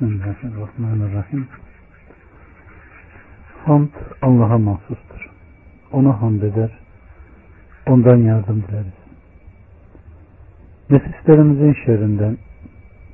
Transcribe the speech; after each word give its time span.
Bismillahirrahmanirrahim. 0.00 1.48
Hamd 3.64 3.88
Allah'a 4.22 4.58
mahsustur. 4.58 5.30
Ona 5.92 6.22
hamd 6.22 6.42
eder, 6.42 6.78
ondan 7.86 8.16
yardım 8.16 8.62
dileriz. 8.62 8.92
Nefislerimizin 10.90 11.76
şerrinden 11.84 12.38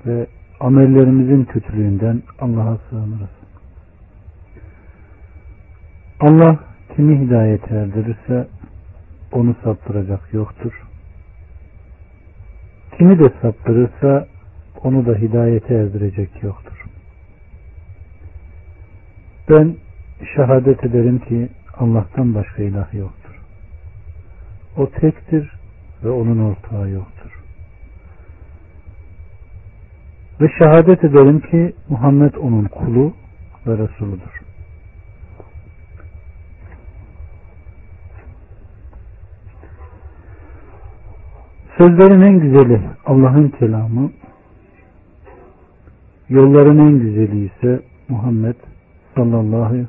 ve 0.07 0.27
amellerimizin 0.61 1.45
kötülüğünden 1.45 2.23
Allah'a 2.39 2.79
sığınırız. 2.91 3.37
Allah 6.21 6.59
kimi 6.97 7.27
hidayet 7.27 7.71
erdirirse 7.71 8.49
onu 9.33 9.57
saptıracak 9.65 10.35
yoktur. 10.35 10.83
Kimi 12.99 13.19
de 13.19 13.33
saptırırsa 13.43 14.27
onu 14.85 15.07
da 15.07 15.15
hidayete 15.15 15.75
erdirecek 15.75 16.43
yoktur. 16.43 16.62
Ben 19.53 19.77
şehadet 20.35 20.85
ederim 20.85 21.19
ki 21.19 21.49
Allah'tan 21.79 22.35
başka 22.35 22.63
ilah 22.63 22.95
yoktur. 22.95 23.41
O 24.77 24.91
tektir 24.91 25.53
ve 26.05 26.11
onun 26.11 26.39
ortağı 26.39 26.91
yoktur. 26.91 27.41
Ve 30.41 30.49
şehadet 30.59 31.05
ederim 31.05 31.41
ki 31.41 31.75
Muhammed 31.89 32.35
onun 32.35 32.65
kulu 32.65 33.15
ve 33.67 33.73
Resuludur. 33.73 34.43
Sözlerin 41.79 42.21
en 42.21 42.41
güzeli 42.41 42.81
Allah'ın 43.07 43.49
kelamı, 43.49 44.11
yolların 46.29 46.79
en 46.79 46.99
güzeli 46.99 47.45
ise 47.45 47.83
Muhammed 48.09 48.55
sallallahu 49.15 49.87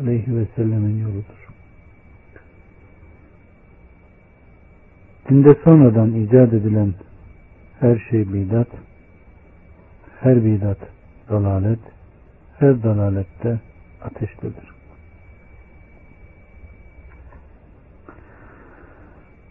aleyhi 0.00 0.36
ve 0.36 0.46
sellemin 0.56 0.98
yoludur. 1.02 1.48
Dinde 5.30 5.56
sonradan 5.64 6.14
icat 6.14 6.52
edilen 6.52 6.94
her 7.80 7.98
şey 8.10 8.32
bidat, 8.32 8.68
her 10.20 10.44
bidat 10.44 10.78
dalalet, 11.30 11.80
her 12.58 12.82
dalalette 12.82 13.60
ateştedir. 14.02 14.72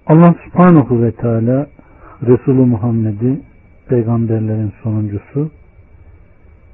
Allah 0.07 0.35
subhanahu 0.45 1.03
ve 1.03 1.11
teala 1.11 1.67
Resulü 2.21 2.65
Muhammed'i 2.65 3.41
peygamberlerin 3.87 4.73
sonuncusu 4.83 5.51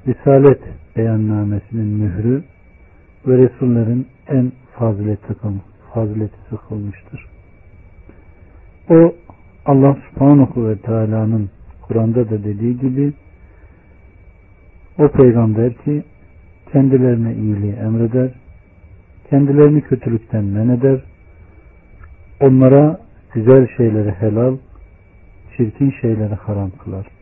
Risalet 0.06 0.60
beyannamesinin 0.98 1.86
mührü 1.86 2.42
ve 3.26 3.38
Resullerin 3.38 4.06
en 4.28 4.52
fazileti, 4.78 5.34
fazileti 5.94 6.36
kılmıştır. 6.68 7.26
O 8.90 9.14
Allah 9.66 9.96
subhanahu 10.10 10.68
ve 10.68 10.78
teala'nın 10.78 11.50
Kur'an'da 11.82 12.30
da 12.30 12.44
dediği 12.44 12.78
gibi 12.78 13.12
o 14.98 15.08
peygamber 15.08 15.74
ki 15.74 16.02
kendilerine 16.72 17.34
iyiliği 17.34 17.72
emreder, 17.72 18.30
kendilerini 19.30 19.80
kötülükten 19.80 20.44
men 20.44 20.68
eder, 20.68 21.00
onlara 22.40 23.00
güzel 23.34 23.66
şeyleri 23.76 24.10
helal, 24.10 24.56
çirkin 25.56 25.94
şeyleri 26.00 26.34
haram 26.34 26.70
kılar. 26.70 27.17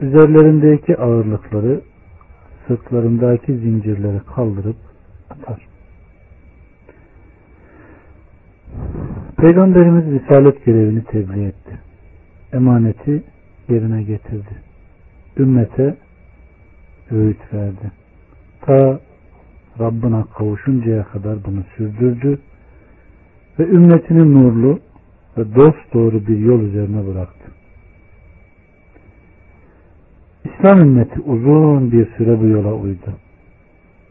Üzerlerindeki 0.00 0.96
ağırlıkları, 0.96 1.80
sırtlarındaki 2.66 3.56
zincirleri 3.56 4.20
kaldırıp 4.34 4.76
atar. 5.30 5.68
Peygamberimiz 9.36 10.04
Risalet 10.04 10.64
görevini 10.64 11.04
tebliğ 11.04 11.44
etti. 11.44 11.78
Emaneti 12.52 13.22
yerine 13.68 14.02
getirdi. 14.02 14.62
Ümmete 15.38 15.96
öğüt 17.10 17.54
verdi. 17.54 17.92
Ta 18.60 19.00
Rabbına 19.80 20.24
kavuşuncaya 20.24 21.04
kadar 21.04 21.44
bunu 21.44 21.64
sürdürdü 21.76 22.38
ve 23.58 23.64
ümmetini 23.66 24.34
nurlu 24.34 24.78
ve 25.38 25.54
dost 25.54 25.94
doğru 25.94 26.26
bir 26.26 26.38
yol 26.38 26.60
üzerine 26.60 27.06
bıraktı. 27.06 27.35
İslam 30.58 30.80
ümmeti 30.80 31.20
uzun 31.20 31.92
bir 31.92 32.06
süre 32.16 32.40
bu 32.40 32.46
yola 32.46 32.74
uydu. 32.74 33.12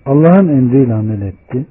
Allah'ın 0.05 0.47
emriyle 0.47 0.93
amel 0.93 1.21
etti. 1.21 1.65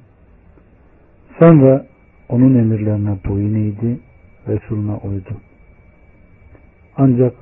Sonra 1.39 1.85
onun 2.29 2.55
emirlerine 2.55 3.17
boyun 3.27 3.55
eğdi, 3.55 3.99
Resulüne 4.47 4.91
uydu. 4.91 5.29
Ancak 6.97 7.33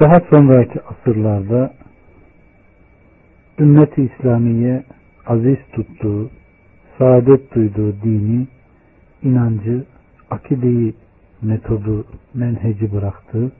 daha 0.00 0.20
sonraki 0.30 0.80
asırlarda 0.80 1.74
ümmeti 3.58 4.02
İslamiye 4.02 4.84
aziz 5.26 5.58
tuttuğu, 5.72 6.30
saadet 6.98 7.54
duyduğu 7.54 8.02
dini 8.02 8.46
inancı, 9.22 9.84
akideyi, 10.30 10.94
metodu, 11.42 12.06
menheci 12.34 12.92
bıraktı. 12.92 13.52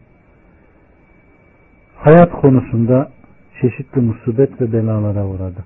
Hayat 1.98 2.32
konusunda 2.32 3.10
çeşitli 3.60 4.00
musibet 4.00 4.60
ve 4.60 4.72
belalara 4.72 5.26
uğradı. 5.26 5.64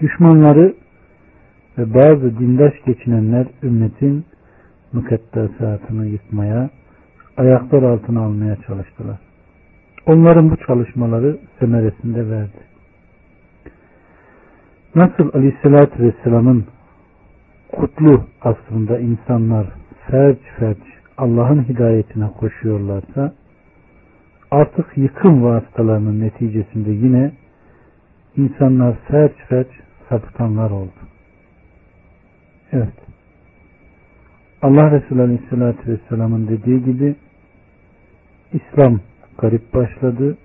Düşmanları 0.00 0.74
ve 1.78 1.94
bazı 1.94 2.38
dindaş 2.38 2.72
geçinenler 2.86 3.46
ümmetin 3.62 4.24
mukaddesatını 4.92 6.06
yıkmaya, 6.06 6.70
ayaklar 7.36 7.82
altına 7.82 8.20
almaya 8.20 8.56
çalıştılar. 8.66 9.18
Onların 10.06 10.50
bu 10.50 10.56
çalışmaları 10.66 11.38
semeresinde 11.58 12.30
verdi. 12.30 12.58
Nasıl 14.94 15.30
Aleyhisselatü 15.34 16.02
Vesselam'ın 16.02 16.64
kutlu 17.72 18.24
aslında 18.40 18.98
insanlar 18.98 19.66
ferç 20.06 20.38
ferç 20.58 20.78
Allah'ın 21.18 21.64
hidayetine 21.68 22.30
koşuyorlarsa 22.40 23.32
artık 24.50 24.86
yıkım 24.96 25.44
vasıtalarının 25.44 26.20
neticesinde 26.20 26.90
yine 26.90 27.32
insanlar 28.36 28.96
ferç 29.08 29.32
ferç 29.48 29.68
sapıtanlar 30.08 30.70
oldu. 30.70 30.92
Evet. 32.72 32.94
Allah 34.62 34.90
Resulü 34.90 35.22
Aleyhisselatü 35.22 35.92
Vesselam'ın 35.92 36.48
dediği 36.48 36.84
gibi 36.84 37.16
İslam 38.52 39.00
garip 39.38 39.74
başladı, 39.74 40.38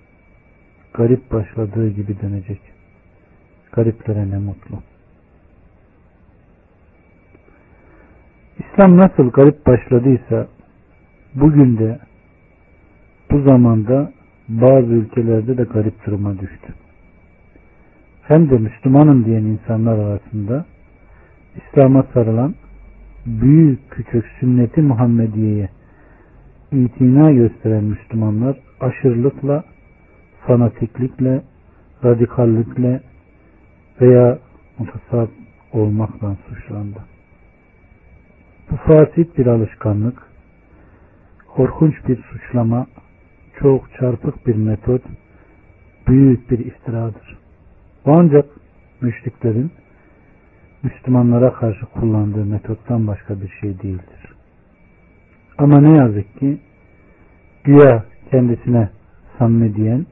garip 0.93 1.31
başladığı 1.31 1.89
gibi 1.89 2.21
dönecek. 2.21 2.61
Gariplere 3.71 4.29
ne 4.29 4.37
mutlu. 4.37 4.79
İslam 8.59 8.97
nasıl 8.97 9.31
garip 9.31 9.65
başladıysa 9.67 10.47
bugün 11.35 11.77
de 11.77 11.99
bu 13.33 13.41
zamanda 13.41 14.11
bazı 14.49 14.93
ülkelerde 14.93 15.57
de 15.57 15.63
garip 15.63 16.05
duruma 16.05 16.39
düştü. 16.39 16.73
Hem 18.21 18.49
de 18.49 18.57
Müslümanım 18.57 19.25
diyen 19.25 19.43
insanlar 19.43 19.97
arasında 19.97 20.65
İslam'a 21.55 22.03
sarılan 22.13 22.55
büyük 23.25 23.91
küçük 23.91 24.25
sünneti 24.39 24.81
Muhammediye'ye 24.81 25.69
itina 26.71 27.31
gösteren 27.31 27.83
Müslümanlar 27.83 28.57
aşırılıkla, 28.79 29.63
fanatiklikle, 30.47 31.41
radikallikle 32.03 33.01
veya 34.01 34.39
mutasab 34.79 35.27
olmakla 35.73 36.35
suçlandı. 36.49 36.99
Bu 38.71 38.75
fasit 38.75 39.37
bir 39.37 39.45
alışkanlık, 39.45 40.27
korkunç 41.55 41.93
bir 42.07 42.23
suçlama, 42.23 42.87
çok 43.63 43.93
çarpık 43.99 44.47
bir 44.47 44.55
metot, 44.55 45.01
büyük 46.07 46.51
bir 46.51 46.59
iftiradır. 46.59 47.37
Ancak 48.05 48.45
müşriklerin 49.01 49.71
Müslümanlara 50.83 51.53
karşı 51.53 51.85
kullandığı 51.85 52.45
metottan 52.45 53.07
başka 53.07 53.41
bir 53.41 53.49
şey 53.61 53.79
değildir. 53.79 54.35
Ama 55.57 55.81
ne 55.81 55.97
yazık 55.97 56.39
ki 56.39 56.57
güya 57.63 58.03
kendisine 58.31 58.89
samimi 59.39 59.75
diyen, 59.75 60.05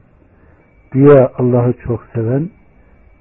güya 0.90 1.32
Allah'ı 1.38 1.74
çok 1.84 2.06
seven, 2.14 2.50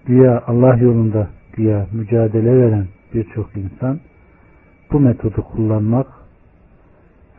güya 0.06 0.44
Allah 0.48 0.78
yolunda 0.78 1.28
güya 1.54 1.88
mücadele 1.92 2.58
veren 2.58 2.88
birçok 3.14 3.58
insan 3.58 4.00
bu 4.92 5.00
metodu 5.00 5.42
kullanmak 5.42 6.08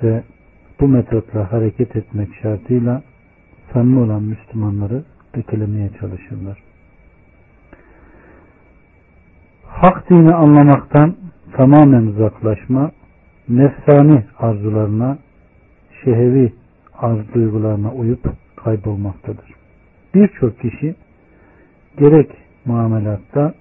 ve 0.03 0.23
bu 0.82 0.88
metotla 0.88 1.52
hareket 1.52 1.96
etmek 1.96 2.29
şartıyla 2.43 3.02
samimi 3.73 4.00
olan 4.00 4.23
Müslümanları 4.23 5.05
ötelemeye 5.34 5.90
çalışırlar. 6.00 6.58
Hak 9.67 10.11
dini 10.11 10.34
anlamaktan 10.34 11.14
tamamen 11.52 12.06
uzaklaşma, 12.06 12.90
nefsani 13.49 14.25
arzularına, 14.38 15.19
şehevi 16.05 16.52
arzu 16.99 17.34
duygularına 17.34 17.93
uyup 17.93 18.25
kaybolmaktadır. 18.56 19.55
Birçok 20.14 20.61
kişi 20.61 20.94
gerek 21.99 22.31
muamelatta 22.64 23.55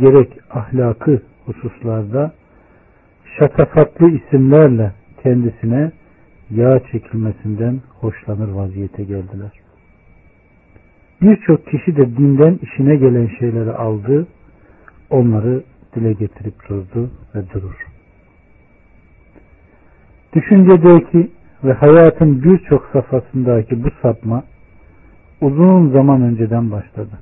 gerek 0.00 0.32
ahlakı 0.50 1.22
hususlarda 1.46 2.32
şatafatlı 3.38 4.10
isimlerle 4.10 4.92
kendisine 5.22 5.92
yağ 6.50 6.80
çekilmesinden 6.92 7.80
hoşlanır 8.00 8.48
vaziyete 8.48 9.04
geldiler. 9.04 9.50
Birçok 11.22 11.66
kişi 11.66 11.96
de 11.96 12.16
dinden 12.16 12.58
işine 12.62 12.96
gelen 12.96 13.28
şeyleri 13.38 13.72
aldı, 13.72 14.26
onları 15.10 15.62
dile 15.94 16.12
getirip 16.12 16.68
durdu 16.68 17.10
ve 17.34 17.50
durur. 17.50 17.86
Düşüncedeki 20.34 21.30
ve 21.64 21.72
hayatın 21.72 22.42
birçok 22.42 22.90
safhasındaki 22.92 23.84
bu 23.84 23.88
sapma 24.02 24.44
uzun 25.40 25.90
zaman 25.90 26.22
önceden 26.22 26.70
başladı. 26.70 27.18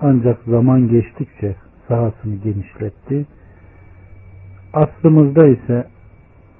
Ancak 0.00 0.38
zaman 0.46 0.88
geçtikçe 0.88 1.54
sahasını 1.88 2.34
genişletti. 2.34 3.26
Aslımızda 4.72 5.46
ise 5.46 5.86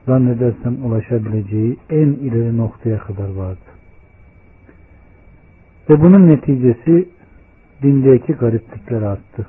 zannedersem 0.08 0.84
ulaşabileceği 0.84 1.76
en 1.90 2.06
ileri 2.06 2.56
noktaya 2.56 2.98
kadar 2.98 3.34
vardı. 3.34 3.68
Ve 5.90 6.00
bunun 6.00 6.28
neticesi 6.28 7.08
dindeki 7.82 8.32
gariplikler 8.32 9.02
arttı. 9.02 9.46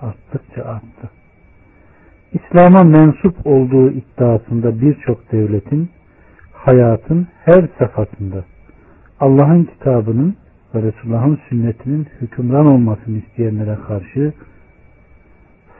Arttıkça 0.00 0.64
arttı. 0.64 1.10
İslam'a 2.32 2.82
mensup 2.82 3.46
olduğu 3.46 3.90
iddiasında 3.90 4.80
birçok 4.80 5.32
devletin 5.32 5.88
hayatın 6.52 7.26
her 7.44 7.68
safhatında 7.78 8.44
Allah'ın 9.20 9.64
kitabının 9.64 10.36
ve 10.74 10.82
Resulullah'ın 10.82 11.38
sünnetinin 11.48 12.06
hükümran 12.20 12.66
olmasını 12.66 13.18
isteyenlere 13.18 13.78
karşı 13.86 14.32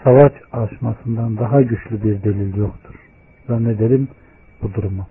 savaş 0.04 0.32
açmasından 0.52 1.36
daha 1.36 1.62
güçlü 1.62 2.04
bir 2.04 2.22
delil 2.22 2.56
yoktur. 2.56 3.03
Zannederim 3.46 4.08
bu 4.62 4.75
durumu. 4.75 5.06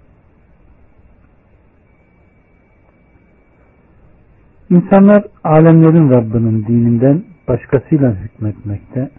İnsanlar 4.70 5.24
alemlerin 5.44 6.10
Rabbinin 6.10 6.66
dininden 6.66 7.24
başkasıyla 7.48 8.16
hükmetmekte, 8.16 9.10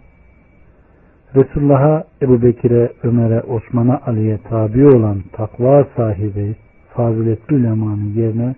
Resulullah'a, 1.35 2.03
Ebu 2.21 2.41
Bekir'e, 2.41 2.91
Ömer'e, 3.03 3.41
Osman'a, 3.41 4.01
Ali'ye 4.05 4.37
tabi 4.49 4.85
olan 4.85 5.23
takva 5.33 5.87
sahibi 5.97 6.55
faziletli 6.93 7.55
ulemanın 7.55 8.13
yerine 8.15 8.55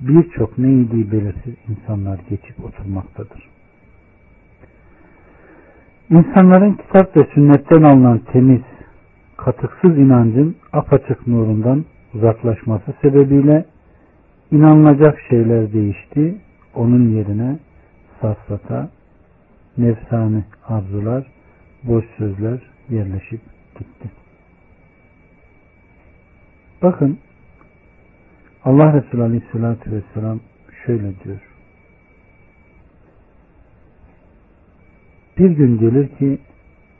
birçok 0.00 0.58
neydi 0.58 1.12
belirsiz 1.12 1.54
insanlar 1.68 2.20
geçip 2.30 2.64
oturmaktadır. 2.64 3.48
İnsanların 6.10 6.72
kitap 6.72 7.16
ve 7.16 7.28
sünnetten 7.34 7.82
alınan 7.82 8.18
temiz, 8.18 8.62
katıksız 9.38 9.98
inancın 9.98 10.56
apaçık 10.72 11.26
nurundan 11.26 11.84
uzaklaşması 12.14 12.94
sebebiyle 13.02 13.64
inanılacak 14.50 15.18
şeyler 15.30 15.72
değişti. 15.72 16.34
Onun 16.74 17.08
yerine 17.16 17.58
safsata, 18.20 18.90
nefsani 19.78 20.44
arzular, 20.68 21.26
boş 21.82 22.04
sözler 22.18 22.60
yerleşip 22.88 23.40
gitti. 23.78 24.10
Bakın 26.82 27.18
Allah 28.64 28.92
Resulü 28.92 29.22
Aleyhisselatü 29.22 29.92
Vesselam 29.92 30.40
şöyle 30.86 31.20
diyor. 31.24 31.40
Bir 35.38 35.50
gün 35.50 35.78
gelir 35.78 36.08
ki 36.08 36.38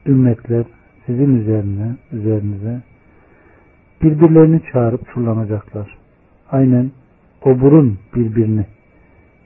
ümmetler 0.06 0.64
sizin 1.08 1.40
üzerine, 1.40 1.96
üzerinize 2.12 2.80
birbirlerini 4.02 4.60
çağırıp 4.72 5.08
turlanacaklar. 5.08 5.98
Aynen 6.50 6.90
o 7.42 7.60
burun 7.60 7.98
birbirini 8.14 8.66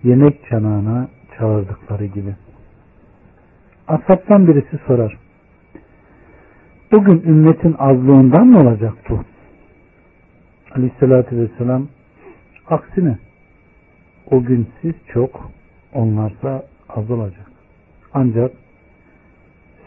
yemek 0.02 0.46
çanağına 0.50 1.08
çağırdıkları 1.38 2.06
gibi. 2.06 2.34
Asaptan 3.88 4.48
birisi 4.48 4.78
sorar. 4.86 5.18
Bugün 6.92 7.22
ümmetin 7.22 7.74
azlığından 7.78 8.46
mı 8.46 8.60
olacak 8.60 8.94
bu? 9.08 9.20
Aleyhissalatü 10.74 11.36
vesselam 11.36 11.88
aksine 12.68 13.18
o 14.30 14.42
gün 14.42 14.68
siz 14.80 14.94
çok 15.12 15.50
onlarsa 15.94 16.62
az 16.88 17.10
olacak. 17.10 17.46
Ancak 18.14 18.52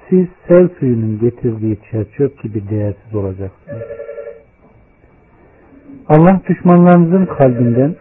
siz 0.10 0.28
sel 0.48 0.69
suyunun 0.80 1.19
getirdiği 1.19 1.78
çerçöp 1.92 2.44
gibi 2.44 2.69
değersiz 2.69 3.16
olacaksınız. 3.16 3.81
Allah 6.07 6.42
düşmanlarınızın 6.50 7.25
kalbinden 7.25 7.96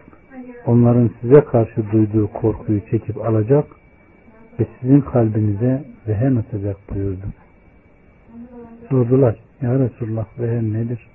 onların 0.65 1.09
size 1.21 1.41
karşı 1.41 1.91
duyduğu 1.91 2.27
korkuyu 2.27 2.81
çekip 2.91 3.17
alacak 3.17 3.65
ve 4.59 4.65
sizin 4.81 5.01
kalbinize 5.01 5.83
vehen 6.07 6.35
atacak 6.35 6.77
buyurdu. 6.89 7.25
Sordular. 8.89 9.35
Ya 9.61 9.79
Resulullah 9.79 10.25
vehen 10.39 10.73
nedir? 10.73 11.07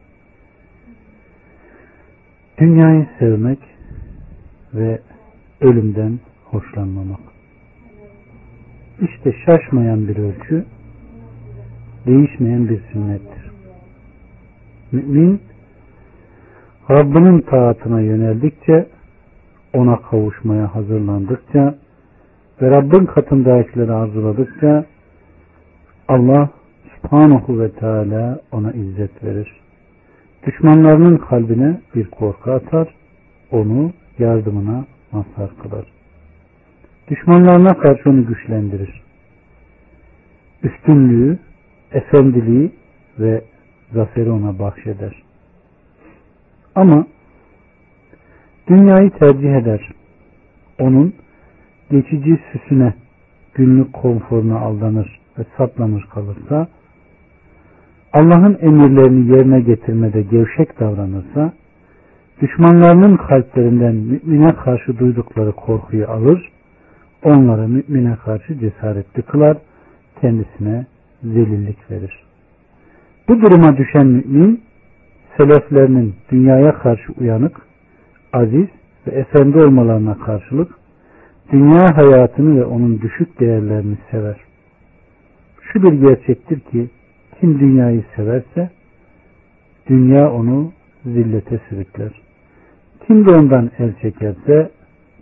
Dünyayı 2.58 3.06
sevmek 3.19 3.58
ve 4.75 5.00
ölümden 5.60 6.20
hoşlanmamak. 6.44 7.20
İşte 9.00 9.32
şaşmayan 9.46 10.08
bir 10.08 10.16
ölçü, 10.16 10.64
değişmeyen 12.06 12.69
bir 12.69 12.81
sünnettir. 12.93 13.50
Mümin, 14.93 15.41
Rabbinin 16.91 17.41
taatına 17.41 18.00
yöneldikçe, 18.00 18.87
ona 19.75 19.97
kavuşmaya 19.97 20.75
hazırlandıkça 20.75 21.75
ve 22.62 22.71
Rabbin 22.71 23.07
katındakileri 23.07 23.92
arzuladıkça 23.92 24.85
Allah 26.09 26.50
subhanahu 26.97 27.61
ve 27.61 27.71
teala 27.71 28.40
ona 28.52 28.73
izzet 28.73 29.25
verir. 29.25 29.61
Düşmanlarının 30.47 31.16
kalbine 31.16 31.80
bir 31.95 32.11
korku 32.11 32.52
atar, 32.52 32.95
onu 33.50 33.92
yardımına 34.19 34.85
mazhar 35.12 35.50
kılar. 35.62 35.85
Düşmanlarına 37.09 37.78
karşı 37.78 38.11
onu 38.11 38.26
güçlendirir. 38.26 39.02
Üstünlüğü, 40.62 41.38
efendiliği 41.92 42.73
ve 43.18 43.44
zaferi 43.92 44.30
ona 44.30 44.59
bahşeder. 44.59 45.23
Ama 46.75 47.06
dünyayı 48.68 49.11
tercih 49.11 49.54
eder. 49.54 49.90
Onun 50.78 51.14
geçici 51.90 52.38
süsüne, 52.52 52.94
günlük 53.54 53.92
konforuna 53.92 54.59
aldanır 54.59 55.20
ve 55.38 55.44
saplanır 55.56 56.02
kalırsa, 56.14 56.68
Allah'ın 58.12 58.59
emirlerini 58.61 59.37
yerine 59.37 59.61
getirmede 59.61 60.23
gevşek 60.23 60.80
davranırsa, 60.80 61.52
düşmanlarının 62.42 63.16
kalplerinden 63.16 63.94
mümine 63.94 64.54
karşı 64.54 64.99
duydukları 64.99 65.52
korkuyu 65.52 66.09
alır, 66.09 66.52
onları 67.23 67.68
mümine 67.68 68.16
karşı 68.16 68.59
cesaretli 68.59 69.23
kılar, 69.23 69.56
kendisine 70.20 70.87
zelillik 71.22 71.90
verir. 71.90 72.24
Bu 73.28 73.40
duruma 73.40 73.76
düşen 73.76 74.06
mümin, 74.06 74.62
seleflerinin 75.36 76.14
dünyaya 76.30 76.78
karşı 76.78 77.12
uyanık, 77.12 77.56
aziz 78.32 78.66
ve 79.06 79.10
efendi 79.10 79.58
olmalarına 79.58 80.18
karşılık, 80.18 80.70
dünya 81.52 81.96
hayatını 81.96 82.60
ve 82.60 82.64
onun 82.64 83.00
düşük 83.00 83.40
değerlerini 83.40 83.98
sever. 84.10 84.36
Şu 85.60 85.82
bir 85.82 85.92
gerçektir 85.92 86.60
ki, 86.60 86.90
kim 87.40 87.60
dünyayı 87.60 88.04
severse, 88.16 88.70
dünya 89.86 90.32
onu 90.32 90.72
zillete 91.04 91.60
sürükler. 91.68 92.12
Kim 93.06 93.26
de 93.26 93.30
ondan 93.30 93.70
el 93.78 93.94
çekerse, 94.02 94.70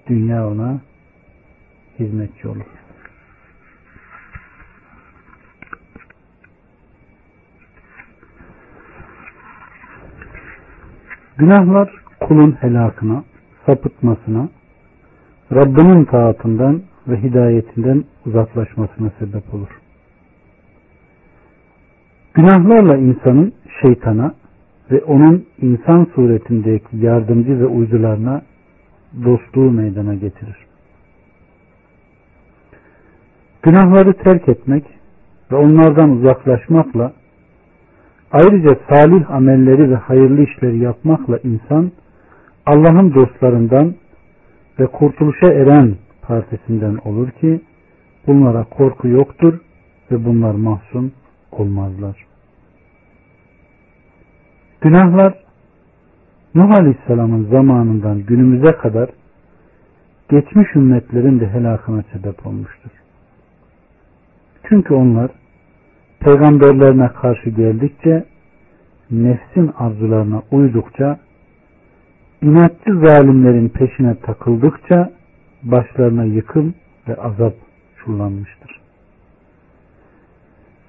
dünya 0.09 0.49
ona 0.49 0.81
hizmetçi 1.99 2.49
olur. 2.49 2.78
Günahlar 11.39 11.91
kulun 12.21 12.57
helakına, 12.61 13.25
sapıtmasına, 13.67 14.49
Rabbinin 15.53 16.05
taatından 16.05 16.83
ve 17.09 17.23
hidayetinden 17.23 18.05
uzaklaşmasına 18.27 19.11
sebep 19.19 19.55
olur. 19.55 19.69
Günahlarla 22.35 22.97
insanın 22.97 23.53
şeytana 23.83 24.35
ve 24.91 25.05
onun 25.05 25.47
insan 25.63 26.07
suretindeki 26.15 26.97
yardımcı 26.97 27.61
ve 27.61 27.67
uydularına 27.67 28.43
dostluğu 29.25 29.71
meydana 29.71 30.15
getirir. 30.15 30.57
Günahları 33.63 34.13
terk 34.13 34.49
etmek 34.49 34.85
ve 35.53 35.57
onlardan 35.57 36.11
uzaklaşmakla 36.11 37.13
ayrıca 38.33 38.79
salih 38.89 39.31
amelleri 39.31 39.91
ve 39.91 39.97
hayırlı 39.97 40.43
işleri 40.43 40.79
yapmakla 40.79 41.39
insan 41.39 41.93
Allah'ın 42.67 43.15
dostlarından 43.15 43.95
ve 44.79 44.87
kurtuluşa 44.87 45.53
eren 45.53 45.97
partisinden 46.23 46.99
olur 47.05 47.31
ki 47.31 47.61
bunlara 48.27 48.65
korku 48.65 49.09
yoktur 49.09 49.61
ve 50.11 50.25
bunlar 50.25 50.55
mahzun 50.55 51.13
olmazlar. 51.53 52.27
Günahlar 54.81 55.35
Nuh 56.55 56.79
Aleyhisselam'ın 56.79 57.45
zamanından 57.51 58.23
günümüze 58.23 58.73
kadar 58.73 59.11
geçmiş 60.31 60.77
ümmetlerin 60.77 61.41
de 61.41 61.49
helakına 61.49 62.03
sebep 62.13 62.47
olmuştur. 62.47 62.91
Çünkü 64.69 64.95
onlar 64.95 65.31
peygamberlerine 66.21 67.09
karşı 67.09 67.51
geldikçe 67.51 68.25
nefsin 69.11 69.71
arzularına 69.79 70.43
uydukça 70.51 71.19
inatçı 72.43 72.99
zalimlerin 73.07 73.69
peşine 73.69 74.15
takıldıkça 74.15 75.13
başlarına 75.63 76.25
yıkım 76.25 76.75
ve 77.09 77.15
azap 77.15 77.55
çullanmıştır. 77.97 78.81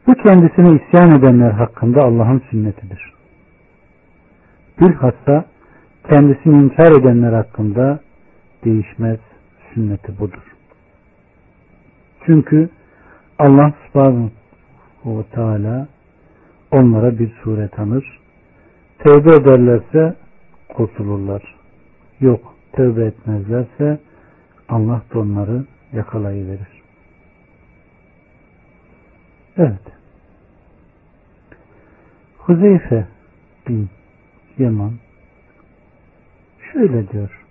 Bu 0.07 0.13
kendisine 0.13 0.79
isyan 0.81 1.19
edenler 1.19 1.51
hakkında 1.51 2.03
Allah'ın 2.03 2.41
sünnetidir. 2.51 3.13
Bilhassa 4.81 5.45
kendisini 6.09 6.63
inkar 6.63 7.01
edenler 7.01 7.33
hakkında 7.33 7.99
değişmez 8.65 9.19
sünneti 9.73 10.19
budur. 10.19 10.55
Çünkü 12.25 12.69
Allah 13.39 13.73
subhanahu 13.87 14.29
ve 15.05 15.23
teala 15.23 15.87
onlara 16.71 17.19
bir 17.19 17.31
sure 17.43 17.67
tanır. 17.67 18.19
Tevbe 18.97 19.35
ederlerse 19.35 20.15
kurtulurlar. 20.69 21.55
Yok 22.19 22.55
tövbe 22.73 23.05
etmezlerse 23.05 23.99
Allah 24.69 25.01
da 25.13 25.19
onları 25.19 25.65
yakalayıverir. 25.93 26.81
Evet. 29.57 29.81
Huzeyfe 32.37 33.07
bin 33.67 33.89
Yaman 34.57 34.93
şöyle 36.73 37.09
diyor. 37.09 37.45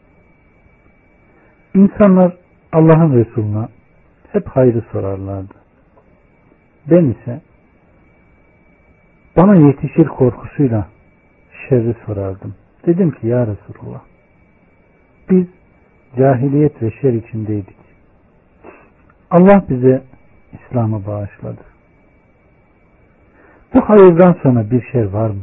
İnsanlar 1.75 2.37
Allah'ın 2.73 3.13
Resulüne 3.13 3.69
hep 4.33 4.49
hayrı 4.49 4.83
sorarlardı. 4.93 5.58
Ben 6.91 7.05
ise 7.05 7.41
bana 9.37 9.55
yetişir 9.55 10.05
korkusuyla 10.05 10.89
şerri 11.69 11.95
sorardım. 12.07 12.55
Dedim 12.87 13.11
ki 13.11 13.27
ya 13.27 13.47
Resulullah 13.47 14.01
biz 15.31 15.47
cahiliyet 16.19 16.83
ve 16.83 16.91
şer 16.91 17.13
içindeydik. 17.13 17.77
Allah 19.31 19.65
bize 19.69 20.03
İslam'ı 20.53 21.07
bağışladı. 21.07 21.61
Bu 23.75 23.81
hayırdan 23.81 24.37
sonra 24.43 24.71
bir 24.71 24.83
şer 24.93 25.05
var 25.05 25.31
mı? 25.31 25.43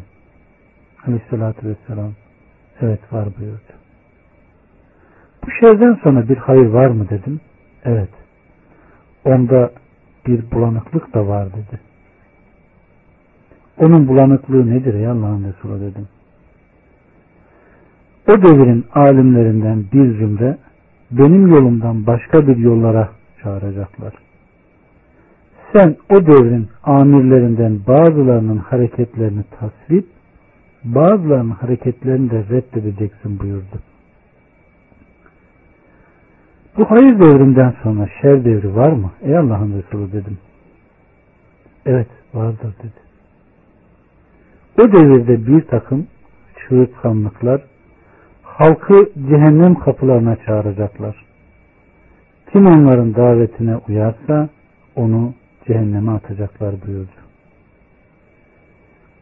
Aleyhissalatü 1.07 1.67
vesselam 1.67 2.13
evet 2.81 3.13
var 3.13 3.27
buyurdu. 3.39 3.73
Bu 5.45 5.51
şerden 5.51 5.99
sonra 6.03 6.29
bir 6.29 6.37
hayır 6.37 6.65
var 6.65 6.87
mı 6.87 7.09
dedim. 7.09 7.41
Evet. 7.83 8.09
Onda 9.25 9.71
bir 10.27 10.51
bulanıklık 10.51 11.13
da 11.13 11.27
var 11.27 11.47
dedi. 11.49 11.79
Onun 13.77 14.07
bulanıklığı 14.07 14.69
nedir 14.69 14.93
ya 14.93 15.11
Allah'ın 15.11 15.43
Resulü 15.43 15.81
dedim. 15.81 16.07
O 18.27 18.41
devirin 18.41 18.85
alimlerinden 18.93 19.85
bir 19.93 20.17
zümre 20.17 20.57
benim 21.11 21.47
yolumdan 21.47 22.07
başka 22.07 22.47
bir 22.47 22.57
yollara 22.57 23.09
çağıracaklar. 23.43 24.13
Sen 25.73 25.95
o 26.09 26.25
devrin 26.25 26.67
amirlerinden 26.83 27.79
bazılarının 27.87 28.57
hareketlerini 28.57 29.43
tasvip, 29.59 30.05
bazılarının 30.83 31.51
hareketlerini 31.51 32.31
de 32.31 32.43
reddedeceksin 32.49 33.39
buyurdu. 33.39 33.79
Bu 36.77 36.91
hayır 36.91 37.19
devrinden 37.19 37.73
sonra 37.83 38.09
şer 38.21 38.45
devri 38.45 38.75
var 38.75 38.91
mı? 38.91 39.11
Ey 39.21 39.37
Allah'ın 39.37 39.77
Resulü 39.77 40.11
dedim. 40.11 40.37
Evet 41.85 42.07
vardır 42.33 42.73
dedi. 42.79 43.05
O 44.79 44.91
devirde 44.91 45.47
bir 45.47 45.61
takım 45.61 46.07
çığırtkanlıklar 46.55 47.61
halkı 48.43 49.09
cehennem 49.29 49.75
kapılarına 49.75 50.35
çağıracaklar. 50.35 51.25
Kim 52.51 52.67
onların 52.67 53.15
davetine 53.15 53.77
uyarsa 53.87 54.49
onu 54.95 55.33
cehenneme 55.67 56.11
atacaklar 56.11 56.75
buyurdu. 56.87 57.11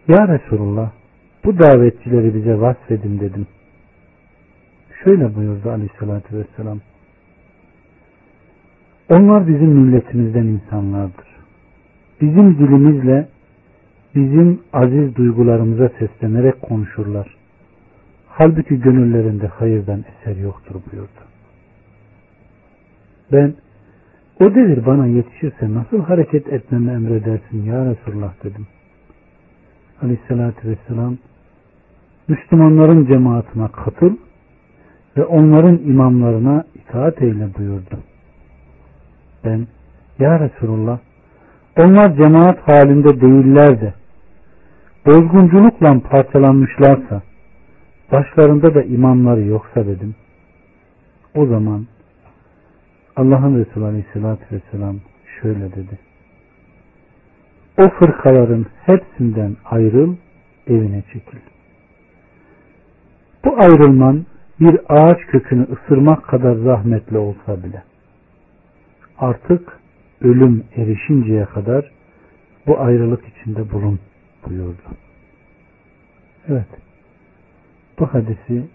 Ya 0.07 0.27
Resulullah 0.27 0.91
bu 1.45 1.59
davetçileri 1.59 2.35
bize 2.35 2.61
vasfedin 2.61 3.19
dedim. 3.19 3.47
Şöyle 5.03 5.35
buyurdu 5.35 5.69
aleyhissalatü 5.69 6.37
vesselam. 6.37 6.79
Onlar 9.09 9.47
bizim 9.47 9.67
milletimizden 9.67 10.43
insanlardır. 10.43 11.27
Bizim 12.21 12.57
dilimizle 12.57 13.27
bizim 14.15 14.59
aziz 14.73 15.15
duygularımıza 15.15 15.89
seslenerek 15.99 16.61
konuşurlar. 16.61 17.35
Halbuki 18.27 18.79
gönüllerinde 18.79 19.47
hayırdan 19.47 20.03
eser 20.09 20.35
yoktur 20.35 20.75
buyurdu. 20.91 21.23
Ben 23.31 23.53
o 24.39 24.55
devir 24.55 24.85
bana 24.85 25.05
yetişirse 25.05 25.73
nasıl 25.73 25.99
hareket 25.99 26.47
etmemi 26.47 26.91
emredersin 26.91 27.63
ya 27.63 27.85
Resulullah 27.85 28.33
dedim. 28.43 28.67
Aleyhissalatü 30.01 30.69
vesselam 30.69 31.17
Müslümanların 32.27 33.05
cemaatine 33.05 33.67
katıl 33.67 34.15
ve 35.17 35.25
onların 35.25 35.77
imamlarına 35.77 36.63
itaat 36.75 37.21
eyle 37.21 37.47
buyurdu. 37.57 37.97
Ben 39.45 39.67
Ya 40.19 40.39
Resulullah 40.39 40.99
onlar 41.77 42.15
cemaat 42.15 42.59
halinde 42.67 43.21
değiller 43.21 43.81
de 43.81 43.93
bozgunculukla 45.05 45.99
parçalanmışlarsa 45.99 47.21
başlarında 48.11 48.75
da 48.75 48.83
imamları 48.83 49.41
yoksa 49.41 49.85
dedim. 49.85 50.15
O 51.35 51.45
zaman 51.45 51.87
Allah'ın 53.15 53.65
Resulü 53.65 53.85
Aleyhisselatü 53.85 54.45
Vesselam 54.51 54.95
şöyle 55.41 55.71
dedi. 55.71 55.99
O 57.77 57.89
fırkaların 57.89 58.65
hepsinden 58.85 59.55
ayrıl, 59.65 60.15
evine 60.67 61.03
çekil. 61.13 61.39
Bu 63.45 63.55
ayrılman 63.59 64.25
bir 64.59 64.79
ağaç 64.89 65.17
kökünü 65.21 65.67
ısırmak 65.71 66.23
kadar 66.23 66.55
zahmetli 66.55 67.17
olsa 67.17 67.63
bile 67.63 67.83
artık 69.17 69.79
ölüm 70.21 70.63
erişinceye 70.75 71.45
kadar 71.45 71.91
bu 72.67 72.79
ayrılık 72.79 73.23
içinde 73.27 73.71
bulun 73.71 73.99
buyurdu. 74.47 74.81
Evet. 76.47 76.67
Bu 77.99 78.05
hadisi 78.05 78.67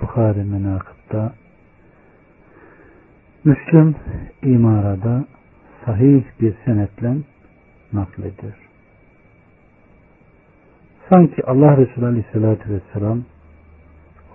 Bukhari 0.00 0.44
menakıpta 0.44 1.32
Müslüm 3.44 3.94
imarada 4.42 5.24
sahih 5.84 6.24
bir 6.40 6.54
senetle 6.64 7.16
naklediyor. 7.92 8.68
Sanki 11.08 11.44
Allah 11.46 11.76
Resulü 11.76 12.06
Aleyhisselatü 12.06 12.70
Vesselam 12.70 13.22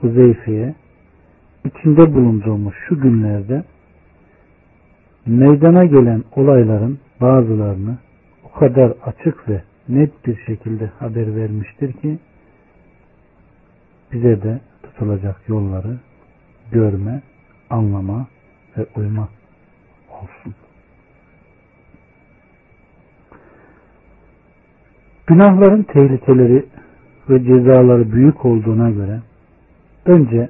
Huzeyfe'ye 0.02 0.76
içinde 1.66 2.14
bulunduğumuz 2.14 2.74
şu 2.88 3.02
günlerde 3.02 3.64
meydana 5.28 5.86
gelen 5.86 6.24
olayların 6.36 7.00
bazılarını 7.22 7.98
o 8.44 8.60
kadar 8.60 8.94
açık 9.06 9.50
ve 9.50 9.62
net 9.90 10.28
bir 10.28 10.38
şekilde 10.46 10.86
haber 11.00 11.36
vermiştir 11.36 11.94
ki 11.94 12.20
bize 14.14 14.44
de 14.44 14.60
tutulacak 14.84 15.42
yolları 15.48 15.98
görme, 16.72 17.22
anlama 17.70 18.28
ve 18.78 18.86
uyma 18.96 19.30
olsun. 20.10 20.56
Günahların 25.28 25.84
tehlikeleri 25.84 26.66
ve 27.30 27.44
cezaları 27.44 28.12
büyük 28.12 28.46
olduğuna 28.46 28.90
göre 28.90 29.20
önce 30.06 30.50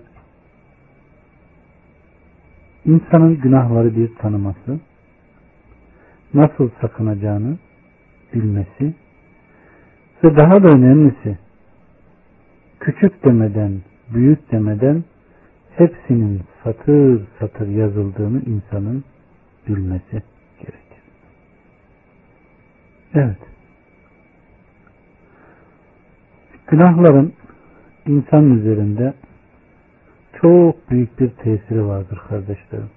insanın 2.87 3.41
günahları 3.41 3.95
bir 3.95 4.15
tanıması, 4.15 4.79
nasıl 6.33 6.69
sakınacağını 6.81 7.57
bilmesi 8.33 8.93
ve 10.23 10.37
daha 10.37 10.63
da 10.63 10.67
önemlisi 10.67 11.37
küçük 12.79 13.25
demeden, 13.25 13.81
büyük 14.13 14.51
demeden 14.51 15.03
hepsinin 15.75 16.41
satır 16.63 17.21
satır 17.39 17.67
yazıldığını 17.67 18.41
insanın 18.45 19.03
bilmesi 19.67 20.23
gerekir. 20.59 21.01
Evet. 23.13 23.37
Günahların 26.67 27.33
insan 28.07 28.51
üzerinde 28.57 29.13
çok 30.41 30.91
büyük 30.91 31.19
bir 31.19 31.29
tesiri 31.29 31.85
vardır 31.85 32.21
kardeşlerim. 32.29 32.89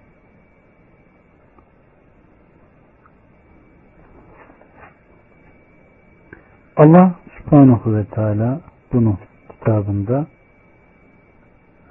Allah 6.76 7.14
subhanahu 7.38 7.96
ve 7.96 8.04
teala 8.04 8.60
bunu 8.92 9.18
kitabında 9.50 10.26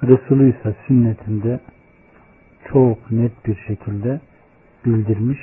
Resulü 0.02 0.50
ise 0.50 0.74
sünnetinde 0.86 1.60
çok 2.72 3.10
net 3.10 3.46
bir 3.46 3.56
şekilde 3.56 4.20
bildirmiş 4.84 5.38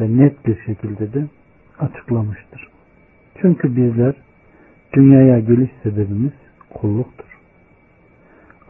ve 0.00 0.18
net 0.18 0.46
bir 0.46 0.62
şekilde 0.66 1.12
de 1.12 1.26
açıklamıştır. 1.78 2.68
Çünkü 3.42 3.76
bizler 3.76 4.14
dünyaya 4.92 5.40
geliş 5.40 5.70
sebebimiz 5.82 6.32
kulluktur. 6.70 7.31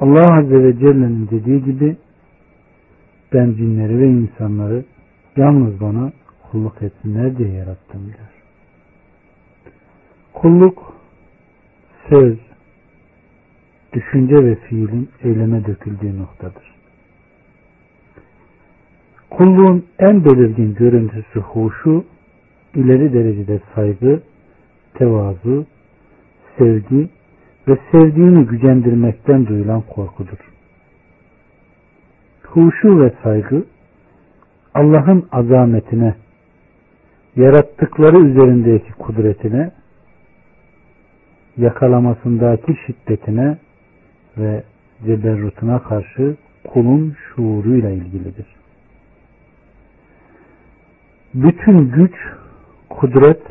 Allah 0.03 0.35
Azze 0.39 0.65
ve 0.65 0.79
Celle'nin 0.79 1.29
dediği 1.31 1.65
gibi 1.65 1.97
ben 3.33 3.53
cinleri 3.53 3.99
ve 3.99 4.07
insanları 4.07 4.85
yalnız 5.37 5.81
bana 5.81 6.13
kulluk 6.51 6.83
etsinler 6.83 7.39
diye 7.39 7.49
yarattım 7.49 8.05
diyor. 8.05 8.33
Kulluk 10.33 10.93
söz, 12.11 12.39
düşünce 13.93 14.45
ve 14.45 14.55
fiilin 14.55 15.09
eyleme 15.25 15.65
döküldüğü 15.67 16.19
noktadır. 16.19 16.75
Kulluğun 19.31 19.87
en 19.99 20.25
belirgin 20.25 20.75
görüntüsü 20.75 21.41
huşu, 21.41 22.05
ileri 22.75 23.13
derecede 23.13 23.61
saygı, 23.75 24.21
tevazu, 24.95 25.67
sevgi 26.59 27.09
ve 27.69 27.79
sevdiğini 27.93 28.47
gücendirmekten 28.47 29.47
duyulan 29.47 29.81
korkudur. 29.81 30.39
Huşu 32.43 33.01
ve 33.01 33.13
saygı 33.23 33.65
Allah'ın 34.75 35.29
azametine, 35.33 36.15
yarattıkları 37.37 38.19
üzerindeki 38.27 38.93
kudretine, 38.93 39.71
yakalamasındaki 41.57 42.77
şiddetine 42.87 43.59
ve 44.39 44.63
ceberrutuna 45.07 45.83
karşı 45.83 46.37
kulun 46.65 47.17
şuuruyla 47.35 47.91
ilgilidir. 47.91 48.47
Bütün 51.35 51.91
güç, 51.91 52.15
kudret, 52.91 53.43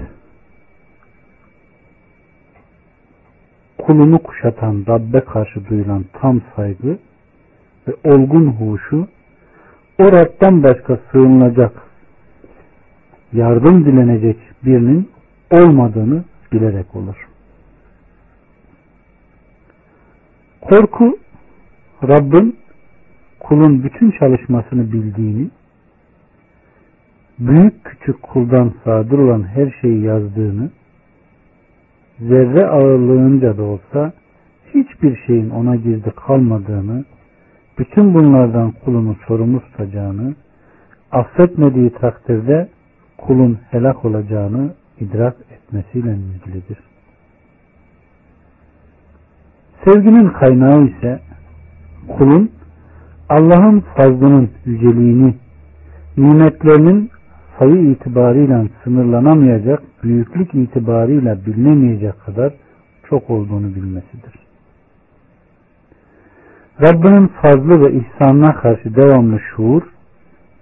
kulunu 3.86 4.20
kuşatan 4.20 4.86
Rabbe 4.88 5.20
karşı 5.20 5.70
duyulan 5.70 6.06
tam 6.14 6.42
saygı 6.56 6.98
ve 7.88 7.94
olgun 8.04 8.48
huşu 8.48 9.08
o 10.00 10.12
Rab'den 10.12 10.64
başka 10.64 11.00
sığınılacak, 11.12 11.82
yardım 13.34 13.86
dilenecek 13.86 14.38
birinin 14.66 15.10
olmadığını 15.52 16.24
bilerek 16.52 16.96
olur. 16.96 17.28
Korku 20.62 21.18
Rabbin 22.08 22.58
kulun 23.40 23.84
bütün 23.84 24.12
çalışmasını 24.12 24.92
bildiğini, 24.92 25.50
büyük 27.40 27.86
küçük 27.86 28.24
kuldan 28.24 28.74
sadır 28.84 29.20
olan 29.20 29.44
her 29.44 29.76
şeyi 29.82 30.02
yazdığını, 30.04 30.70
zerre 32.22 32.68
ağırlığınca 32.68 33.58
da 33.58 33.64
olsa 33.64 34.14
hiçbir 34.74 35.20
şeyin 35.28 35.50
ona 35.50 35.76
gizli 35.76 36.12
kalmadığını, 36.12 37.06
bütün 37.78 38.14
bunlardan 38.14 38.72
kulunu 38.72 39.16
sorumlu 39.28 39.60
tutacağını, 39.60 40.36
affetmediği 41.12 41.90
takdirde 41.90 42.70
kulun 43.18 43.60
helak 43.70 44.06
olacağını 44.06 44.74
idrak 45.00 45.36
etmesiyle 45.52 46.16
ilgilidir. 46.16 46.78
Sevginin 49.86 50.30
kaynağı 50.30 50.84
ise 50.84 51.20
kulun 52.08 52.52
Allah'ın 53.30 53.80
fazlının 53.80 54.50
yüceliğini, 54.66 55.36
nimetlerinin 56.18 57.10
sayı 57.62 57.92
itibarıyla 57.92 58.66
sınırlanamayacak, 58.84 59.84
büyüklük 60.04 60.54
itibarıyla 60.54 61.46
bilinemeyecek 61.46 62.26
kadar 62.26 62.54
çok 63.10 63.30
olduğunu 63.30 63.76
bilmesidir. 63.76 64.34
Rabbinin 66.82 67.28
fazlı 67.28 67.82
ve 67.82 67.94
ihsanına 67.94 68.56
karşı 68.56 68.96
devamlı 68.96 69.40
şuur 69.40 69.82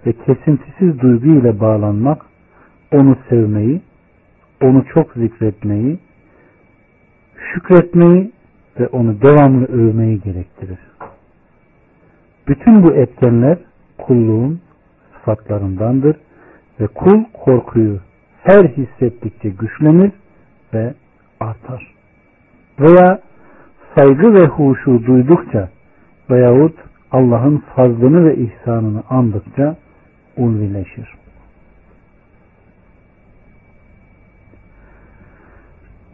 ve 0.06 0.12
kesintisiz 0.12 1.00
duygu 1.00 1.26
ile 1.26 1.60
bağlanmak, 1.60 2.22
onu 2.92 3.16
sevmeyi, 3.28 3.80
onu 4.62 4.84
çok 4.94 5.12
zikretmeyi, 5.12 5.98
şükretmeyi 7.54 8.32
ve 8.80 8.86
onu 8.86 9.22
devamlı 9.22 9.64
övmeyi 9.66 10.20
gerektirir. 10.20 10.78
Bütün 12.48 12.82
bu 12.82 12.92
etkenler 12.92 13.58
kulluğun 13.98 14.60
sıfatlarındandır 15.14 16.16
ve 16.80 16.86
kul 16.86 17.24
korkuyu 17.44 17.98
her 18.42 18.64
hissettikçe 18.64 19.48
güçlenir 19.48 20.12
ve 20.74 20.94
artar. 21.40 21.94
Veya 22.80 23.20
saygı 23.94 24.34
ve 24.34 24.46
huşu 24.46 25.06
duydukça 25.06 25.68
veyahut 26.30 26.74
Allah'ın 27.12 27.62
fazlını 27.76 28.24
ve 28.24 28.36
ihsanını 28.36 29.02
andıkça 29.10 29.76
ulvileşir. 30.36 31.14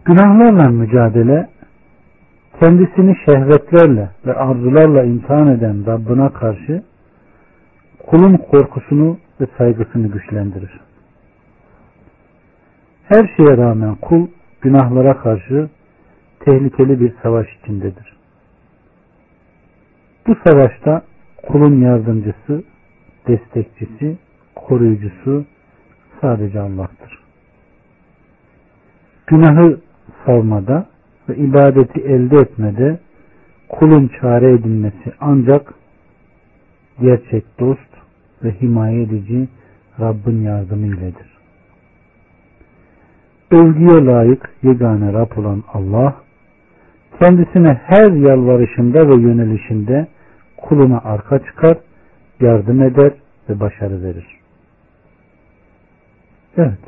Günahlarla 0.05 0.69
mücadele 0.69 1.49
kendisini 2.61 3.17
şehvetlerle 3.27 4.11
ve 4.27 4.35
arzularla 4.35 5.05
imtihan 5.05 5.47
eden 5.47 5.87
Rabbına 5.87 6.29
karşı 6.29 6.83
kulun 8.07 8.37
korkusunu 8.37 9.19
ve 9.41 9.47
saygısını 9.59 10.07
güçlendirir. 10.07 10.81
Her 13.05 13.31
şeye 13.37 13.57
rağmen 13.57 13.95
kul 13.95 14.29
günahlara 14.61 15.17
karşı 15.17 15.69
tehlikeli 16.41 17.01
bir 17.01 17.13
savaş 17.23 17.47
içindedir. 17.63 18.17
Bu 20.27 20.37
savaşta 20.47 21.03
kulun 21.43 21.81
yardımcısı, 21.81 22.65
destekçisi, 23.29 24.19
koruyucusu 24.55 25.45
sadece 26.21 26.61
Allah'tır. 26.61 27.19
Günahı 29.27 29.81
savmada 30.27 30.87
ve 31.29 31.37
ibadeti 31.37 32.01
elde 32.01 32.37
etmede 32.37 32.99
kulun 33.69 34.11
çare 34.21 34.53
edilmesi 34.53 35.13
ancak 35.21 35.75
gerçek 37.01 37.45
dost 37.61 37.96
ve 38.45 38.51
himaye 38.61 39.03
edici 39.03 39.49
Rabbin 40.01 40.43
yardımı 40.43 40.87
iledir. 40.87 41.37
Övgüye 43.51 44.05
layık 44.05 44.51
yegane 44.63 45.13
Rab 45.13 45.37
olan 45.37 45.63
Allah, 45.73 46.15
kendisine 47.21 47.81
her 47.85 48.13
yalvarışında 48.13 49.09
ve 49.09 49.15
yönelişinde 49.15 50.07
kuluna 50.57 51.01
arka 51.05 51.39
çıkar, 51.39 51.79
yardım 52.41 52.83
eder 52.83 53.13
ve 53.49 53.61
başarı 53.61 54.03
verir. 54.03 54.27
Evet, 56.57 56.79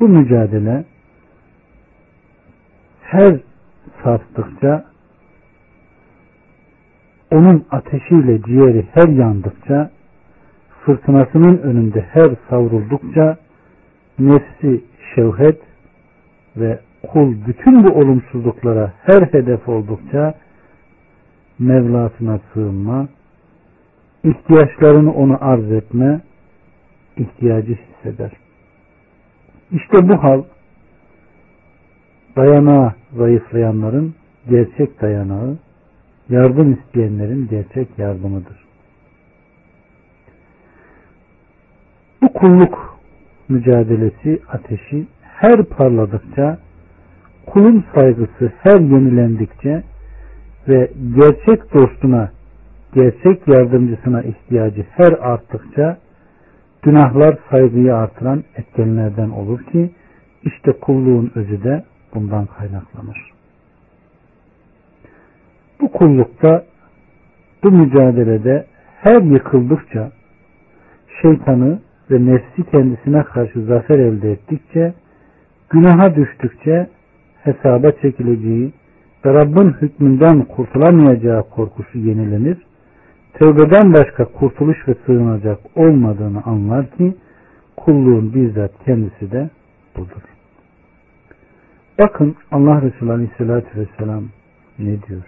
bu 0.00 0.08
mücadele 0.08 0.84
her 3.02 3.40
sarstıkça 4.04 4.84
onun 7.30 7.64
ateşiyle 7.70 8.42
ciğeri 8.42 8.86
her 8.92 9.08
yandıkça, 9.08 9.90
fırtınasının 10.86 11.58
önünde 11.58 12.00
her 12.00 12.30
savruldukça, 12.50 13.36
nefsi 14.18 14.84
şevhet 15.14 15.60
ve 16.56 16.80
kul 17.12 17.34
bütün 17.46 17.84
bu 17.84 17.88
olumsuzluklara 17.88 18.92
her 19.02 19.22
hedef 19.22 19.68
oldukça, 19.68 20.34
Mevlasına 21.58 22.40
sığınma, 22.52 23.08
ihtiyaçlarını 24.24 25.12
onu 25.12 25.38
arz 25.40 25.72
etme, 25.72 26.20
ihtiyacı 27.16 27.74
hisseder. 27.74 28.32
İşte 29.72 30.08
bu 30.08 30.22
hal 30.22 30.42
dayanağı 32.36 32.94
zayıflayanların 33.16 34.14
gerçek 34.50 35.02
dayanağı, 35.02 35.56
yardım 36.28 36.72
isteyenlerin 36.72 37.48
gerçek 37.48 37.98
yardımıdır. 37.98 38.65
Bu 42.22 42.32
kulluk 42.32 42.98
mücadelesi 43.48 44.40
ateşi 44.48 45.06
her 45.22 45.64
parladıkça, 45.64 46.58
kulun 47.46 47.84
saygısı 47.94 48.52
her 48.62 48.80
yenilendikçe 48.80 49.82
ve 50.68 50.90
gerçek 51.14 51.74
dostuna, 51.74 52.30
gerçek 52.94 53.48
yardımcısına 53.48 54.22
ihtiyacı 54.22 54.86
her 54.90 55.12
arttıkça 55.12 55.98
günahlar 56.82 57.38
saygıyı 57.50 57.96
artıran 57.96 58.44
etkenlerden 58.56 59.30
olur 59.30 59.62
ki 59.62 59.90
işte 60.42 60.72
kulluğun 60.72 61.32
özü 61.34 61.64
de 61.64 61.84
bundan 62.14 62.46
kaynaklanır. 62.46 63.30
Bu 65.80 65.92
kullukta 65.92 66.64
bu 67.64 67.70
mücadelede 67.70 68.66
her 69.00 69.22
yıkıldıkça 69.22 70.10
şeytanı 71.22 71.78
ve 72.10 72.26
nefsi 72.26 72.70
kendisine 72.70 73.22
karşı 73.22 73.62
zafer 73.62 73.98
elde 73.98 74.32
ettikçe 74.32 74.94
günaha 75.70 76.16
düştükçe 76.16 76.86
hesaba 77.42 77.90
çekileceği 78.02 78.72
ve 79.24 79.34
Rabbin 79.34 79.72
hükmünden 79.72 80.44
kurtulamayacağı 80.44 81.42
korkusu 81.50 81.98
yenilenir. 81.98 82.58
Tövbeden 83.34 83.94
başka 83.94 84.24
kurtuluş 84.24 84.88
ve 84.88 84.94
sığınacak 85.06 85.58
olmadığını 85.76 86.42
anlar 86.44 86.90
ki 86.90 87.16
kulluğun 87.76 88.34
bizzat 88.34 88.70
kendisi 88.84 89.32
de 89.32 89.50
budur. 89.96 90.22
Bakın 91.98 92.36
Allah 92.50 92.82
Resulü 92.82 93.12
Aleyhisselatü 93.12 93.80
Vesselam 93.80 94.24
ne 94.78 95.02
diyor? 95.02 95.22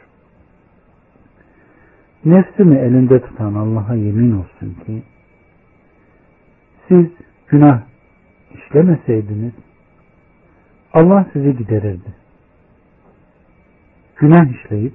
Nefsimi 2.24 2.76
elinde 2.76 3.20
tutan 3.20 3.54
Allah'a 3.54 3.94
yemin 3.94 4.30
olsun 4.30 4.76
ki 4.86 5.02
siz 6.88 7.06
günah 7.48 7.82
işlemeseydiniz 8.54 9.52
Allah 10.92 11.26
sizi 11.32 11.56
giderirdi. 11.56 12.14
Günah 14.16 14.46
işleyip 14.46 14.94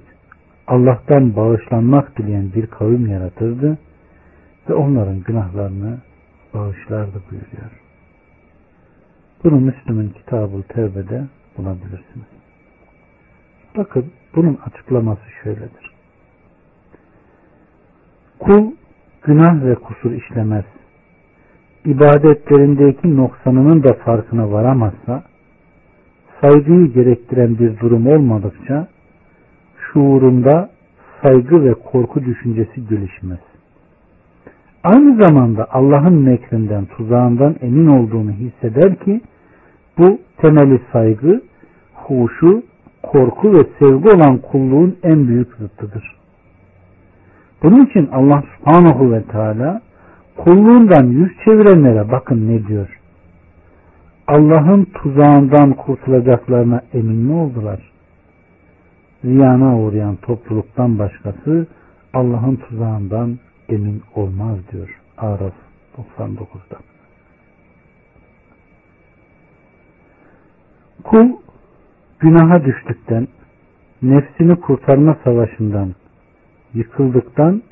Allah'tan 0.66 1.36
bağışlanmak 1.36 2.18
dileyen 2.18 2.52
bir 2.52 2.66
kavim 2.66 3.06
yaratırdı 3.06 3.78
ve 4.68 4.74
onların 4.74 5.20
günahlarını 5.20 5.98
bağışlardı 6.54 7.22
buyuruyor. 7.30 7.80
Bunu 9.44 9.60
Müslüm'ün 9.60 10.08
Kitabı 10.08 10.62
Tevbe'de 10.62 11.24
bulabilirsiniz. 11.58 12.26
Bakın 13.76 14.12
bunun 14.36 14.58
açıklaması 14.66 15.22
şöyledir. 15.42 15.94
Kul 18.38 18.72
günah 19.22 19.64
ve 19.64 19.74
kusur 19.74 20.12
işlemez. 20.12 20.64
İbadetlerindeki 21.84 23.16
noksanının 23.16 23.82
da 23.82 23.92
farkına 23.92 24.52
varamazsa, 24.52 25.22
saygıyı 26.40 26.92
gerektiren 26.92 27.58
bir 27.58 27.78
durum 27.78 28.06
olmadıkça, 28.06 28.88
şuurunda 29.78 30.70
saygı 31.22 31.64
ve 31.64 31.74
korku 31.74 32.24
düşüncesi 32.24 32.88
gelişmez. 32.88 33.38
Aynı 34.84 35.24
zamanda 35.24 35.66
Allah'ın 35.70 36.14
mekrinden, 36.14 36.86
tuzağından 36.86 37.56
emin 37.60 37.86
olduğunu 37.86 38.30
hisseder 38.30 38.96
ki, 38.96 39.20
bu 39.98 40.18
temeli 40.36 40.80
saygı, 40.92 41.42
huşu, 41.94 42.62
korku 43.02 43.52
ve 43.52 43.66
sevgi 43.78 44.08
olan 44.08 44.38
kulluğun 44.38 44.96
en 45.02 45.28
büyük 45.28 45.48
zıttıdır. 45.54 46.16
Bunun 47.62 47.86
için 47.86 48.08
Allah 48.12 48.42
subhanahu 48.56 49.12
ve 49.12 49.22
teala 49.22 49.80
kulluğundan 50.36 51.06
yüz 51.06 51.32
çevirenlere 51.44 52.10
bakın 52.10 52.48
ne 52.48 52.66
diyor. 52.66 53.00
Allah'ın 54.26 54.84
tuzağından 54.84 55.72
kurtulacaklarına 55.72 56.82
emin 56.92 57.16
mi 57.16 57.32
oldular? 57.32 57.92
Ziyana 59.24 59.78
uğrayan 59.78 60.16
topluluktan 60.16 60.98
başkası 60.98 61.66
Allah'ın 62.14 62.56
tuzağından 62.56 63.38
emin 63.68 64.02
olmaz 64.14 64.58
diyor. 64.72 65.00
Araf 65.18 65.54
99'da. 65.96 66.78
Kul 71.04 71.28
günaha 72.20 72.64
düştükten, 72.64 73.28
nefsini 74.02 74.56
kurtarma 74.60 75.16
savaşından 75.24 75.94
yıkıldıktan 76.74 77.62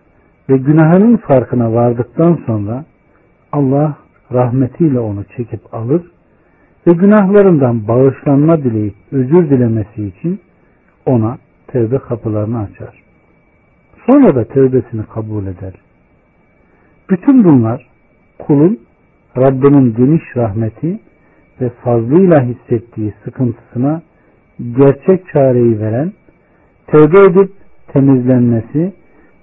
ve 0.49 0.57
günahının 0.57 1.17
farkına 1.17 1.73
vardıktan 1.73 2.39
sonra 2.47 2.85
Allah 3.53 3.97
rahmetiyle 4.33 5.01
onu 5.01 5.25
çekip 5.37 5.75
alır 5.75 6.03
ve 6.87 6.93
günahlarından 6.93 7.89
bağışlanma 7.89 8.59
dileyip 8.59 8.95
özür 9.13 9.51
dilemesi 9.51 10.07
için 10.07 10.41
ona 11.07 11.39
tevbe 11.67 11.99
kapılarını 11.99 12.59
açar. 12.59 13.03
Sonra 14.07 14.35
da 14.35 14.45
tevbesini 14.45 15.03
kabul 15.15 15.47
eder. 15.47 15.75
Bütün 17.11 17.45
bunlar 17.45 17.87
kulun 18.39 18.81
Rabbinin 19.37 19.95
geniş 19.95 20.37
rahmeti 20.37 21.01
ve 21.61 21.71
fazlıyla 21.71 22.43
hissettiği 22.43 23.15
sıkıntısına 23.25 24.03
gerçek 24.77 25.29
çareyi 25.33 25.81
veren, 25.81 26.13
tevbe 26.87 27.21
edip 27.21 27.53
temizlenmesi 27.89 28.93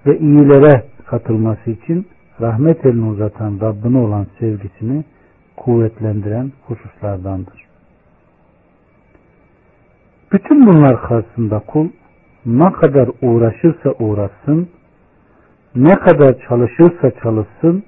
ve 0.05 0.19
iyilere 0.19 0.83
katılması 1.05 1.69
için 1.69 2.07
rahmet 2.41 2.85
elini 2.85 3.05
uzatan 3.05 3.59
Rabbine 3.62 3.97
olan 3.97 4.27
sevgisini 4.39 5.03
kuvvetlendiren 5.57 6.51
hususlardandır. 6.67 7.69
Bütün 10.31 10.67
bunlar 10.67 11.01
karşısında 11.01 11.59
kul 11.59 11.89
ne 12.45 12.71
kadar 12.71 13.09
uğraşırsa 13.21 13.91
uğraşsın, 13.99 14.69
ne 15.75 15.95
kadar 15.95 16.35
çalışırsa 16.47 17.12
çalışsın, 17.23 17.83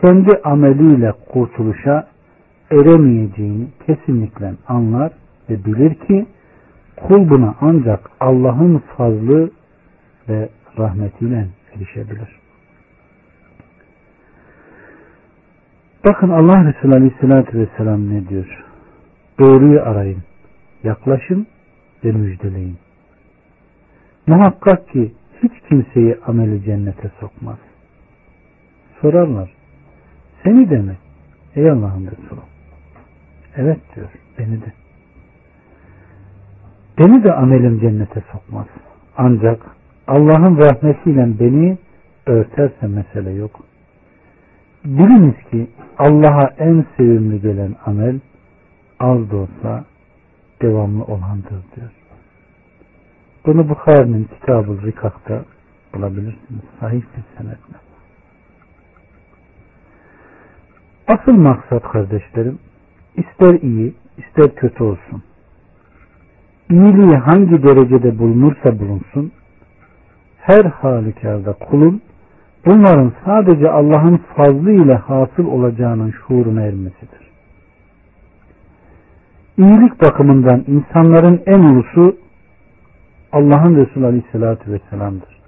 kendi 0.00 0.40
ameliyle 0.44 1.12
kurtuluşa 1.32 2.08
eremeyeceğini 2.70 3.66
kesinlikle 3.86 4.52
anlar 4.68 5.12
ve 5.50 5.64
bilir 5.64 5.94
ki 5.94 6.26
kul 6.96 7.28
buna 7.30 7.54
ancak 7.60 8.10
Allah'ın 8.20 8.82
fazlı 8.96 9.50
ve 10.28 10.48
rahmetiyle 10.80 11.48
erişebilir. 11.76 12.40
Bakın 16.04 16.28
Allah 16.28 16.64
Resulü 16.64 16.94
Aleyhisselatü 16.94 17.58
Vesselam 17.58 18.10
ne 18.10 18.28
diyor? 18.28 18.64
Doğruyu 19.38 19.82
arayın, 19.82 20.22
yaklaşın 20.84 21.46
ve 22.04 22.12
müjdeleyin. 22.12 22.78
Muhakkak 24.26 24.88
ki 24.88 25.14
hiç 25.42 25.52
kimseyi 25.68 26.16
ameli 26.26 26.64
cennete 26.64 27.10
sokmaz. 27.20 27.58
Sorarlar. 29.00 29.50
Seni 30.44 30.70
de 30.70 30.78
mi? 30.78 30.96
Ey 31.56 31.70
Allah'ın 31.70 32.06
Resulü. 32.06 32.40
Evet 33.56 33.78
diyor. 33.96 34.10
Beni 34.38 34.60
de. 34.60 34.72
Beni 36.98 37.24
de 37.24 37.32
amelim 37.32 37.80
cennete 37.80 38.22
sokmaz. 38.32 38.66
Ancak 39.16 39.62
Allah'ın 40.10 40.58
rahmetiyle 40.58 41.40
beni 41.40 41.78
örterse 42.26 42.86
mesele 42.86 43.30
yok. 43.30 43.60
Biliniz 44.84 45.34
ki 45.50 45.70
Allah'a 45.98 46.50
en 46.58 46.84
sevimli 46.96 47.40
gelen 47.40 47.76
amel 47.86 48.20
az 49.00 49.30
da 49.30 49.36
olsa 49.36 49.84
devamlı 50.62 51.04
olandır 51.04 51.62
diyor. 51.76 51.90
Bunu 53.46 53.68
Bukhari'nin 53.68 54.24
kitabı 54.24 54.82
Rikak'ta 54.82 55.44
bulabilirsiniz. 55.94 56.62
Sahih 56.80 57.02
bir 57.02 57.38
senetle. 57.38 57.76
Asıl 61.08 61.32
maksat 61.32 61.82
kardeşlerim 61.82 62.58
ister 63.16 63.54
iyi 63.54 63.94
ister 64.18 64.54
kötü 64.54 64.84
olsun. 64.84 65.22
İyiliği 66.70 67.16
hangi 67.16 67.62
derecede 67.62 68.18
bulunursa 68.18 68.78
bulunsun 68.78 69.32
her 70.40 70.64
halükarda 70.64 71.52
kulun 71.52 72.02
bunların 72.66 73.12
sadece 73.24 73.70
Allah'ın 73.70 74.16
fazlı 74.36 74.70
ile 74.70 74.94
hasıl 74.94 75.46
olacağının 75.46 76.10
şuuruna 76.10 76.62
ermesidir. 76.62 77.30
İyilik 79.58 80.02
bakımından 80.02 80.64
insanların 80.66 81.42
en 81.46 81.58
ulusu 81.58 82.16
Allah'ın 83.32 83.76
Resulü 83.76 84.06
Aleyhisselatü 84.06 84.72
Vesselam'dır. 84.72 85.40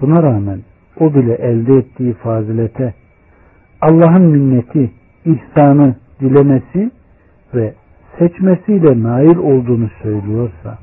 Buna 0.00 0.22
rağmen 0.22 0.60
o 1.00 1.14
bile 1.14 1.34
elde 1.34 1.74
ettiği 1.76 2.14
fazilete 2.14 2.94
Allah'ın 3.80 4.22
minneti, 4.22 4.90
ihsanı 5.24 5.94
dilemesi 6.20 6.90
ve 7.54 7.74
seçmesiyle 8.18 9.02
nail 9.02 9.36
olduğunu 9.36 9.88
söylüyorsa 10.02 10.78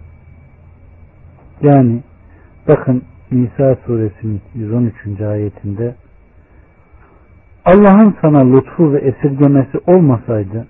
yani 1.62 2.00
bakın 2.68 3.04
Nisa 3.32 3.76
suresinin 3.86 4.42
113. 4.56 5.22
ayetinde 5.22 5.96
Allah'ın 7.66 8.16
sana 8.22 8.56
lütfu 8.56 8.94
ve 8.94 9.00
esirgemesi 9.00 9.80
olmasaydı 9.88 10.68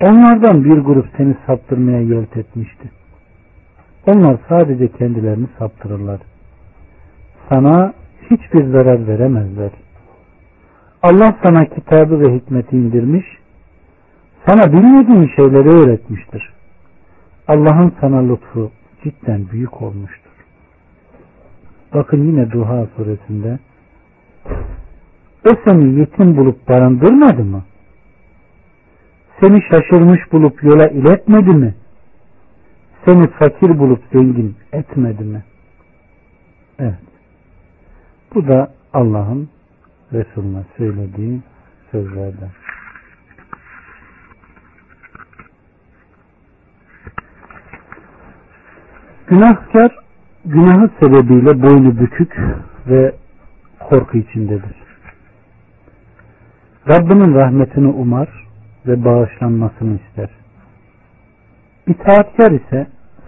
onlardan 0.00 0.64
bir 0.64 0.78
grup 0.78 1.06
seni 1.16 1.34
saptırmaya 1.46 2.00
yelt 2.00 2.36
etmişti. 2.36 2.90
Onlar 4.06 4.36
sadece 4.48 4.88
kendilerini 4.88 5.46
saptırırlar. 5.58 6.20
Sana 7.48 7.92
hiçbir 8.30 8.64
zarar 8.64 9.06
veremezler. 9.06 9.70
Allah 11.02 11.36
sana 11.42 11.64
kitabı 11.64 12.20
ve 12.20 12.34
hikmeti 12.34 12.76
indirmiş, 12.76 13.26
sana 14.46 14.72
bilmediğin 14.72 15.30
şeyleri 15.36 15.68
öğretmiştir. 15.68 16.52
Allah'ın 17.48 17.92
sana 18.00 18.18
lütfu 18.32 18.70
cidden 19.04 19.50
büyük 19.52 19.82
olmuştur. 19.82 20.19
Bakın 21.94 22.26
yine 22.26 22.50
Duha 22.50 22.86
suresinde 22.96 23.58
o 25.44 25.50
seni 25.64 25.98
yetim 26.00 26.36
bulup 26.36 26.68
barındırmadı 26.68 27.44
mı? 27.44 27.64
Seni 29.40 29.62
şaşırmış 29.70 30.32
bulup 30.32 30.62
yola 30.64 30.88
iletmedi 30.88 31.50
mi? 31.50 31.74
Seni 33.04 33.30
fakir 33.30 33.78
bulup 33.78 34.02
zengin 34.12 34.56
etmedi 34.72 35.24
mi? 35.24 35.44
Evet. 36.78 36.94
Bu 38.34 38.48
da 38.48 38.72
Allah'ın 38.92 39.48
Resulüne 40.12 40.64
söylediği 40.76 41.40
sözlerden. 41.90 42.50
Günahkar 49.26 50.09
günahı 50.50 50.90
sebebiyle 51.00 51.62
boynu 51.62 51.98
bükük 52.00 52.36
ve 52.86 53.12
korku 53.88 54.18
içindedir. 54.18 54.74
Rabbinin 56.88 57.34
rahmetini 57.34 57.88
umar 57.88 58.28
ve 58.86 59.04
bağışlanmasını 59.04 59.98
ister. 59.98 60.30
İtaatkar 61.86 62.50
ise 62.50 62.86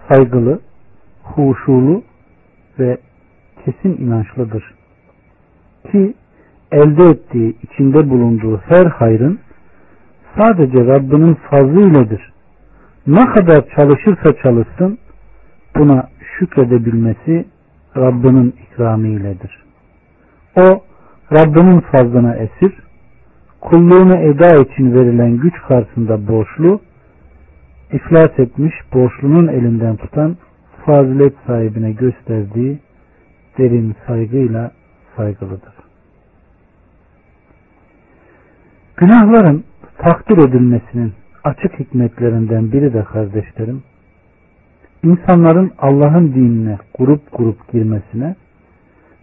saygılı, 0.09 0.59
huşulu 1.23 2.03
ve 2.79 2.97
kesin 3.65 4.05
inançlıdır. 4.05 4.73
Ki 5.91 6.13
elde 6.71 7.03
ettiği, 7.03 7.55
içinde 7.63 8.09
bulunduğu 8.09 8.57
her 8.57 8.85
hayrın 8.85 9.39
sadece 10.37 10.85
Rabbinin 10.87 11.33
fazlı 11.33 11.81
iledir. 11.81 12.33
Ne 13.07 13.25
kadar 13.25 13.63
çalışırsa 13.77 14.41
çalışsın 14.43 14.97
buna 15.75 16.12
şükredebilmesi 16.39 17.45
Rabbinin 17.97 18.55
ikramı 18.63 19.07
iledir. 19.07 19.63
O 20.55 20.83
Rabbinin 21.31 21.79
fazlına 21.79 22.35
esir, 22.35 22.73
kulluğunu 23.61 24.15
eda 24.15 24.61
için 24.61 24.93
verilen 24.95 25.37
güç 25.37 25.53
karşısında 25.67 26.27
borçlu, 26.27 26.81
iflas 27.91 28.39
etmiş 28.39 28.73
borçlunun 28.93 29.47
elinden 29.47 29.95
tutan 29.95 30.37
fazilet 30.85 31.33
sahibine 31.47 31.91
gösterdiği 31.91 32.79
derin 33.57 33.95
saygıyla 34.07 34.71
saygılıdır. 35.17 35.73
Günahların 38.97 39.63
takdir 39.97 40.37
edilmesinin 40.37 41.13
açık 41.43 41.79
hikmetlerinden 41.79 42.71
biri 42.71 42.93
de 42.93 43.03
kardeşlerim, 43.03 43.83
insanların 45.03 45.71
Allah'ın 45.77 46.33
dinine 46.33 46.77
grup 46.99 47.37
grup 47.37 47.71
girmesine 47.71 48.35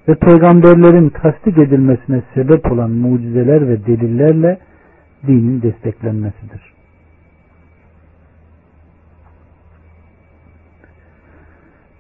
ve 0.08 0.14
peygamberlerin 0.14 1.08
tasdik 1.08 1.58
edilmesine 1.58 2.22
sebep 2.34 2.72
olan 2.72 2.90
mucizeler 2.90 3.68
ve 3.68 3.86
delillerle 3.86 4.58
dinin 5.26 5.62
desteklenmesidir. 5.62 6.72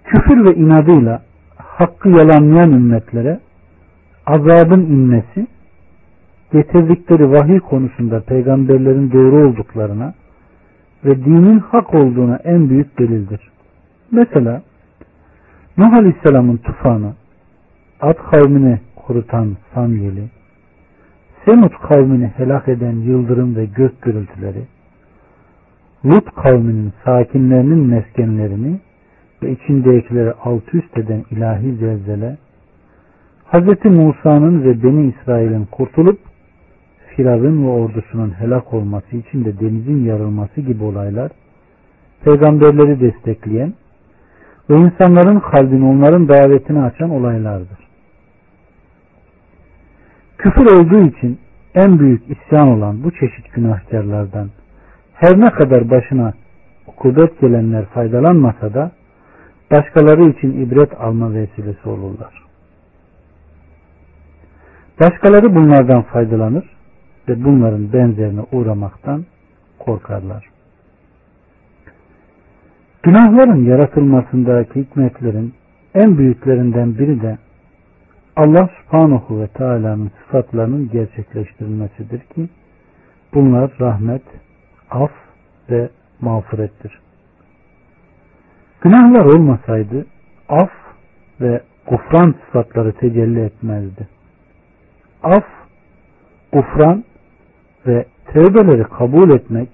Küfür 0.04 0.44
ve 0.44 0.54
inadıyla 0.54 1.22
hakkı 1.56 2.08
yalanlayan 2.08 2.72
ümmetlere 2.72 3.40
azabın 4.26 4.80
inmesi 4.80 5.46
getirdikleri 6.52 7.30
vahiy 7.30 7.60
konusunda 7.60 8.20
peygamberlerin 8.20 9.12
doğru 9.12 9.48
olduklarına 9.48 10.14
ve 11.04 11.24
dinin 11.24 11.58
hak 11.58 11.94
olduğuna 11.94 12.36
en 12.44 12.70
büyük 12.70 12.98
delildir. 12.98 13.50
Mesela 14.12 14.62
Nuh 15.78 15.94
Aleyhisselam'ın 15.94 16.56
tufanı, 16.56 17.12
Ad 18.00 18.14
kavmini 18.30 18.80
kurutan 18.96 19.56
Samyeli, 19.74 20.24
Semut 21.44 21.72
kavmini 21.78 22.26
helak 22.26 22.68
eden 22.68 22.92
yıldırım 22.92 23.56
ve 23.56 23.64
gök 23.64 24.02
gürültüleri, 24.02 24.62
Lut 26.04 26.34
kavminin 26.34 26.92
sakinlerinin 27.04 27.78
meskenlerini 27.78 28.80
ve 29.42 29.52
içindekileri 29.52 30.32
alt 30.32 30.74
üst 30.74 30.98
eden 30.98 31.24
ilahi 31.30 31.74
zelzele, 31.74 32.36
Hz. 33.52 33.84
Musa'nın 33.84 34.64
ve 34.64 34.82
Beni 34.82 35.12
İsrail'in 35.12 35.64
kurtulup 35.64 36.18
Firavun 37.16 37.64
ve 37.64 37.68
ordusunun 37.68 38.30
helak 38.30 38.74
olması 38.74 39.16
için 39.16 39.44
de 39.44 39.60
denizin 39.60 40.04
yarılması 40.04 40.60
gibi 40.60 40.84
olaylar, 40.84 41.30
peygamberleri 42.24 43.00
destekleyen 43.00 43.72
ve 44.70 44.74
insanların 44.74 45.40
kalbini 45.40 45.84
onların 45.84 46.28
davetini 46.28 46.82
açan 46.82 47.10
olaylardır. 47.10 47.78
Küfür 50.38 50.66
olduğu 50.66 51.06
için 51.06 51.38
en 51.74 51.98
büyük 51.98 52.22
isyan 52.30 52.68
olan 52.68 53.04
bu 53.04 53.10
çeşit 53.10 53.52
günahkarlardan 53.52 54.48
her 55.14 55.40
ne 55.40 55.50
kadar 55.50 55.90
başına 55.90 56.32
kudret 56.96 57.40
gelenler 57.40 57.84
faydalanmasa 57.84 58.74
da 58.74 58.90
başkaları 59.70 60.30
için 60.30 60.66
ibret 60.66 61.00
alma 61.00 61.34
vesilesi 61.34 61.88
olurlar. 61.88 62.42
Başkaları 65.00 65.54
bunlardan 65.54 66.02
faydalanır 66.02 66.64
ve 67.28 67.44
bunların 67.44 67.92
benzerine 67.92 68.40
uğramaktan 68.52 69.24
korkarlar. 69.78 70.59
Günahların 73.02 73.64
yaratılmasındaki 73.64 74.80
hikmetlerin 74.80 75.54
en 75.94 76.18
büyüklerinden 76.18 76.98
biri 76.98 77.22
de 77.22 77.38
Allah 78.36 78.68
subhanahu 78.82 79.40
ve 79.40 79.46
teala'nın 79.46 80.10
sıfatlarının 80.18 80.90
gerçekleştirilmesidir 80.90 82.20
ki 82.20 82.48
bunlar 83.34 83.70
rahmet, 83.80 84.22
af 84.90 85.10
ve 85.70 85.88
mağfirettir. 86.20 87.00
Günahlar 88.80 89.24
olmasaydı 89.24 90.06
af 90.48 90.70
ve 91.40 91.60
gufran 91.86 92.34
sıfatları 92.46 92.92
tecelli 92.92 93.40
etmezdi. 93.40 94.08
Af, 95.22 95.44
gufran 96.52 97.04
ve 97.86 98.06
tevbeleri 98.32 98.84
kabul 98.84 99.30
etmek 99.30 99.68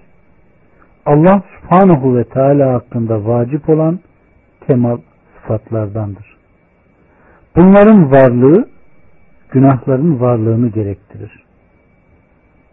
Allah 1.06 1.42
subhanahu 1.60 2.16
ve 2.16 2.24
teala 2.24 2.74
hakkında 2.74 3.26
vacip 3.26 3.68
olan 3.68 4.00
kemal 4.66 4.98
sıfatlardandır. 5.34 6.36
Bunların 7.56 8.10
varlığı 8.10 8.68
günahların 9.50 10.20
varlığını 10.20 10.68
gerektirir. 10.68 11.44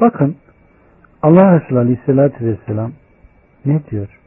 Bakın 0.01 0.35
Allah 1.21 1.59
Resulü 1.59 1.79
Aleyhisselatü 1.79 2.45
Vesselam 2.45 2.91
ne 3.65 3.81
diyor? 3.91 4.19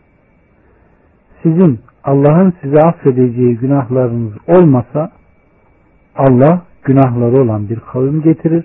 Sizin 1.42 1.80
Allah'ın 2.04 2.54
size 2.62 2.78
affedeceği 2.80 3.56
günahlarınız 3.56 4.32
olmasa 4.48 5.12
Allah 6.16 6.62
günahları 6.82 7.42
olan 7.42 7.68
bir 7.68 7.80
kavim 7.80 8.22
getirir. 8.22 8.64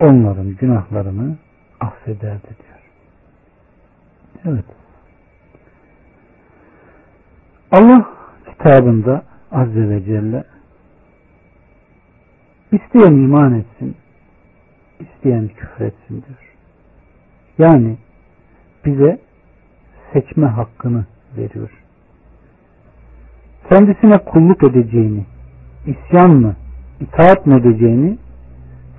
Onların 0.00 0.56
günahlarını 0.56 1.36
affederdi 1.80 2.48
diyor. 2.48 2.69
Evet. 4.44 4.64
Allah 7.72 8.10
kitabında 8.46 9.22
Azze 9.52 9.88
ve 9.88 10.04
Celle 10.04 10.44
İsteyen 12.72 13.12
iman 13.12 13.54
etsin, 13.54 13.96
isteyen 15.00 15.48
küfretsin 15.48 16.22
diyor. 16.22 16.56
Yani 17.58 17.96
bize 18.84 19.20
seçme 20.12 20.46
hakkını 20.46 21.04
veriyor. 21.36 21.70
Kendisine 23.68 24.18
kulluk 24.18 24.62
edeceğini, 24.62 25.24
isyan 25.86 26.30
mı, 26.30 26.56
itaat 27.00 27.46
mı 27.46 27.60
edeceğini 27.60 28.18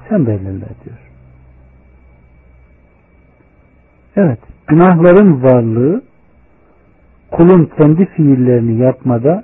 sen 0.10 0.28
belirle 0.28 0.68
diyor. 0.84 1.12
Evet, 4.16 4.40
günahların 4.68 5.44
varlığı 5.44 6.02
kulun 7.32 7.72
kendi 7.78 8.06
fiillerini 8.06 8.82
yapmada 8.82 9.44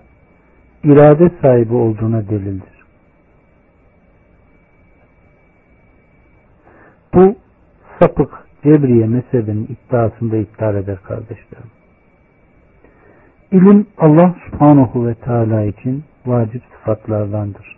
irade 0.84 1.32
sahibi 1.41 1.73
olduğuna 1.73 2.30
delildir. 2.30 2.77
Bu 7.13 7.36
sapık 7.99 8.47
Cebriye 8.63 9.08
mezhebinin 9.08 9.67
iddiasında 9.69 10.38
iptal 10.38 10.75
eder 10.75 10.97
kardeşlerim. 11.03 11.71
İlim 13.51 13.88
Allah 13.97 14.36
subhanahu 14.45 15.08
ve 15.08 15.15
teala 15.15 15.63
için 15.63 16.03
vacip 16.25 16.63
sıfatlardandır. 16.73 17.77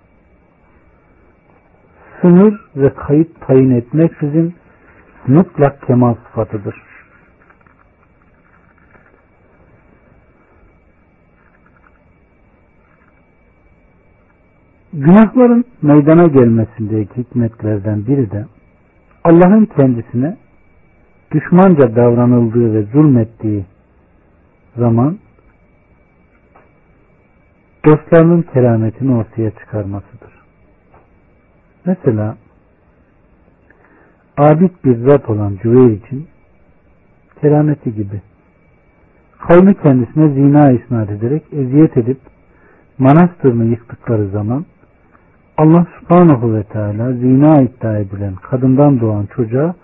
Sınır 2.22 2.62
ve 2.76 2.94
kayıt 2.94 3.48
tayin 3.48 3.72
etmeksizin 3.72 4.56
mutlak 5.28 5.82
kemal 5.88 6.16
sıfatıdır. 6.16 6.89
Günahların 14.94 15.66
meydana 15.82 16.28
gelmesindeki 16.28 17.18
hikmetlerden 17.18 18.08
biri 18.08 18.32
de 18.32 18.46
Allah'ın 19.24 19.66
kendisine 19.66 20.38
düşmanca 21.32 21.96
davranıldığı 21.96 22.74
ve 22.74 22.84
zulmettiği 22.84 23.66
zaman 24.78 25.18
dostlarının 27.86 28.42
kerametini 28.42 29.16
ortaya 29.16 29.52
çıkarmasıdır. 29.52 30.34
Mesela 31.86 32.38
abid 34.38 34.72
bir 34.84 35.10
zat 35.10 35.30
olan 35.30 35.58
Cüveyr 35.62 35.92
için 35.92 36.28
kerameti 37.42 37.96
gibi 37.96 38.22
kavmi 39.40 39.76
kendisine 39.76 40.30
zina 40.30 40.72
isnat 40.72 41.10
ederek 41.10 41.44
eziyet 41.52 41.98
edip 41.98 42.18
manastırını 42.98 43.66
yıktıkları 43.66 44.30
zaman 44.30 44.66
Allah 45.60 45.86
subhanahu 46.00 46.56
ve 46.56 46.64
teala 46.64 47.14
zina 47.14 47.62
iddia 47.62 47.98
edilen 47.98 48.36
kadından 48.36 49.00
doğan 49.00 49.26
çocuğa 49.36 49.76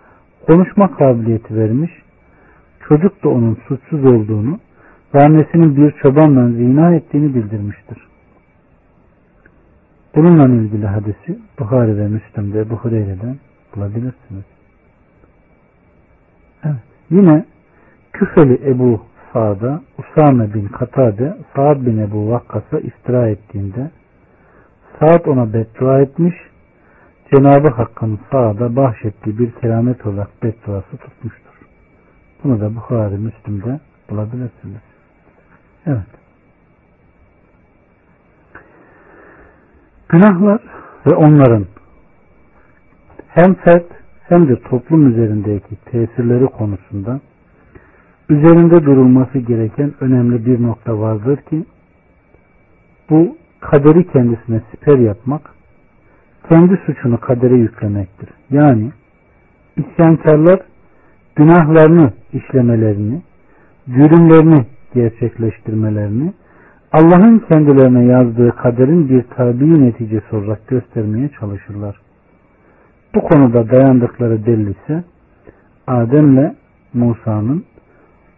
konuşma 0.47 0.95
kabiliyeti 0.95 1.55
vermiş, 1.55 1.91
çocuk 2.87 3.23
da 3.23 3.29
onun 3.29 3.57
suçsuz 3.67 4.05
olduğunu 4.05 4.59
ve 5.13 5.23
annesinin 5.23 5.77
bir 5.77 5.91
çobanla 5.91 6.47
zina 6.47 6.95
ettiğini 6.95 7.35
bildirmiştir. 7.35 7.97
Bununla 10.15 10.63
ilgili 10.63 10.87
hadisi 10.87 11.39
Bukhari 11.59 11.97
ve 11.97 12.07
Müslim'de 12.07 12.69
bu 12.69 12.75
Hureyre'den 12.75 13.35
bulabilirsiniz. 13.75 14.45
Evet. 16.63 16.75
Yine 17.09 17.45
Küfeli 18.13 18.69
Ebu 18.69 19.01
Sa'da 19.33 19.81
Usame 19.97 20.53
bin 20.53 20.67
Katade 20.67 21.37
Sa'd 21.55 21.85
bin 21.85 21.97
Ebu 21.97 22.31
Vakkas'a 22.31 22.79
iftira 22.79 23.29
ettiğinde 23.29 23.91
Sa'd 24.99 25.25
ona 25.25 25.53
beddua 25.53 26.01
etmiş 26.01 26.35
Cenab-ı 27.33 27.69
Hakk'ın 27.69 28.19
Sa'da 28.31 28.75
bahşettiği 28.75 29.39
bir 29.39 29.51
keramet 29.51 30.05
olarak 30.05 30.43
bedduası 30.43 30.97
tutmuştur. 30.97 31.53
Bunu 32.43 32.61
da 32.61 32.75
Bukhari 32.75 33.17
Müslim'de 33.17 33.79
bulabilirsiniz. 34.09 34.81
Evet. 35.85 36.07
Günahlar 40.09 40.61
ve 41.05 41.15
onların 41.15 41.65
hem 43.27 43.53
fert 43.53 43.85
hem 44.23 44.49
de 44.49 44.59
toplum 44.61 45.07
üzerindeki 45.07 45.75
tesirleri 45.85 46.45
konusunda 46.45 47.19
üzerinde 48.29 48.85
durulması 48.85 49.39
gereken 49.39 49.93
önemli 49.99 50.45
bir 50.45 50.63
nokta 50.63 50.99
vardır 50.99 51.37
ki 51.37 51.65
bu 53.09 53.37
kaderi 53.71 54.07
kendisine 54.11 54.61
siper 54.71 54.97
yapmak 54.97 55.41
kendi 56.49 56.77
suçunu 56.85 57.19
kadere 57.19 57.55
yüklemektir. 57.55 58.29
Yani 58.49 58.91
isyankarlar 59.77 60.59
günahlarını 61.35 62.13
işlemelerini, 62.33 63.21
cürümlerini 63.87 64.65
gerçekleştirmelerini 64.93 66.33
Allah'ın 66.91 67.39
kendilerine 67.39 68.05
yazdığı 68.05 68.55
kaderin 68.55 69.09
bir 69.09 69.23
tabi 69.23 69.81
neticesi 69.81 70.35
olarak 70.35 70.67
göstermeye 70.67 71.29
çalışırlar. 71.39 71.95
Bu 73.15 73.21
konuda 73.21 73.69
dayandıkları 73.69 74.45
delil 74.45 74.67
ise 74.67 75.03
Adem'le 75.87 76.55
Musa'nın 76.93 77.63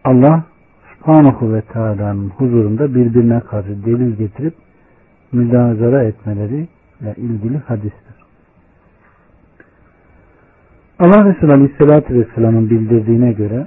Allah 0.04 0.44
subhanahu 0.94 1.54
ve 1.54 1.62
teala'nın 1.62 2.28
huzurunda 2.28 2.94
birbirine 2.94 3.40
karşı 3.40 3.84
delil 3.84 4.16
getirip 4.16 4.54
müdazara 5.32 6.02
etmeleriyle 6.02 7.14
ilgili 7.16 7.58
hadistir. 7.58 8.18
Allah 10.98 11.24
Resulü 11.24 11.52
Aleyhisselatü 11.52 12.14
Vesselam'ın 12.14 12.70
bildirdiğine 12.70 13.32
göre 13.32 13.66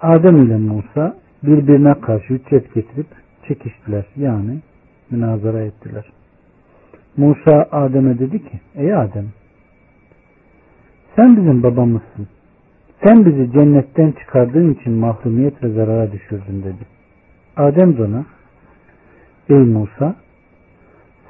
Adem 0.00 0.36
ile 0.36 0.56
Musa 0.56 1.16
birbirine 1.42 1.94
karşı 2.00 2.34
hüccet 2.34 2.74
getirip 2.74 3.06
çekiştiler. 3.48 4.04
Yani 4.16 4.60
münazara 5.10 5.60
ettiler. 5.60 6.04
Musa 7.16 7.68
Adem'e 7.72 8.18
dedi 8.18 8.38
ki 8.38 8.60
ey 8.74 8.94
Adem 8.94 9.26
sen 11.16 11.36
bizim 11.36 11.62
babamızsın. 11.62 12.28
Sen 13.04 13.24
bizi 13.24 13.52
cennetten 13.52 14.12
çıkardığın 14.12 14.74
için 14.74 14.92
mahrumiyet 14.92 15.62
ve 15.64 15.68
zarara 15.68 16.12
düşürdün 16.12 16.62
dedi. 16.62 16.86
Adem 17.56 17.96
de 17.98 18.02
ona 18.02 18.24
ey 19.48 19.58
Musa 19.58 20.14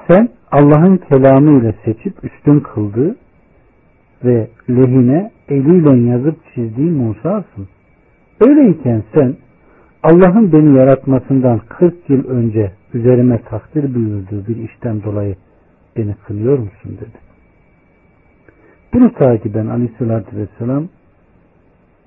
sen 0.08 0.28
Allah'ın 0.50 0.96
kelamı 0.96 1.60
ile 1.60 1.74
seçip 1.84 2.24
üstün 2.24 2.60
kıldığı 2.60 3.16
ve 4.24 4.48
lehine 4.70 5.30
eliyle 5.48 6.10
yazıp 6.10 6.36
çizdiği 6.54 6.90
Musa'sın. 6.90 7.68
Öyleyken 8.40 9.02
sen 9.14 9.36
Allah'ın 10.02 10.52
beni 10.52 10.78
yaratmasından 10.78 11.60
40 11.68 12.10
yıl 12.10 12.28
önce 12.28 12.72
üzerime 12.94 13.42
takdir 13.42 13.94
buyurduğu 13.94 14.46
bir 14.48 14.56
işten 14.56 15.02
dolayı 15.02 15.36
beni 15.96 16.14
kınıyor 16.26 16.58
musun 16.58 16.98
dedi. 17.00 17.18
Bunu 18.94 19.12
takiben 19.14 19.66
aleyhissalatü 19.66 20.36
vesselam 20.36 20.88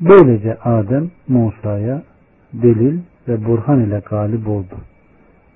böylece 0.02 0.58
Adem 0.64 1.12
Musa'ya 1.28 2.04
delil 2.54 3.00
ve 3.28 3.46
burhan 3.46 3.80
ile 3.80 4.02
galip 4.10 4.48
oldu. 4.48 4.76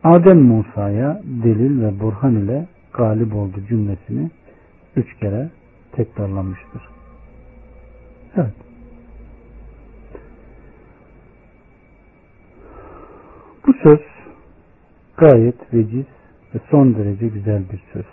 Adem 0.03 0.41
Musa'ya 0.41 1.21
delil 1.43 1.81
ve 1.81 1.99
burhan 1.99 2.35
ile 2.35 2.67
galip 2.93 3.35
oldu 3.35 3.61
cümlesini 3.69 4.29
üç 4.95 5.15
kere 5.17 5.49
tekrarlamıştır. 5.91 6.81
Evet. 8.35 8.53
Bu 13.67 13.73
söz 13.83 13.99
gayet 15.17 15.73
veciz 15.73 16.05
ve 16.55 16.59
son 16.71 16.95
derece 16.95 17.27
güzel 17.27 17.63
bir 17.71 17.83
söz. 17.93 18.05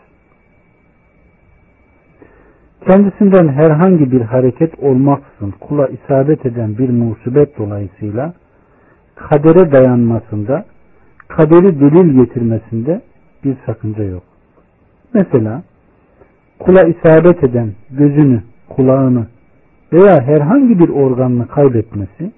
Kendisinden 2.88 3.48
herhangi 3.48 4.12
bir 4.12 4.20
hareket 4.20 4.78
olmaksızın 4.78 5.50
kula 5.50 5.88
isabet 5.88 6.46
eden 6.46 6.78
bir 6.78 6.88
musibet 6.88 7.58
dolayısıyla 7.58 8.34
kadere 9.14 9.72
dayanmasında, 9.72 10.64
kaderi 11.36 11.80
delil 11.80 12.24
getirmesinde 12.24 13.02
bir 13.44 13.56
sakınca 13.66 14.04
yok. 14.04 14.22
Mesela 15.14 15.62
kula 16.58 16.84
isabet 16.84 17.44
eden 17.44 17.72
gözünü, 17.90 18.42
kulağını 18.68 19.26
veya 19.92 20.20
herhangi 20.20 20.78
bir 20.78 20.88
organını 20.88 21.48
kaybetmesi, 21.48 22.32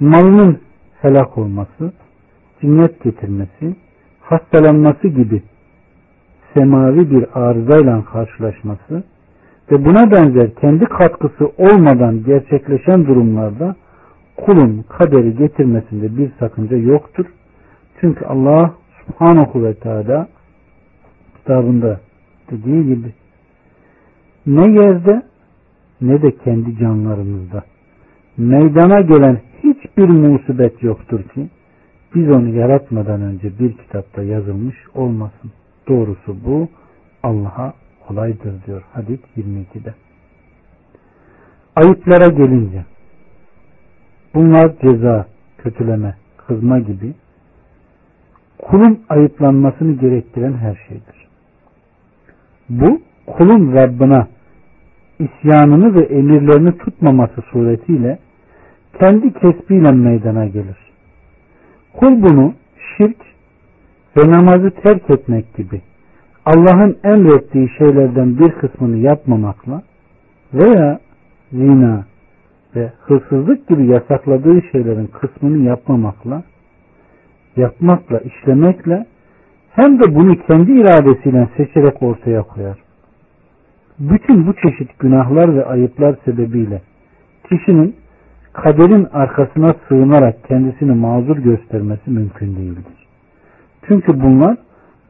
malının 0.00 0.58
helak 1.02 1.38
olması, 1.38 1.92
cinnet 2.60 3.02
getirmesi, 3.04 3.76
hastalanması 4.20 5.08
gibi 5.08 5.42
semavi 6.54 7.10
bir 7.10 7.26
arızayla 7.34 8.04
karşılaşması 8.04 9.02
ve 9.72 9.84
buna 9.84 10.10
benzer 10.10 10.54
kendi 10.54 10.84
katkısı 10.84 11.46
olmadan 11.58 12.24
gerçekleşen 12.24 13.06
durumlarda 13.06 13.76
kulun 14.36 14.84
kaderi 14.88 15.36
getirmesinde 15.36 16.16
bir 16.16 16.30
sakınca 16.38 16.76
yoktur. 16.76 17.26
Çünkü 18.04 18.24
Allah 18.24 18.74
subhanahu 19.06 19.64
ve 19.64 19.74
teala 19.74 20.28
kitabında 21.36 22.00
dediği 22.50 22.86
gibi 22.86 23.12
ne 24.46 24.82
yerde 24.82 25.22
ne 26.00 26.22
de 26.22 26.36
kendi 26.36 26.78
canlarımızda 26.78 27.62
meydana 28.36 29.00
gelen 29.00 29.40
hiçbir 29.62 30.08
musibet 30.08 30.82
yoktur 30.82 31.22
ki 31.22 31.48
biz 32.14 32.30
onu 32.30 32.48
yaratmadan 32.48 33.22
önce 33.22 33.58
bir 33.58 33.72
kitapta 33.72 34.22
yazılmış 34.22 34.76
olmasın. 34.94 35.52
Doğrusu 35.88 36.36
bu 36.46 36.68
Allah'a 37.22 37.74
kolaydır 38.06 38.64
diyor 38.66 38.82
hadis 38.92 39.20
22'de. 39.36 39.94
Ayıplara 41.76 42.26
gelince 42.26 42.84
bunlar 44.34 44.72
ceza, 44.82 45.26
kötüleme, 45.58 46.16
kızma 46.46 46.78
gibi 46.78 47.14
kulun 48.58 49.00
ayıplanmasını 49.08 49.92
gerektiren 49.92 50.52
her 50.52 50.78
şeydir. 50.88 51.28
Bu 52.68 53.00
kulun 53.26 53.72
Rabbına 53.72 54.28
isyanını 55.18 55.94
ve 55.94 56.04
emirlerini 56.04 56.78
tutmaması 56.78 57.42
suretiyle 57.52 58.18
kendi 58.98 59.32
kesbiyle 59.32 59.92
meydana 59.92 60.46
gelir. 60.46 60.76
Kul 61.92 62.22
bunu 62.22 62.54
şirk 62.96 63.16
ve 64.16 64.30
namazı 64.30 64.70
terk 64.70 65.10
etmek 65.10 65.54
gibi 65.54 65.80
Allah'ın 66.44 66.98
emrettiği 67.04 67.68
şeylerden 67.78 68.38
bir 68.38 68.50
kısmını 68.50 68.96
yapmamakla 68.96 69.82
veya 70.54 71.00
zina 71.52 72.04
ve 72.76 72.92
hırsızlık 73.00 73.68
gibi 73.68 73.86
yasakladığı 73.86 74.62
şeylerin 74.72 75.06
kısmını 75.06 75.58
yapmamakla 75.58 76.42
yapmakla, 77.56 78.18
işlemekle 78.18 79.06
hem 79.70 80.00
de 80.00 80.14
bunu 80.14 80.38
kendi 80.46 80.72
iradesiyle 80.72 81.48
seçerek 81.56 82.02
ortaya 82.02 82.42
koyar. 82.42 82.78
Bütün 83.98 84.46
bu 84.46 84.54
çeşit 84.54 84.98
günahlar 84.98 85.56
ve 85.56 85.64
ayıplar 85.64 86.16
sebebiyle 86.24 86.82
kişinin 87.48 87.96
kaderin 88.52 89.08
arkasına 89.12 89.74
sığınarak 89.88 90.44
kendisini 90.48 90.92
mazur 90.92 91.36
göstermesi 91.36 92.10
mümkün 92.10 92.56
değildir. 92.56 93.06
Çünkü 93.88 94.20
bunlar 94.20 94.56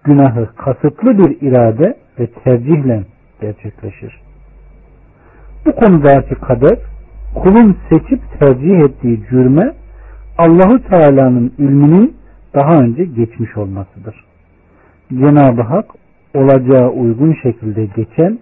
günahı 0.05 0.49
kasıtlı 0.57 1.19
bir 1.19 1.41
irade 1.41 1.97
ve 2.19 2.27
tercihle 2.27 3.05
gerçekleşir. 3.41 4.21
Bu 5.67 5.73
konudaki 5.73 6.35
kader 6.35 6.79
kulun 7.35 7.77
seçip 7.91 8.21
tercih 8.39 8.79
ettiği 8.79 9.21
cürme 9.31 9.75
Allahu 10.39 10.83
Teala'nın 10.89 11.53
ilminin 11.59 12.17
daha 12.55 12.81
önce 12.81 13.05
geçmiş 13.05 13.57
olmasıdır. 13.57 14.25
Cenab-ı 15.13 15.63
Hak 15.63 15.87
olacağı 16.35 16.91
uygun 16.91 17.37
şekilde 17.43 17.87
geçen 17.97 18.39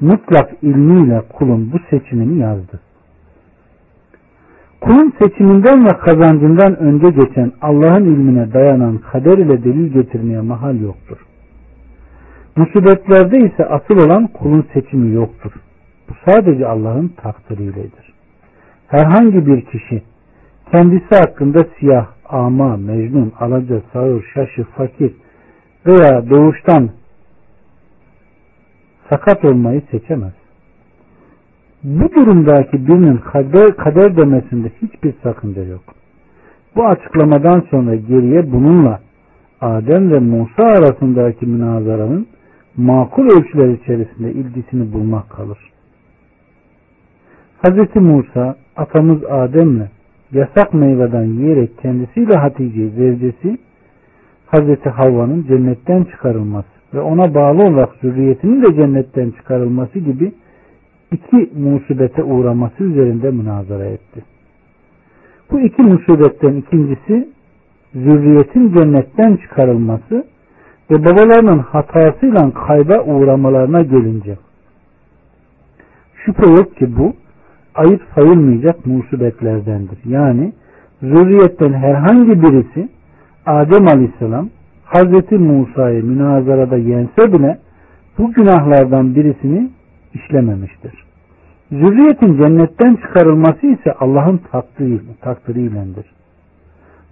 mutlak 0.00 0.50
ilmiyle 0.62 1.22
kulun 1.32 1.72
bu 1.72 1.78
seçimini 1.90 2.38
yazdı. 2.38 2.80
Kulun 4.80 5.12
seçiminden 5.22 5.84
ve 5.84 5.88
kazancından 5.88 6.78
önce 6.78 7.10
geçen 7.10 7.52
Allah'ın 7.62 8.04
ilmine 8.04 8.52
dayanan 8.52 8.98
kader 8.98 9.38
ile 9.38 9.64
delil 9.64 9.92
getirmeye 9.92 10.40
mahal 10.40 10.80
yoktur. 10.80 11.18
Musibetlerde 12.56 13.38
ise 13.38 13.66
asıl 13.66 14.06
olan 14.06 14.26
kulun 14.26 14.66
seçimi 14.72 15.14
yoktur. 15.14 15.52
Bu 16.08 16.12
sadece 16.26 16.66
Allah'ın 16.66 17.08
takdiriyledir. 17.08 18.12
Herhangi 18.88 19.46
bir 19.46 19.60
kişi 19.60 20.02
kendisi 20.72 21.14
hakkında 21.14 21.66
siyah, 21.78 22.06
ama, 22.32 22.76
mecnun, 22.76 23.32
alaca, 23.40 23.80
sağır, 23.92 24.24
şaşı, 24.34 24.64
fakir 24.64 25.12
veya 25.86 26.30
doğuştan 26.30 26.90
sakat 29.10 29.44
olmayı 29.44 29.82
seçemez. 29.90 30.32
Bu 31.84 32.14
durumdaki 32.14 32.86
birinin 32.86 33.16
kader, 33.16 33.76
kader 33.76 34.16
demesinde 34.16 34.70
hiçbir 34.82 35.14
sakınca 35.22 35.64
yok. 35.64 35.82
Bu 36.76 36.86
açıklamadan 36.86 37.64
sonra 37.70 37.94
geriye 37.94 38.52
bununla 38.52 39.00
Adem 39.60 40.10
ve 40.12 40.18
Musa 40.18 40.62
arasındaki 40.62 41.46
münazaranın 41.46 42.26
makul 42.76 43.24
ölçüler 43.24 43.68
içerisinde 43.68 44.32
ilgisini 44.32 44.92
bulmak 44.92 45.30
kalır. 45.30 45.58
Hz. 47.62 47.96
Musa 47.96 48.56
atamız 48.76 49.24
Adem'le 49.24 49.88
yasak 50.32 50.74
meyveden 50.74 51.24
yiyerek 51.24 51.78
kendisiyle 51.78 52.34
Hatice'yi 52.34 52.90
zevcesi 52.90 53.58
Hz. 54.52 54.86
Havva'nın 54.86 55.46
cennetten 55.48 56.04
çıkarılması 56.04 56.68
ve 56.94 57.00
ona 57.00 57.34
bağlı 57.34 57.62
olarak 57.62 57.90
zürriyetinin 58.02 58.62
de 58.62 58.74
cennetten 58.74 59.30
çıkarılması 59.30 59.98
gibi 59.98 60.32
iki 61.12 61.50
musibete 61.58 62.22
uğraması 62.22 62.84
üzerinde 62.84 63.30
münazara 63.30 63.84
etti. 63.84 64.24
Bu 65.50 65.60
iki 65.60 65.82
musibetten 65.82 66.52
ikincisi 66.56 67.28
zürriyetin 67.94 68.72
cennetten 68.74 69.36
çıkarılması 69.36 70.24
ve 70.90 71.04
babalarının 71.04 71.58
hatasıyla 71.58 72.50
kayba 72.66 73.02
uğramalarına 73.04 73.82
gelince 73.82 74.36
şüphe 76.24 76.50
yok 76.50 76.76
ki 76.76 76.96
bu 76.98 77.12
ayıp 77.74 78.02
sayılmayacak 78.14 78.86
musibetlerdendir. 78.86 79.98
Yani 80.04 80.52
zürriyetten 81.02 81.72
herhangi 81.72 82.42
birisi 82.42 82.88
Adem 83.46 83.88
Aleyhisselam 83.88 84.48
Hazreti 84.84 85.38
Musa'yı 85.38 86.04
münazarada 86.04 86.76
yense 86.76 87.32
bile 87.32 87.58
bu 88.18 88.32
günahlardan 88.32 89.14
birisini 89.14 89.70
işlememiştir. 90.14 91.04
Zürriyetin 91.72 92.42
cennetten 92.42 92.96
çıkarılması 92.96 93.66
ise 93.66 93.92
Allah'ın 94.00 94.40
takdiri, 94.52 95.00
takdiriylendir. 95.20 96.06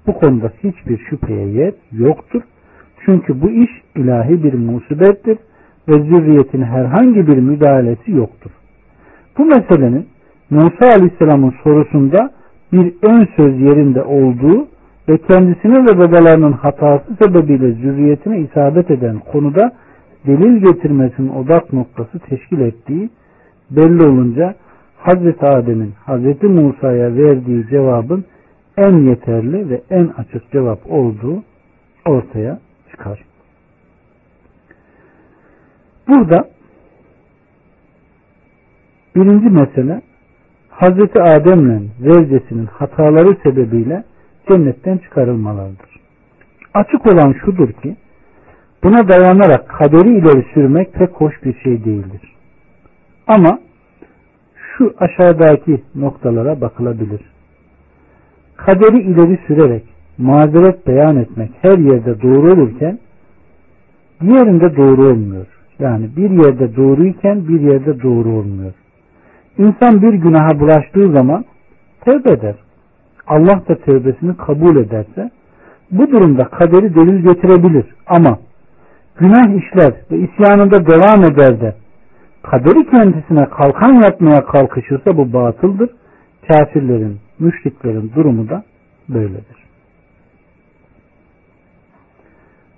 Bu 0.07 0.13
konuda 0.13 0.53
hiçbir 0.65 0.99
şüpheye 0.99 1.49
yer 1.49 1.73
yoktur. 1.93 2.43
Çünkü 3.05 3.43
bu 3.43 3.51
iş 3.51 3.71
ilahi 3.97 4.43
bir 4.43 4.55
musibettir 4.55 5.39
ve 5.89 5.93
zürriyetin 5.93 6.63
herhangi 6.63 7.27
bir 7.27 7.37
müdahalesi 7.37 8.13
yoktur. 8.13 8.51
Bu 9.39 9.45
meselenin 9.45 10.07
Musa 10.51 10.87
Aleyhisselam'ın 10.97 11.55
sorusunda 11.65 12.31
bir 12.73 12.95
ön 13.03 13.29
söz 13.37 13.61
yerinde 13.61 14.03
olduğu 14.03 14.69
ve 15.09 15.19
kendisine 15.19 15.85
ve 15.85 15.99
babalarının 15.99 16.53
hatası 16.53 17.17
sebebiyle 17.23 17.73
zürriyetine 17.73 18.41
isabet 18.41 18.91
eden 18.91 19.19
konuda 19.33 19.73
delil 20.27 20.57
getirmesinin 20.57 21.29
odak 21.29 21.73
noktası 21.73 22.19
teşkil 22.19 22.61
ettiği 22.61 23.11
belli 23.71 24.05
olunca 24.05 24.55
Hazreti 24.99 25.47
Adem'in 25.47 25.93
Hazreti 26.05 26.47
Musa'ya 26.47 27.17
verdiği 27.17 27.67
cevabın 27.71 28.25
en 28.77 28.93
yeterli 28.93 29.71
ve 29.71 29.83
en 29.91 30.07
açık 30.07 30.53
cevap 30.53 30.91
olduğu 30.91 31.43
ortaya 32.07 32.59
çıkar. 32.91 33.25
Burada 36.09 36.49
birinci 39.17 39.51
mesele 39.51 40.03
Hazreti 40.79 41.23
Adem'le 41.23 41.81
zevcesinin 42.01 42.67
hataları 42.67 43.37
sebebiyle 43.43 44.05
cennetten 44.49 44.99
çıkarılmalarıdır. 44.99 46.01
Açık 46.75 47.07
olan 47.07 47.35
şudur 47.45 47.73
ki 47.73 47.97
buna 48.85 49.09
dayanarak 49.09 49.69
kaderi 49.69 50.19
ileri 50.19 50.47
sürmek 50.55 50.93
pek 50.93 51.11
hoş 51.13 51.45
bir 51.45 51.55
şey 51.63 51.85
değildir. 51.85 52.35
Ama 53.27 53.59
şu 54.55 54.95
aşağıdaki 54.99 55.83
noktalara 55.95 56.61
bakılabilir. 56.61 57.21
Kaderi 58.57 59.03
ileri 59.03 59.39
sürerek 59.47 59.85
mazeret 60.19 60.87
beyan 60.87 61.17
etmek 61.17 61.51
her 61.63 61.79
yerde 61.79 62.23
doğru 62.23 62.53
olurken 62.53 62.99
diğerinde 64.21 64.77
doğru 64.77 65.07
olmuyor. 65.07 65.47
Yani 65.79 66.17
bir 66.17 66.31
yerde 66.31 66.77
doğruyken 66.77 67.49
bir 67.49 67.61
yerde 67.61 68.03
doğru 68.03 68.29
olmuyor. 68.29 68.73
İnsan 69.59 70.03
bir 70.03 70.13
günaha 70.15 70.61
bulaştığı 70.61 71.13
zaman 71.13 71.45
tevbe 72.01 72.33
eder. 72.33 72.55
Allah 73.27 73.63
da 73.69 73.75
tövbesini 73.75 74.37
kabul 74.37 74.77
ederse 74.77 75.31
bu 75.91 76.11
durumda 76.11 76.45
kaderi 76.45 76.95
delil 76.95 77.23
getirebilir 77.23 77.87
ama 78.07 78.39
günah 79.17 79.65
işler 79.65 79.93
ve 80.11 80.17
isyanında 80.17 80.87
devam 80.87 81.25
eder 81.25 81.61
de 81.61 81.75
kaderi 82.43 82.91
kendisine 82.91 83.45
kalkan 83.45 83.93
yapmaya 83.93 84.45
kalkışırsa 84.45 85.17
bu 85.17 85.33
batıldır. 85.33 85.91
Kafirlerin, 86.49 87.19
müşriklerin 87.39 88.13
durumu 88.17 88.49
da 88.49 88.65
böyledir. 89.09 89.59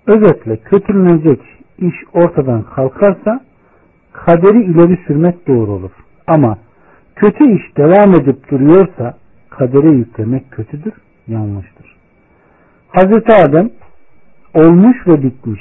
Özetle 0.07 0.57
kötülenecek 0.57 1.41
iş 1.79 1.95
ortadan 2.13 2.63
kalkarsa 2.63 3.41
kaderi 4.13 4.63
ileri 4.63 4.99
sürmek 5.07 5.49
doğru 5.49 5.71
olur. 5.71 5.91
Ama 6.27 6.57
kötü 7.21 7.45
iş 7.55 7.77
devam 7.77 8.15
edip 8.15 8.51
duruyorsa 8.51 9.15
kadere 9.51 9.91
yüklemek 9.91 10.51
kötüdür, 10.51 10.93
yanlıştır. 11.29 11.97
Hazreti 12.89 13.33
Adem 13.33 13.71
olmuş 14.55 14.97
ve 15.07 15.23
bitmiş. 15.23 15.61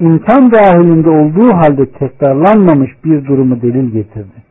imkan 0.00 0.52
dahilinde 0.52 1.10
olduğu 1.10 1.52
halde 1.52 1.86
tekrarlanmamış 1.86 2.90
bir 3.04 3.26
durumu 3.26 3.62
delil 3.62 3.92
getirdi. 3.92 4.42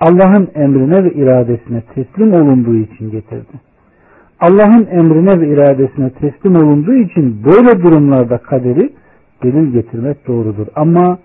Allah'ın 0.00 0.48
emrine 0.54 1.04
ve 1.04 1.12
iradesine 1.12 1.82
teslim 1.94 2.32
olunduğu 2.32 2.76
için 2.76 3.10
getirdi. 3.10 3.60
Allah'ın 4.40 4.86
emrine 4.90 5.40
ve 5.40 5.48
iradesine 5.48 6.10
teslim 6.10 6.56
olunduğu 6.56 6.94
için 6.94 7.44
böyle 7.44 7.82
durumlarda 7.82 8.38
kaderi 8.38 8.92
delil 9.42 9.72
getirmek 9.72 10.28
doğrudur. 10.28 10.66
Ama 10.74 11.18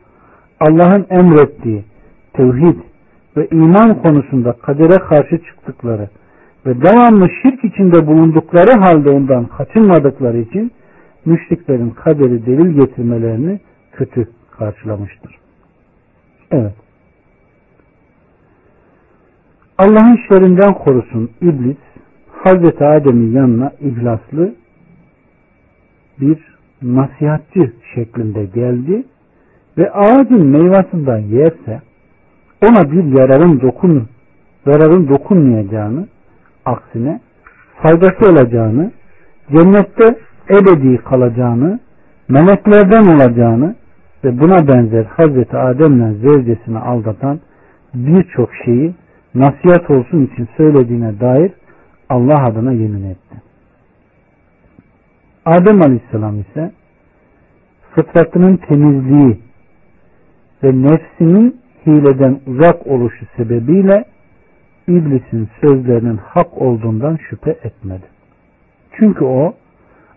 Allah'ın 0.60 1.06
emrettiği 1.10 1.84
tevhid 2.34 2.76
ve 3.40 3.48
iman 3.52 4.02
konusunda 4.02 4.54
kadere 4.54 4.98
karşı 4.98 5.38
çıktıkları 5.38 6.10
ve 6.66 6.82
devamlı 6.82 7.30
şirk 7.42 7.64
içinde 7.64 8.08
bulundukları 8.08 8.80
halde 8.80 9.10
ondan 9.10 9.46
kaçınmadıkları 9.46 10.38
için 10.38 10.72
müşriklerin 11.26 11.90
kaderi 11.90 12.46
delil 12.46 12.80
getirmelerini 12.80 13.60
kötü 13.92 14.28
karşılamıştır. 14.52 15.36
Evet. 16.52 16.74
Allah'ın 19.78 20.18
şerrinden 20.28 20.74
korusun 20.74 21.30
iblis 21.42 21.78
Hazreti 22.32 22.86
Adem'in 22.86 23.36
yanına 23.36 23.72
ihlaslı 23.80 24.56
bir 26.22 26.38
nasihatçı 26.82 27.74
şeklinde 27.96 28.46
geldi 28.46 29.04
ve 29.78 29.92
ağacın 29.92 30.46
meyvasından 30.46 31.18
yerse 31.18 31.82
ona 32.68 32.92
bir 32.92 33.20
yararın 33.20 33.62
dokun 33.62 34.08
zararın 34.66 35.10
dokunmayacağını 35.10 36.08
aksine 36.66 37.20
faydası 37.82 38.32
olacağını 38.32 38.92
cennette 39.52 40.20
ebedi 40.50 40.98
kalacağını 40.98 41.80
meleklerden 42.28 43.04
olacağını 43.16 43.76
ve 44.24 44.40
buna 44.40 44.68
benzer 44.68 45.06
Hazreti 45.06 45.58
Adem'le 45.58 46.14
zevcesini 46.14 46.80
aldatan 46.80 47.40
birçok 47.94 48.50
şeyi 48.66 48.96
nasihat 49.36 49.90
olsun 49.90 50.26
için 50.26 50.48
söylediğine 50.58 51.20
dair 51.20 51.52
Allah 52.10 52.46
adına 52.46 52.72
yemin 52.72 53.04
etti. 53.10 53.42
Adem 55.46 55.82
Aleyhisselam 55.82 56.40
ise 56.40 56.72
fıtratının 57.96 58.58
temizliği 58.58 59.40
ve 60.64 60.82
nefsinin 60.82 61.59
hileden 61.86 62.40
uzak 62.48 62.88
oluşu 62.88 63.26
sebebiyle 63.38 64.06
iblisin 64.88 65.50
sözlerinin 65.62 66.18
hak 66.18 66.62
olduğundan 66.62 67.18
şüphe 67.30 67.52
etmedi. 67.52 68.06
Çünkü 68.92 69.26
o 69.26 69.54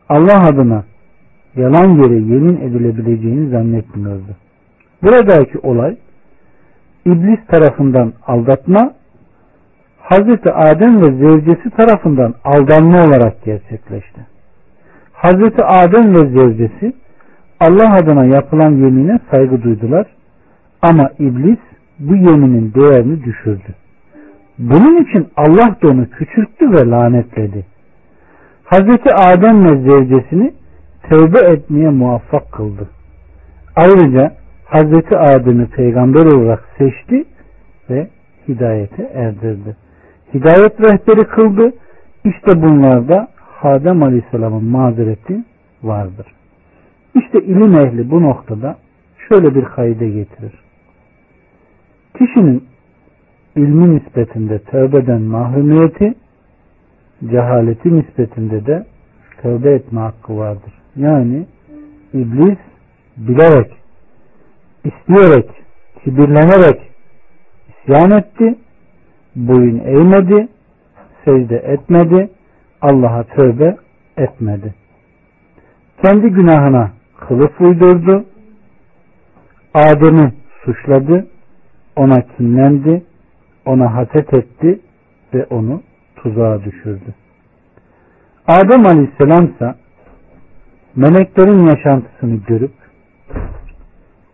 Allah 0.08 0.46
adına 0.46 0.84
yalan 1.56 1.88
yere 1.88 2.14
yemin 2.14 2.56
edilebileceğini 2.56 3.50
zannetmiyordu. 3.50 4.36
Buradaki 5.02 5.58
olay 5.58 5.96
iblis 7.06 7.46
tarafından 7.46 8.12
aldatma 8.26 8.92
Hazreti 9.98 10.52
Adem 10.52 11.02
ve 11.02 11.06
zevcesi 11.06 11.70
tarafından 11.70 12.34
aldanma 12.44 13.04
olarak 13.04 13.44
gerçekleşti. 13.44 14.20
Hazreti 15.12 15.64
Adem 15.64 16.14
ve 16.14 16.18
zevcesi 16.18 16.92
Allah 17.60 17.94
adına 17.94 18.24
yapılan 18.24 18.70
yemine 18.70 19.18
saygı 19.30 19.62
duydular 19.62 20.06
ama 20.82 21.10
iblis 21.18 21.58
bu 21.98 22.16
yeminin 22.16 22.74
değerini 22.74 23.24
düşürdü. 23.24 23.74
Bunun 24.58 25.04
için 25.04 25.28
Allah 25.36 25.76
da 25.82 25.88
onu 25.88 26.10
küçülttü 26.10 26.72
ve 26.72 26.90
lanetledi. 26.90 27.66
Hazreti 28.64 29.14
Adem 29.14 29.64
ve 29.64 29.90
zevcesini 29.90 30.52
tövbe 31.02 31.38
etmeye 31.38 31.90
muvaffak 31.90 32.52
kıldı. 32.52 32.88
Ayrıca 33.76 34.32
Hazreti 34.64 35.16
Adem'i 35.16 35.66
peygamber 35.66 36.26
olarak 36.26 36.64
seçti 36.78 37.24
ve 37.90 38.08
hidayete 38.48 39.10
erdirdi 39.14 39.76
hidayet 40.34 40.80
rehberi 40.80 41.28
kıldı. 41.28 41.72
İşte 42.24 42.62
bunlarda 42.62 43.28
Adem 43.62 44.02
Aleyhisselam'ın 44.02 44.64
mazereti 44.64 45.44
vardır. 45.82 46.26
İşte 47.14 47.42
ilim 47.42 47.74
ehli 47.74 48.10
bu 48.10 48.22
noktada 48.22 48.76
şöyle 49.28 49.54
bir 49.54 49.64
kayda 49.64 50.04
getirir. 50.04 50.61
Kişinin 52.26 52.64
ilmi 53.56 53.94
nispetinde 53.94 54.58
tövbeden 54.58 55.22
mahrumiyeti, 55.22 56.14
cehaleti 57.30 57.96
nispetinde 57.96 58.66
de 58.66 58.86
tövbe 59.42 59.74
etme 59.74 60.00
hakkı 60.00 60.36
vardır. 60.36 60.72
Yani 60.96 61.46
iblis 62.12 62.58
bilerek, 63.16 63.72
isteyerek, 64.84 65.50
kibirlenerek 66.04 66.80
isyan 67.68 68.10
etti 68.10 68.58
boyun 69.36 69.78
eğmedi, 69.78 70.48
secde 71.24 71.56
etmedi, 71.56 72.30
Allah'a 72.80 73.22
tövbe 73.22 73.76
etmedi. 74.16 74.74
Kendi 76.04 76.28
günahına 76.28 76.90
kılıf 77.20 77.60
uydurdu, 77.60 78.24
Adem'i 79.74 80.32
suçladı, 80.64 81.31
ona 81.96 82.22
kinlendi, 82.36 83.02
ona 83.66 83.94
haset 83.94 84.34
etti 84.34 84.80
ve 85.34 85.44
onu 85.44 85.82
tuzağa 86.16 86.64
düşürdü. 86.64 87.14
Adem 88.46 88.86
Aleyhisselam 88.86 89.44
ise 89.44 89.74
meleklerin 90.96 91.66
yaşantısını 91.66 92.36
görüp 92.46 92.72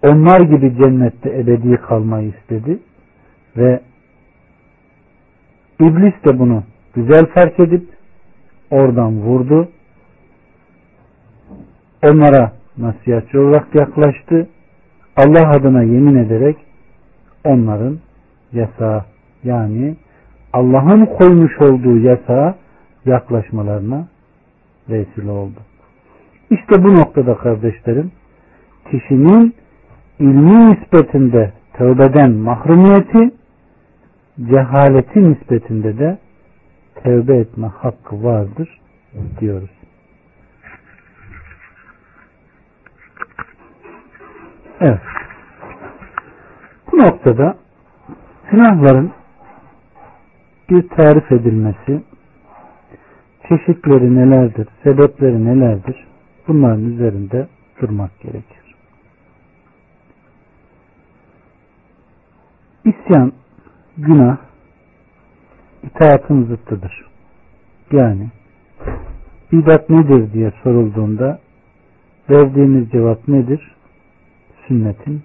onlar 0.03 0.41
gibi 0.41 0.77
cennette 0.77 1.39
ebedi 1.39 1.77
kalmayı 1.77 2.29
istedi 2.29 2.79
ve 3.57 3.81
İblis 5.81 6.15
de 6.27 6.39
bunu 6.39 6.63
güzel 6.95 7.27
fark 7.27 7.61
edip 7.61 7.89
oradan 8.71 9.21
vurdu. 9.21 9.69
Onlara 12.03 12.53
nasihatçı 12.79 13.41
olarak 13.41 13.75
yaklaştı. 13.75 14.49
Allah 15.17 15.51
adına 15.51 15.83
yemin 15.83 16.15
ederek 16.15 16.57
onların 17.45 17.99
yasağı 18.53 19.05
yani 19.45 19.97
Allah'ın 20.53 21.07
koymuş 21.07 21.61
olduğu 21.61 21.99
yasağa 21.99 22.55
yaklaşmalarına 23.05 24.09
vesile 24.89 25.30
oldu. 25.30 25.61
İşte 26.51 26.82
bu 26.84 26.95
noktada 26.95 27.36
kardeşlerim 27.36 28.12
kişinin 28.91 29.55
ilmi 30.18 30.70
nispetinde 30.70 31.53
tövbeden 31.72 32.30
mahrumiyeti 32.30 33.34
cehaleti 34.51 35.30
nispetinde 35.30 35.99
de 35.99 36.18
tevbe 36.95 37.36
etme 37.36 37.66
hakkı 37.66 38.24
vardır 38.24 38.80
diyoruz. 39.41 39.70
Evet. 44.80 45.01
Bu 46.99 47.03
noktada 47.03 47.57
günahların 48.51 49.12
bir 50.70 50.88
tarif 50.88 51.32
edilmesi, 51.32 52.03
çeşitleri 53.49 54.14
nelerdir, 54.14 54.68
sebepleri 54.82 55.44
nelerdir, 55.44 56.07
bunların 56.49 56.84
üzerinde 56.84 57.49
durmak 57.80 58.20
gerekir. 58.20 58.74
İsyan 62.84 63.32
günah 63.99 64.36
itaatın 65.82 66.44
zıttıdır. 66.44 67.07
Yani 67.92 68.28
bidat 69.53 69.90
nedir 69.90 70.32
diye 70.32 70.53
sorulduğunda 70.62 71.38
verdiğimiz 72.30 72.90
cevap 72.90 73.28
nedir? 73.28 73.74
Sünnetin 74.68 75.22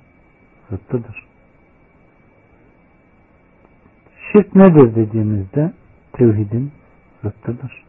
zıttıdır. 0.70 1.33
Şirk 4.34 4.56
nedir 4.56 4.96
dediğimizde 4.96 5.74
tevhidin 6.14 6.72
zıttıdır. 7.24 7.84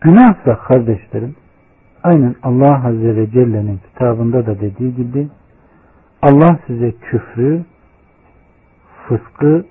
Günahsa 0.00 0.58
kardeşlerim 0.58 1.36
aynen 2.02 2.34
Allah 2.42 2.86
Azze 2.86 3.16
ve 3.16 3.30
Celle'nin 3.30 3.78
kitabında 3.78 4.46
da 4.46 4.60
dediği 4.60 4.96
gibi 4.96 5.28
Allah 6.22 6.58
size 6.66 6.92
küfrü 6.92 7.64
fıskı 9.08 9.66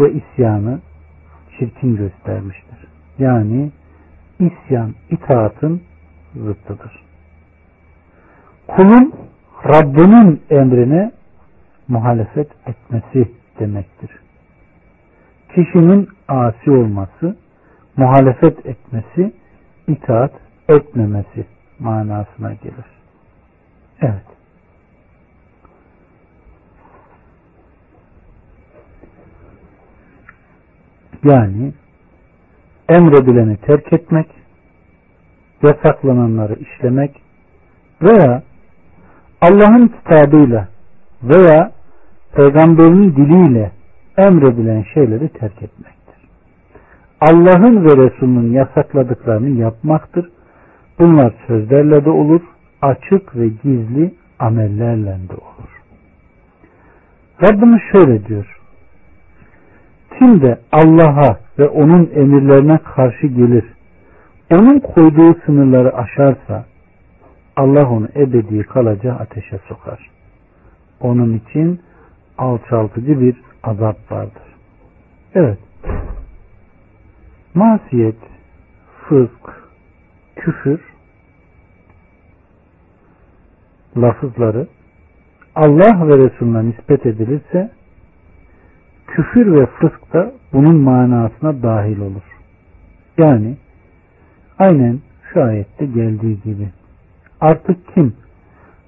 ve 0.00 0.12
isyanı 0.12 0.80
çirkin 1.58 1.96
göstermiştir. 1.96 2.78
Yani 3.18 3.70
isyan 4.38 4.94
itaatın 5.10 5.82
zıttıdır. 6.34 7.04
Kulun 8.68 9.14
Rabbinin 9.64 10.42
emrine 10.50 11.12
muhalefet 11.88 12.48
etmesi 12.66 13.30
demektir. 13.60 14.19
Kişinin 15.54 16.08
asi 16.28 16.70
olması, 16.70 17.36
muhalefet 17.96 18.66
etmesi, 18.66 19.32
itaat 19.88 20.32
etmemesi 20.68 21.46
manasına 21.78 22.52
gelir. 22.52 22.84
Evet. 24.02 24.24
Yani 31.24 31.72
emredileni 32.88 33.56
terk 33.56 33.92
etmek, 33.92 34.26
yasaklananları 35.62 36.54
işlemek 36.54 37.22
veya 38.02 38.42
Allah'ın 39.40 39.88
kitabıyla 39.88 40.68
veya 41.22 41.72
peygamberinin 42.32 43.16
diliyle 43.16 43.72
emredilen 44.22 44.84
şeyleri 44.94 45.28
terk 45.28 45.62
etmektir. 45.62 46.00
Allah'ın 47.20 47.84
ve 47.84 48.06
Resulünün 48.06 48.52
yasakladıklarını 48.52 49.48
yapmaktır. 49.48 50.28
Bunlar 50.98 51.34
sözlerle 51.46 52.04
de 52.04 52.10
olur, 52.10 52.40
açık 52.82 53.36
ve 53.36 53.48
gizli 53.48 54.14
amellerle 54.38 55.18
de 55.28 55.34
olur. 55.34 55.82
Rabbimiz 57.42 57.80
şöyle 57.92 58.26
diyor. 58.26 58.56
Kim 60.18 60.42
de 60.42 60.58
Allah'a 60.72 61.38
ve 61.58 61.68
onun 61.68 62.10
emirlerine 62.14 62.78
karşı 62.78 63.26
gelir, 63.26 63.64
onun 64.50 64.78
koyduğu 64.78 65.34
sınırları 65.46 65.96
aşarsa, 65.96 66.64
Allah 67.56 67.90
onu 67.90 68.08
ebedi 68.16 68.62
kalacağı 68.62 69.16
ateşe 69.16 69.58
sokar. 69.68 70.10
Onun 71.00 71.36
için 71.36 71.80
alçaltıcı 72.38 73.20
bir 73.20 73.36
azap 73.62 74.12
vardır. 74.12 74.42
Evet. 75.34 75.58
Masiyet, 77.54 78.16
fısk, 79.08 79.52
küfür 80.36 80.80
lafızları 83.96 84.66
Allah 85.54 86.08
ve 86.08 86.18
Resulüne 86.18 86.64
nispet 86.64 87.06
edilirse 87.06 87.70
küfür 89.06 89.60
ve 89.60 89.66
fısk 89.66 90.12
da 90.12 90.32
bunun 90.52 90.76
manasına 90.76 91.62
dahil 91.62 92.00
olur. 92.00 92.22
Yani 93.18 93.56
aynen 94.58 94.98
şu 95.32 95.42
ayette 95.42 95.86
geldiği 95.86 96.40
gibi 96.42 96.68
artık 97.40 97.94
kim 97.94 98.14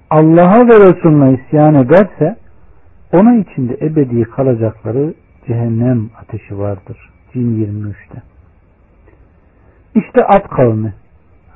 Allah'a 0.09 0.67
ve 0.67 0.79
Resulüne 0.79 1.39
isyan 1.39 1.75
ederse 1.75 2.42
ona 3.13 3.35
içinde 3.35 3.77
ebedi 3.81 4.23
kalacakları 4.23 5.13
cehennem 5.47 6.09
ateşi 6.21 6.59
vardır. 6.59 7.09
Cin 7.33 7.65
23'te. 7.65 8.21
İşte 9.95 10.23
at 10.25 10.47
kavmi 10.49 10.93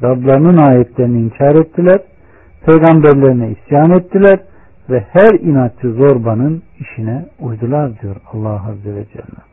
Rablarının 0.03 0.57
ayetlerini 0.57 1.19
inkar 1.21 1.55
ettiler, 1.55 2.01
peygamberlerine 2.65 3.51
isyan 3.51 3.91
ettiler 3.91 4.39
ve 4.89 5.05
her 5.11 5.39
inatçı 5.39 5.91
zorbanın 5.91 6.63
işine 6.79 7.25
uydular 7.39 8.01
diyor 8.01 8.15
Allah 8.33 8.69
Azze 8.69 8.95
ve 8.95 9.05
Celle. 9.05 9.43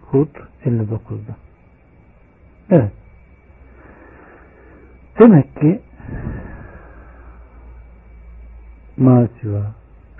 Hud 0.00 0.28
59'da. 0.64 1.36
Evet. 2.70 2.92
Demek 5.18 5.56
ki 5.56 5.80
masiva, 8.96 9.62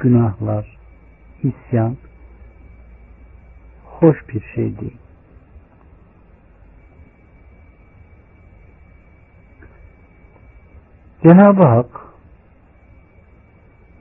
günahlar, 0.01 0.79
isyan 1.43 1.97
hoş 3.85 4.29
bir 4.29 4.45
şey 4.55 4.81
değil. 4.81 4.97
Cenab-ı 11.23 11.65
Hak 11.65 12.01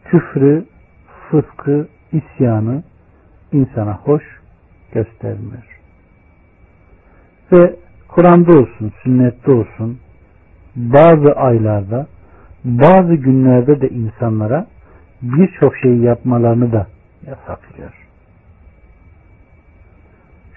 küfrü, 0.06 0.66
fıskı, 1.30 1.88
isyanı 2.12 2.84
insana 3.52 3.94
hoş 3.94 4.24
göstermiyor. 4.92 5.80
Ve 7.52 7.76
Kur'an'da 8.08 8.60
olsun, 8.60 8.94
sünnette 9.04 9.52
olsun 9.52 10.00
bazı 10.76 11.32
aylarda, 11.36 12.08
bazı 12.64 13.16
günlerde 13.16 13.82
de 13.82 13.90
insanlara 13.90 14.68
birçok 15.22 15.78
şeyi 15.78 16.02
yapmalarını 16.02 16.72
da 16.72 16.88
yasaklıyor. 17.28 17.94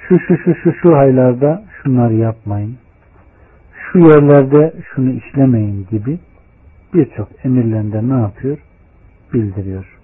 Şu 0.09 0.19
şu 0.19 0.37
şu 0.37 0.55
şu 0.55 0.73
şu 0.73 0.97
aylarda 0.97 1.65
şunları 1.83 2.15
yapmayın. 2.15 2.77
Şu 3.73 3.99
yerlerde 3.99 4.73
şunu 4.95 5.11
işlemeyin 5.11 5.87
gibi 5.91 6.19
birçok 6.95 7.29
emirlerinde 7.45 8.09
ne 8.09 8.21
yapıyor? 8.21 8.59
Bildiriyor. 9.33 9.99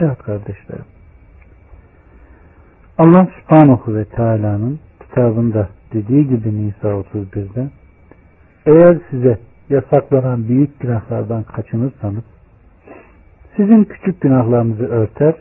Evet 0.00 0.18
kardeşlerim. 0.18 0.84
Allah 2.98 3.28
subhanahu 3.40 3.94
ve 3.94 4.04
teala'nın 4.04 4.80
kitabında 5.00 5.68
dediği 5.92 6.28
gibi 6.28 6.66
Nisa 6.66 6.88
31'de 6.88 7.70
eğer 8.66 8.98
size 9.10 9.38
yasaklanan 9.70 10.48
büyük 10.48 10.80
günahlardan 10.80 11.42
kaçınırsanız 11.42 12.24
sizin 13.56 13.84
küçük 13.84 14.20
günahlarınızı 14.20 14.86
örter 14.86 15.34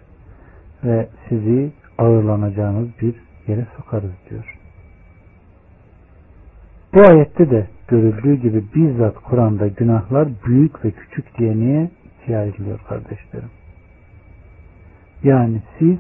ve 0.83 1.07
sizi 1.29 1.71
ağırlanacağınız 1.97 2.87
bir 3.01 3.15
yere 3.47 3.67
sokarız 3.77 4.11
diyor. 4.29 4.57
Bu 6.93 7.01
ayette 7.01 7.49
de 7.51 7.67
görüldüğü 7.87 8.35
gibi 8.35 8.63
bizzat 8.75 9.15
Kur'an'da 9.15 9.67
günahlar 9.67 10.27
büyük 10.45 10.85
ve 10.85 10.91
küçük 10.91 11.37
diye 11.37 11.57
niye 11.57 11.91
ikiye 12.21 12.77
kardeşlerim? 12.89 13.49
Yani 15.23 15.61
siz 15.79 15.97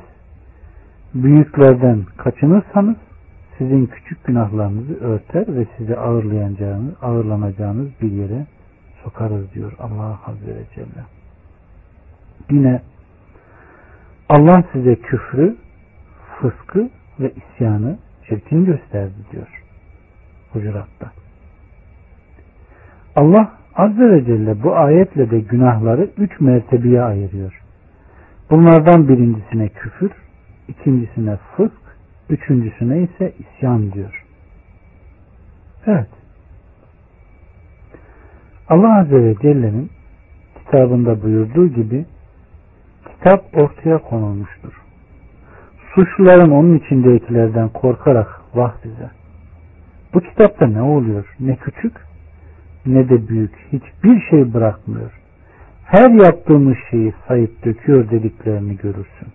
büyüklerden 1.13 2.03
kaçınırsanız 2.17 2.95
sizin 3.57 3.85
küçük 3.85 4.23
günahlarınızı 4.23 4.99
örter 4.99 5.45
ve 5.47 5.65
sizi 5.77 5.97
ağırlayacağınız, 5.97 6.93
ağırlanacağınız 7.01 7.87
bir 8.01 8.11
yere 8.11 8.45
sokarız 9.03 9.53
diyor 9.53 9.73
Allah 9.79 10.19
Azze 10.25 10.55
ve 10.55 10.63
Celle. 10.75 11.14
Yine 12.51 12.81
Allah 14.29 14.63
size 14.73 14.95
küfrü, 14.95 15.55
fıskı 16.39 16.89
ve 17.19 17.31
isyanı 17.31 17.97
çirkin 18.27 18.65
gösterdi 18.65 19.13
diyor. 19.31 19.63
Hucurat'ta. 20.53 21.11
Allah 23.15 23.51
Azze 23.75 24.11
ve 24.11 24.25
Celle 24.25 24.63
bu 24.63 24.75
ayetle 24.75 25.31
de 25.31 25.39
günahları 25.39 26.09
üç 26.17 26.39
mertebeye 26.39 27.01
ayırıyor. 27.01 27.61
Bunlardan 28.49 29.07
birincisine 29.07 29.69
küfür, 29.69 30.11
ikincisine 30.67 31.37
fısk, 31.55 31.81
üçüncüsüne 32.29 33.01
ise 33.01 33.33
isyan 33.39 33.91
diyor. 33.91 34.25
Evet. 35.87 36.09
Allah 38.69 38.99
Azze 38.99 39.23
ve 39.23 39.35
Celle'nin 39.41 39.89
kitabında 40.65 41.23
buyurduğu 41.23 41.67
gibi 41.67 42.05
kitap 43.25 43.57
ortaya 43.57 43.97
konulmuştur. 43.97 44.73
Suçluların 45.95 46.51
onun 46.51 46.75
içindekilerden 46.75 47.69
korkarak 47.69 48.41
vah 48.55 48.73
bize. 48.83 49.09
Bu 50.13 50.19
kitapta 50.19 50.67
ne 50.67 50.81
oluyor? 50.81 51.35
Ne 51.39 51.55
küçük 51.55 51.93
ne 52.85 53.09
de 53.09 53.27
büyük. 53.27 53.55
Hiçbir 53.71 54.21
şey 54.29 54.53
bırakmıyor. 54.53 55.11
Her 55.85 56.09
yaptığımız 56.09 56.77
şeyi 56.91 57.13
sayıp 57.27 57.65
döküyor 57.65 58.09
dediklerini 58.09 58.77
görürsün. 58.77 59.27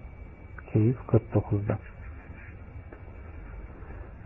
Keyif 0.72 0.96
49'da. 1.08 1.78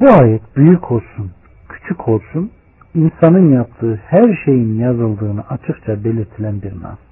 Bu 0.00 0.22
ayet 0.22 0.56
büyük 0.56 0.92
olsun, 0.92 1.32
küçük 1.68 2.08
olsun, 2.08 2.50
insanın 2.94 3.52
yaptığı 3.52 4.00
her 4.06 4.44
şeyin 4.44 4.78
yazıldığını 4.78 5.48
açıkça 5.48 6.04
belirtilen 6.04 6.62
bir 6.62 6.72
nastır. 6.82 7.03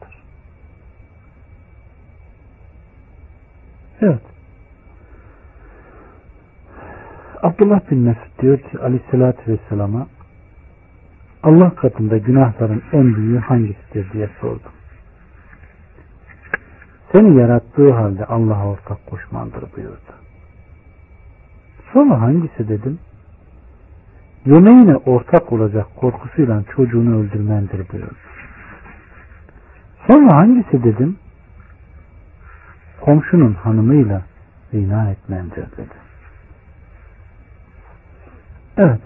Evet. 4.02 4.22
Abdullah 7.42 7.90
bin 7.90 7.98
Mesud 7.98 8.42
diyor 8.42 8.58
ki 8.58 8.78
aleyhissalatü 8.78 9.52
vesselama 9.52 10.06
Allah 11.42 11.74
katında 11.74 12.18
günahların 12.18 12.82
en 12.92 13.14
büyüğü 13.14 13.38
hangisidir 13.38 14.12
diye 14.12 14.28
sordum. 14.40 14.72
Seni 17.12 17.40
yarattığı 17.40 17.92
halde 17.92 18.24
Allah'a 18.26 18.66
ortak 18.66 19.06
koşmandır 19.06 19.64
buyurdu. 19.76 20.12
Sonra 21.92 22.20
hangisi 22.20 22.68
dedim? 22.68 22.98
Yemeğine 24.46 24.96
ortak 24.96 25.52
olacak 25.52 25.86
korkusuyla 25.96 26.62
çocuğunu 26.76 27.20
öldürmendir 27.20 27.92
buyurdu. 27.92 28.14
Sonra 30.10 30.36
hangisi 30.36 30.84
dedim? 30.84 31.16
Komşunun 33.04 33.54
hanımıyla 33.54 34.22
zina 34.70 35.10
etmendir 35.10 35.66
dedi. 35.76 35.94
Evet. 38.76 39.00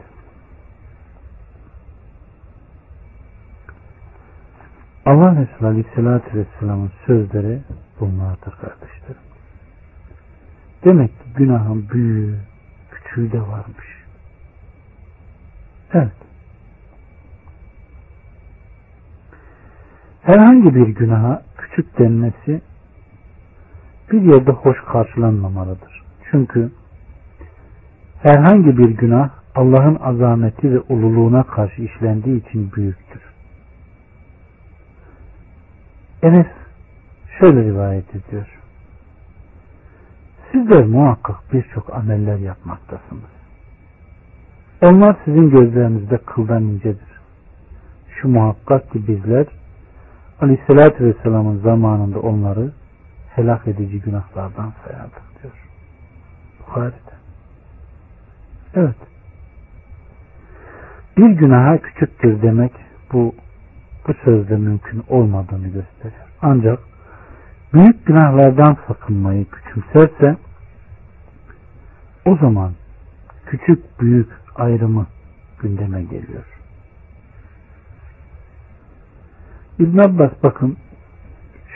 Allah 5.06 5.30
Resulü 5.30 5.66
Aleyhisselatü 5.66 6.38
Vesselam'ın 6.38 6.92
sözleri 7.06 7.62
bunlardır 8.00 8.52
kardeşlerim. 8.52 9.22
Demek 10.84 11.10
ki 11.10 11.24
günahın 11.36 11.88
büyüğü, 11.88 12.38
küçüğü 12.90 13.32
de 13.32 13.40
varmış. 13.40 14.04
Evet. 15.92 16.12
Herhangi 20.22 20.74
bir 20.74 20.86
günaha 20.86 21.42
küçük 21.58 21.98
denmesi 21.98 22.60
bir 24.12 24.22
yerde 24.22 24.50
hoş 24.50 24.76
karşılanmamalıdır. 24.92 26.02
Çünkü 26.30 26.70
herhangi 28.22 28.78
bir 28.78 28.88
günah 28.88 29.30
Allah'ın 29.54 29.94
azameti 29.94 30.72
ve 30.72 30.80
ululuğuna 30.80 31.42
karşı 31.42 31.82
işlendiği 31.82 32.48
için 32.48 32.72
büyüktür. 32.72 33.22
Enes 36.22 36.46
şöyle 37.38 37.64
rivayet 37.64 38.14
ediyor. 38.14 38.46
Sizler 40.52 40.86
muhakkak 40.86 41.36
birçok 41.52 41.94
ameller 41.94 42.38
yapmaktasınız. 42.38 43.36
Onlar 44.82 45.16
sizin 45.24 45.50
gözlerinizde 45.50 46.18
kıldan 46.18 46.62
incedir. 46.62 47.20
Şu 48.08 48.28
muhakkak 48.28 48.92
ki 48.92 49.08
bizler 49.08 49.46
Aleyhisselatü 50.40 51.04
Vesselam'ın 51.04 51.58
zamanında 51.58 52.20
onları 52.20 52.72
helak 53.36 53.68
edici 53.68 54.00
günahlardan 54.00 54.72
sayardık 54.84 55.42
diyor. 55.42 55.54
Bukhari'de. 56.60 57.16
Evet. 58.74 58.96
Bir 61.16 61.30
günaha 61.30 61.78
küçüktür 61.78 62.42
demek 62.42 62.72
bu 63.12 63.34
bu 64.08 64.14
sözde 64.24 64.56
mümkün 64.56 65.04
olmadığını 65.08 65.68
gösteriyor. 65.68 66.26
Ancak 66.42 66.78
büyük 67.72 68.06
günahlardan 68.06 68.76
sakınmayı 68.88 69.46
küçümserse 69.50 70.36
o 72.24 72.36
zaman 72.36 72.72
küçük 73.46 74.00
büyük 74.00 74.28
ayrımı 74.54 75.06
gündeme 75.60 76.02
geliyor. 76.02 76.44
İbn 79.78 79.98
Abbas 79.98 80.30
bakın 80.42 80.76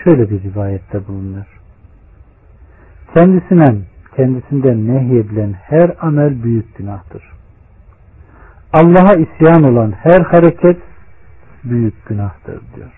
şöyle 0.05 0.31
bir 0.31 0.43
rivayette 0.43 1.07
bulunuyor. 1.09 1.47
Kendisinden, 3.15 3.83
kendisinden 4.17 4.89
nehyedilen 4.89 5.53
her 5.53 5.97
amel 6.01 6.43
büyük 6.43 6.77
günahtır. 6.77 7.23
Allah'a 8.73 9.13
isyan 9.13 9.63
olan 9.63 9.93
her 9.93 10.21
hareket 10.21 10.77
büyük 11.65 12.07
günahtır 12.07 12.61
diyor. 12.77 12.93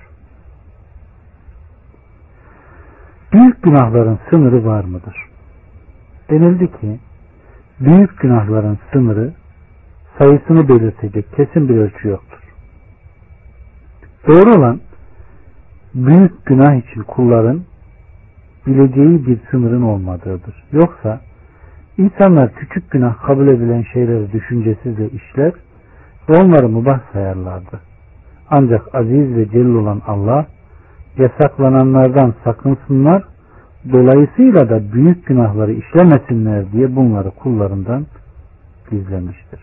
Büyük 3.33 3.63
günahların 3.63 4.19
sınırı 4.31 4.65
var 4.65 4.85
mıdır? 4.85 5.17
Denildi 6.31 6.81
ki 6.81 7.01
büyük 7.81 8.21
günahların 8.21 8.79
sınırı 8.93 9.33
sayısını 10.19 10.69
belirtecek 10.69 11.33
kesin 11.37 11.69
bir 11.69 11.77
ölçü 11.77 12.09
yoktur. 12.09 12.39
Doğru 14.27 14.59
olan 14.59 14.81
büyük 15.95 16.47
günah 16.47 16.75
için 16.75 17.03
kulların 17.03 17.61
bileceği 18.67 19.27
bir 19.27 19.39
sınırın 19.51 19.83
olmadığıdır. 19.83 20.65
Yoksa 20.73 21.21
insanlar 21.99 22.55
küçük 22.55 22.91
günah 22.91 23.27
kabul 23.27 23.49
edilen 23.49 23.85
şeyleri 23.93 24.33
düşüncesizce 24.33 25.09
işler 25.09 25.53
ve 26.29 26.37
onları 26.43 26.69
mubah 26.69 27.01
sayarlardı. 27.13 27.81
Ancak 28.51 28.95
aziz 28.95 29.37
ve 29.37 29.49
celil 29.49 29.75
olan 29.75 30.03
Allah 30.07 30.47
yasaklananlardan 31.19 32.35
sakınsınlar 32.45 33.23
dolayısıyla 33.93 34.71
da 34.71 34.93
büyük 34.93 35.27
günahları 35.27 35.73
işlemesinler 35.73 36.73
diye 36.73 36.97
bunları 36.97 37.31
kullarından 37.31 38.07
gizlemiştir. 38.91 39.61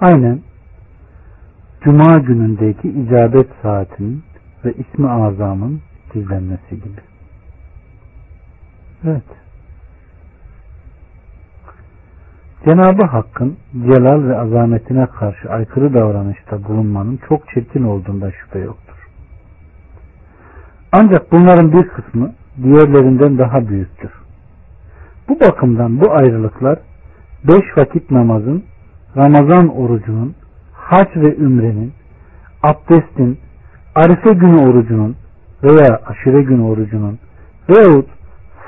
Aynen 0.00 0.40
Cuma 1.84 2.18
günündeki 2.18 2.88
icabet 2.88 3.46
saatinin 3.62 4.22
ve 4.64 4.72
ismi 4.72 5.10
azamın 5.10 5.80
gizlenmesi 6.14 6.76
gibi. 6.76 7.00
Evet. 9.04 9.22
Cenab-ı 12.64 13.04
Hakk'ın 13.04 13.56
celal 13.72 14.28
ve 14.28 14.38
azametine 14.38 15.06
karşı 15.06 15.50
aykırı 15.50 15.94
davranışta 15.94 16.64
bulunmanın 16.64 17.20
çok 17.28 17.48
çirkin 17.48 17.82
olduğunda 17.82 18.30
şüphe 18.30 18.58
yoktur. 18.58 19.08
Ancak 20.92 21.32
bunların 21.32 21.72
bir 21.72 21.88
kısmı 21.88 22.32
diğerlerinden 22.62 23.38
daha 23.38 23.68
büyüktür. 23.68 24.10
Bu 25.28 25.40
bakımdan 25.40 26.00
bu 26.00 26.12
ayrılıklar 26.12 26.78
beş 27.44 27.76
vakit 27.76 28.10
namazın, 28.10 28.64
Ramazan 29.16 29.68
orucunun, 29.68 30.34
hac 30.92 31.16
ve 31.16 31.36
ümrenin, 31.36 31.92
abdestin, 32.62 33.38
arife 33.94 34.32
günü 34.32 34.56
orucunun 34.56 35.16
veya 35.62 36.00
aşire 36.06 36.42
günü 36.42 36.62
orucunun 36.62 37.18
veyahut 37.68 38.08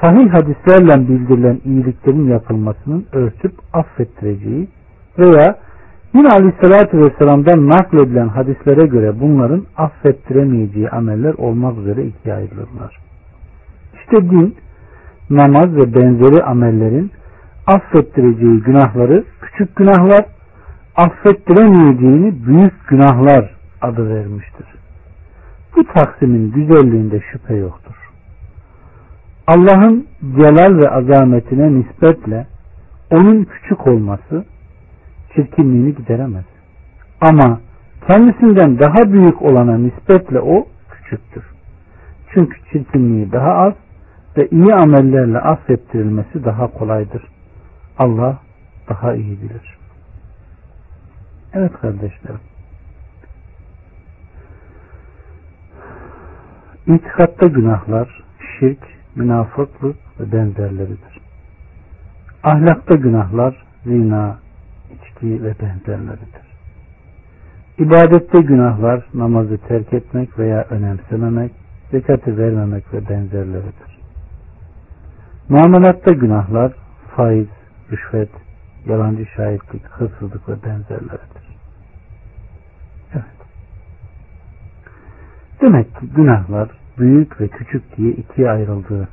sahih 0.00 0.32
hadislerle 0.32 1.08
bildirilen 1.08 1.60
iyiliklerin 1.64 2.28
yapılmasının 2.28 3.06
örtüp 3.12 3.52
affettireceği 3.72 4.68
veya 5.18 5.56
yine 6.14 6.28
aleyhissalatü 6.28 6.98
vesselam'dan 6.98 7.68
nakledilen 7.68 8.28
hadislere 8.28 8.86
göre 8.86 9.20
bunların 9.20 9.62
affettiremeyeceği 9.76 10.88
ameller 10.88 11.34
olmak 11.34 11.78
üzere 11.78 12.04
ikiye 12.04 12.34
ayrılırlar. 12.34 12.96
İşte 13.94 14.30
din, 14.30 14.56
namaz 15.30 15.76
ve 15.76 15.94
benzeri 15.94 16.44
amellerin 16.44 17.10
affettireceği 17.66 18.60
günahları 18.60 19.24
küçük 19.40 19.76
günahlar, 19.76 20.24
affettiremeyeceğini 20.96 22.46
büyük 22.46 22.88
günahlar 22.88 23.54
adı 23.80 24.08
vermiştir. 24.08 24.66
Bu 25.76 25.84
taksimin 25.84 26.50
güzelliğinde 26.50 27.20
şüphe 27.32 27.54
yoktur. 27.54 27.94
Allah'ın 29.46 30.06
celal 30.36 30.78
ve 30.78 30.90
azametine 30.90 31.72
nispetle 31.72 32.46
onun 33.10 33.44
küçük 33.44 33.86
olması 33.86 34.44
çirkinliğini 35.34 35.94
gideremez. 35.94 36.44
Ama 37.20 37.60
kendisinden 38.08 38.78
daha 38.78 39.12
büyük 39.12 39.42
olana 39.42 39.78
nispetle 39.78 40.40
o 40.40 40.66
küçüktür. 40.90 41.44
Çünkü 42.34 42.56
çirkinliği 42.72 43.32
daha 43.32 43.52
az 43.52 43.72
ve 44.36 44.48
iyi 44.48 44.74
amellerle 44.74 45.38
affettirilmesi 45.38 46.44
daha 46.44 46.66
kolaydır. 46.66 47.22
Allah 47.98 48.38
daha 48.88 49.14
iyi 49.14 49.40
bilir. 49.42 49.73
Evet 51.54 51.72
kardeşlerim. 51.72 52.40
İtikatta 56.86 57.46
günahlar, 57.46 58.22
şirk, 58.58 58.78
münafıklık 59.14 59.96
ve 60.20 60.32
benzerleridir. 60.32 61.20
Ahlakta 62.42 62.94
günahlar, 62.94 63.64
zina, 63.84 64.38
içki 64.94 65.42
ve 65.44 65.54
benzerleridir. 65.60 66.44
İbadette 67.78 68.40
günahlar, 68.40 69.04
namazı 69.14 69.58
terk 69.58 69.92
etmek 69.92 70.38
veya 70.38 70.66
önemsememek, 70.70 71.52
zekatı 71.90 72.38
vermemek 72.38 72.94
ve 72.94 73.08
benzerleridir. 73.08 73.98
Muamelatta 75.48 76.12
günahlar, 76.12 76.72
faiz, 77.16 77.48
rüşvet, 77.90 78.30
yalancı 78.86 79.26
şahitlik, 79.26 79.86
hırsızlık 79.86 80.48
ve 80.48 80.62
benzerleridir. 80.62 81.58
Evet. 83.12 83.24
Demek 85.60 85.96
ki 85.96 86.06
günahlar 86.16 86.68
büyük 86.98 87.40
ve 87.40 87.48
küçük 87.48 87.96
diye 87.96 88.10
ikiye 88.12 88.50
ayrıldığı 88.50 89.08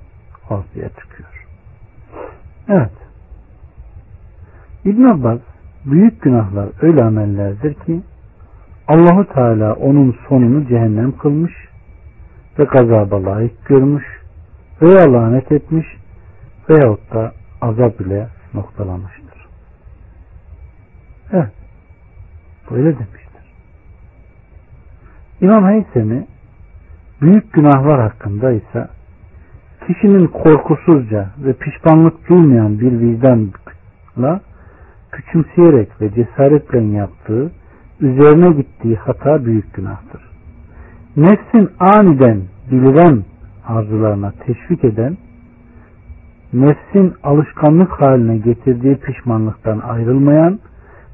ortaya 0.49 0.89
çıkıyor. 0.89 1.47
Evet. 2.69 2.91
İbn 4.86 5.03
Abbas 5.03 5.39
büyük 5.86 6.22
günahlar 6.22 6.69
öyle 6.82 7.03
amellerdir 7.03 7.74
ki 7.74 8.01
Allahu 8.88 9.26
Teala 9.34 9.74
onun 9.74 10.15
sonunu 10.30 10.67
cehennem 10.67 11.17
kılmış 11.17 11.53
ve 12.59 12.63
gazaba 12.63 13.24
layık 13.24 13.65
görmüş 13.65 14.05
veya 14.82 15.13
lanet 15.13 15.51
etmiş 15.51 15.88
veyahut 16.69 17.13
da 17.13 17.32
azap 17.61 18.01
ile 18.01 18.28
noktalamıştır. 18.53 19.30
Evet. 21.34 21.51
Böyle 22.71 22.86
demiştir. 22.86 23.41
İmam 25.41 25.65
Heysemi 25.65 26.27
büyük 27.21 27.53
günahlar 27.53 28.01
hakkında 28.01 28.51
ise 28.51 28.88
kişinin 29.88 30.27
korkusuzca 30.27 31.29
ve 31.38 31.53
pişmanlık 31.53 32.29
duymayan 32.29 32.79
bir 32.79 32.99
vicdanla 32.99 34.41
küçümseyerek 35.11 36.01
ve 36.01 36.13
cesaretle 36.13 36.82
yaptığı 36.82 37.51
üzerine 37.99 38.51
gittiği 38.51 38.95
hata 38.95 39.45
büyük 39.45 39.73
günahtır. 39.73 40.21
Nefsin 41.17 41.69
aniden 41.79 42.41
bililen 42.71 43.23
arzularına 43.67 44.32
teşvik 44.32 44.84
eden, 44.84 45.17
nefsin 46.53 47.13
alışkanlık 47.23 47.91
haline 47.91 48.38
getirdiği 48.38 48.95
pişmanlıktan 48.95 49.79
ayrılmayan 49.79 50.59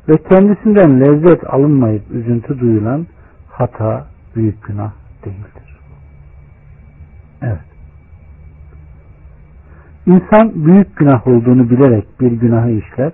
ve 0.09 0.17
kendisinden 0.17 0.99
lezzet 1.01 1.53
alınmayıp 1.53 2.11
üzüntü 2.11 2.59
duyulan 2.59 3.07
hata 3.49 4.07
büyük 4.35 4.63
günah 4.67 4.91
değildir. 5.25 5.79
Evet. 7.41 7.67
İnsan 10.05 10.65
büyük 10.65 10.97
günah 10.97 11.27
olduğunu 11.27 11.69
bilerek 11.69 12.05
bir 12.21 12.31
günahı 12.31 12.71
işler. 12.71 13.11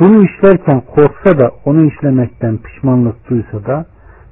Bunu 0.00 0.24
işlerken 0.24 0.80
korksa 0.80 1.38
da 1.38 1.50
onu 1.64 1.86
işlemekten 1.86 2.58
pişmanlık 2.58 3.30
duysa 3.30 3.64
da 3.64 3.86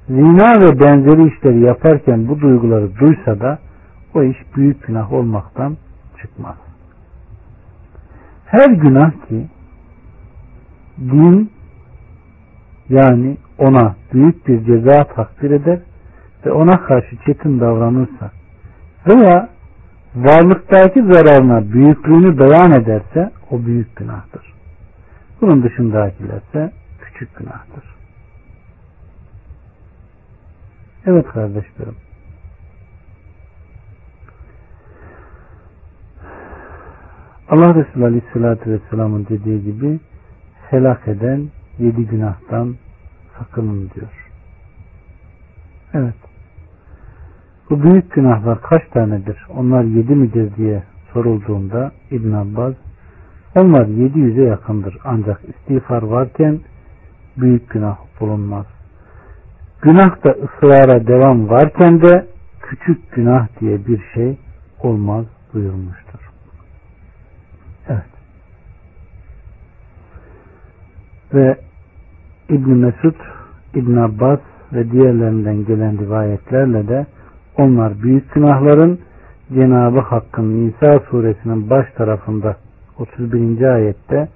zina 0.09 0.63
ve 0.63 0.81
benzeri 0.81 1.35
işleri 1.35 1.61
yaparken 1.61 2.29
bu 2.29 2.41
duyguları 2.41 2.97
duysa 2.97 3.41
da 3.41 3.59
o 4.15 4.23
iş 4.23 4.37
büyük 4.57 4.87
günah 4.87 5.13
olmaktan 5.13 5.77
çıkmaz. 6.23 6.57
Her 8.47 8.71
günah 8.71 9.13
ki 9.29 9.47
din 10.99 11.51
yani 12.91 13.37
ona 13.59 13.97
büyük 14.13 14.49
bir 14.49 14.65
ceza 14.65 15.05
takdir 15.05 15.51
eder 15.51 15.79
ve 16.47 16.53
ona 16.53 16.83
karşı 16.83 17.17
çetin 17.27 17.61
davranırsa 17.61 18.31
veya 19.07 19.49
varlıktaki 20.17 21.03
zararına 21.03 21.73
büyüklüğünü 21.73 22.39
beyan 22.39 22.73
ederse 22.73 23.33
o 23.51 23.67
büyük 23.67 23.97
günahtır. 23.97 24.55
Bunun 25.41 25.63
dışındakilerse 25.63 26.73
küçük 27.01 27.37
günahtır. 27.37 27.85
Evet 31.07 31.27
kardeşlerim. 31.27 31.97
Allah 37.49 37.75
Resulü 37.75 38.05
Aleyhisselatü 38.05 38.71
Vesselam'ın 38.71 39.27
dediği 39.29 39.65
gibi 39.65 40.01
helak 40.71 41.09
eden 41.09 41.49
yedi 41.81 42.07
günahtan 42.07 42.77
sakının 43.39 43.91
diyor. 43.95 44.31
Evet. 45.95 46.15
Bu 47.71 47.83
büyük 47.83 48.13
günahlar 48.13 48.63
kaç 48.63 48.83
tanedir? 48.89 49.47
Onlar 49.57 49.83
yedi 49.83 50.15
midir 50.15 50.57
diye 50.57 50.83
sorulduğunda 51.13 51.93
İbn 52.11 52.33
Abbas 52.33 52.75
onlar 53.57 53.87
yedi 53.87 54.19
yüze 54.19 54.43
yakındır. 54.43 54.99
Ancak 55.05 55.41
istiğfar 55.49 56.03
varken 56.03 56.61
büyük 57.37 57.71
günah 57.71 57.97
bulunmaz. 58.21 58.67
Günahta 59.83 60.31
ısrara 60.31 61.07
devam 61.07 61.49
varken 61.49 62.03
de 62.03 62.27
küçük 62.63 63.13
günah 63.13 63.49
diye 63.61 63.87
bir 63.87 64.03
şey 64.15 64.39
olmaz 64.83 65.27
buyurmuştur. 65.55 66.31
Evet. 67.89 68.11
Ve 71.35 71.70
İbn 72.51 72.71
Mesud, 72.71 73.15
İbn 73.75 73.97
Abbas 73.97 74.41
ve 74.73 74.91
diğerlerinden 74.91 75.65
gelen 75.65 75.99
rivayetlerle 75.99 76.89
de 76.89 77.07
onlar 77.59 78.03
büyük 78.03 78.33
günahların 78.35 78.99
Cenabı 79.55 80.01
Hakk'ın 80.01 80.67
Nisa 80.67 81.01
suresinin 81.11 81.71
baş 81.71 81.87
tarafında 81.93 82.57
31. 82.99 83.63
ayette 83.63 84.29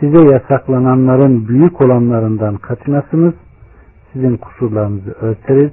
size 0.00 0.18
yasaklananların 0.18 1.48
büyük 1.48 1.80
olanlarından 1.80 2.56
kaçınasınız 2.56 3.34
sizin 4.12 4.36
kusurlarınızı 4.36 5.12
örteriz 5.20 5.72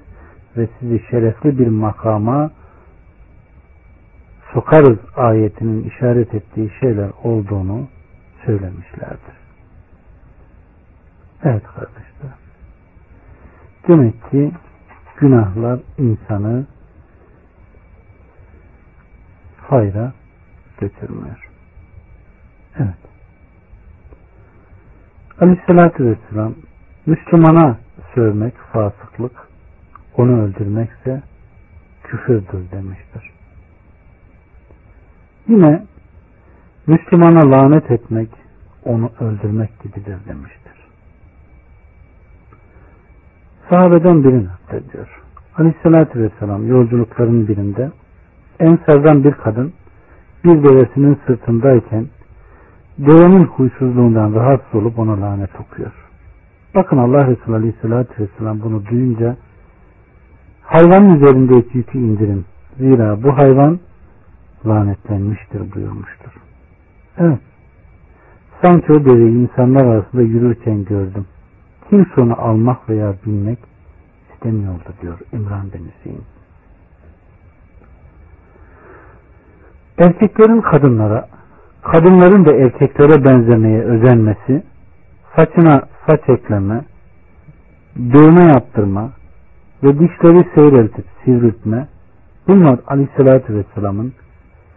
ve 0.57 0.67
sizi 0.79 1.01
şerefli 1.11 1.59
bir 1.59 1.67
makama 1.67 2.51
sokarız 4.53 4.99
ayetinin 5.15 5.83
işaret 5.83 6.33
ettiği 6.33 6.71
şeyler 6.79 7.09
olduğunu 7.23 7.87
söylemişlerdir. 8.45 9.40
Evet 11.43 11.63
kardeşler. 11.63 12.31
Demek 13.87 14.31
ki 14.31 14.51
günahlar 15.17 15.79
insanı 15.97 16.65
hayra 19.57 20.13
götürmüyor. 20.79 21.49
Evet. 22.79 22.95
Aleyhissalatü 25.39 26.05
Vesselam 26.05 26.55
Müslümana 27.05 27.77
sövmek 28.15 28.53
fasıklık, 28.57 29.47
onu 30.17 30.41
öldürmekse 30.41 31.23
küfürdür 32.03 32.71
demiştir. 32.71 33.31
Yine 35.47 35.85
Müslümana 36.87 37.51
lanet 37.51 37.91
etmek, 37.91 38.29
onu 38.85 39.11
öldürmek 39.19 39.79
gibidir 39.79 40.17
demiştir. 40.27 40.60
Sahabeden 43.71 44.23
birini 44.23 44.45
naklediyor. 44.45 45.21
Aleyhissalatü 45.57 46.19
Vesselam 46.19 46.67
yolculukların 46.67 47.47
birinde 47.47 47.91
Ensardan 48.59 49.23
bir 49.23 49.31
kadın 49.31 49.73
bir 50.43 50.63
devesinin 50.63 51.17
sırtındayken 51.27 52.05
devenin 52.97 53.45
huysuzluğundan 53.45 54.35
rahatsız 54.35 54.75
olup 54.75 54.99
ona 54.99 55.21
lanet 55.21 55.49
okuyor. 55.59 55.91
Bakın 56.75 56.97
Allah 56.97 57.27
Resulü 57.27 57.55
Aleyhisselatü 57.55 58.23
Vesselam 58.23 58.61
bunu 58.61 58.85
duyunca 58.85 59.37
hayvanın 60.61 61.15
üzerindeki 61.15 61.77
yükü 61.77 61.97
indirin. 61.97 62.45
Zira 62.77 63.23
bu 63.23 63.37
hayvan 63.37 63.79
lanetlenmiştir 64.65 65.73
buyurmuştur. 65.75 66.31
Evet. 67.17 67.39
Sanki 68.61 68.93
o 68.93 69.05
deveyi 69.05 69.37
insanlar 69.37 69.85
arasında 69.85 70.21
yürürken 70.21 70.85
gördüm. 70.85 71.25
Kimse 71.91 72.21
onu 72.21 72.41
almak 72.41 72.89
veya 72.89 73.13
binmek 73.25 73.59
istemiyordu 74.33 74.93
diyor 75.01 75.19
İmran 75.33 75.73
bin 75.73 75.91
Hüseyin. 75.91 76.23
Erkeklerin 79.97 80.61
kadınlara, 80.61 81.27
kadınların 81.81 82.45
da 82.45 82.53
erkeklere 82.53 83.25
benzemeye 83.25 83.81
özenmesi, 83.81 84.63
saçına 85.35 85.81
saç 86.07 86.29
ekleme, 86.29 86.85
dövme 87.97 88.43
yaptırma 88.43 89.11
ve 89.83 89.99
dişleri 89.99 90.49
seyreltip 90.55 91.05
sivriltme, 91.25 91.87
bunlar 92.47 92.79
Aleyhisselatü 92.87 93.55
Vesselam'ın 93.55 94.13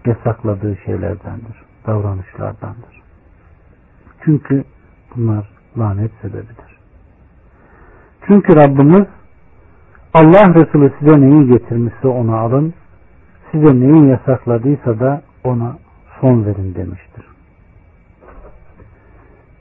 yasakladığı 0.07 0.77
şeylerdendir, 0.85 1.65
davranışlardandır. 1.87 3.03
Çünkü 4.25 4.65
bunlar 5.17 5.51
lanet 5.79 6.11
sebebidir. 6.23 6.74
Çünkü 8.27 8.57
Rabbimiz 8.57 9.07
Allah 10.15 10.55
Resulü 10.55 10.93
size 10.99 11.21
neyi 11.21 11.47
getirmişse 11.47 12.09
onu 12.09 12.37
alın, 12.37 12.75
size 13.53 13.81
neyi 13.81 14.09
yasakladıysa 14.09 15.01
da 15.01 15.23
ona 15.45 15.77
son 16.21 16.47
verin 16.47 16.75
demiştir. 16.75 17.25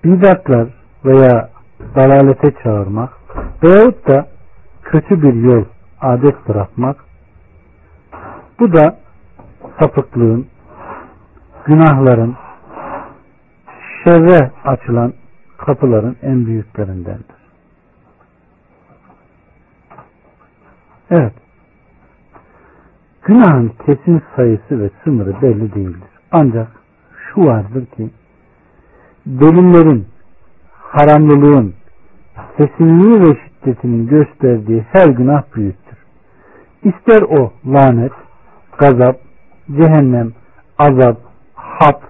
Bidatlar 0.04 0.68
veya 1.06 1.50
dalalete 1.96 2.54
çağırmak 2.64 3.10
veyahut 3.64 4.08
da 4.08 4.28
kötü 4.84 5.22
bir 5.22 5.34
yol 5.34 5.66
adet 6.02 6.48
bırakmak 6.48 6.98
bu 8.60 8.74
da 8.74 8.98
sapıklığın, 9.80 10.48
günahların, 11.66 12.36
şerre 14.04 14.52
açılan 14.66 15.14
kapıların 15.58 16.16
en 16.22 16.46
büyüklerindendir. 16.46 17.43
Evet. 21.14 21.34
Günahın 23.24 23.72
kesin 23.86 24.22
sayısı 24.36 24.82
ve 24.82 24.90
sınırı 25.04 25.42
belli 25.42 25.76
değildir. 25.76 26.10
Ancak 26.32 26.68
şu 27.14 27.46
vardır 27.46 27.86
ki 27.86 28.10
delillerin, 29.26 30.08
haramlılığın, 30.72 31.74
kesinliği 32.58 33.22
ve 33.22 33.38
şiddetinin 33.44 34.08
gösterdiği 34.08 34.86
her 34.92 35.08
günah 35.08 35.44
büyüktür. 35.56 35.98
İster 36.84 37.22
o 37.22 37.54
lanet, 37.66 38.12
gazap, 38.78 39.16
cehennem, 39.72 40.32
azap, 40.78 41.18
hap 41.54 42.02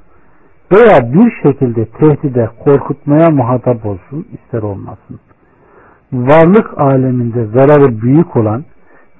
veya 0.72 1.14
bir 1.14 1.32
şekilde 1.44 1.86
tehdide, 1.86 2.50
korkutmaya 2.64 3.30
muhatap 3.30 3.86
olsun, 3.86 4.28
ister 4.34 4.62
olmasın. 4.62 5.20
Varlık 6.14 6.80
aleminde 6.80 7.46
zararı 7.46 8.02
büyük 8.02 8.36
olan 8.36 8.64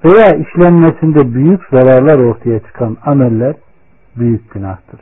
veya 0.04 0.36
işlenmesinde 0.36 1.34
büyük 1.34 1.60
zararlar 1.72 2.18
ortaya 2.18 2.60
çıkan 2.60 2.96
ameller 3.04 3.54
büyük 4.16 4.50
günahtır. 4.52 5.00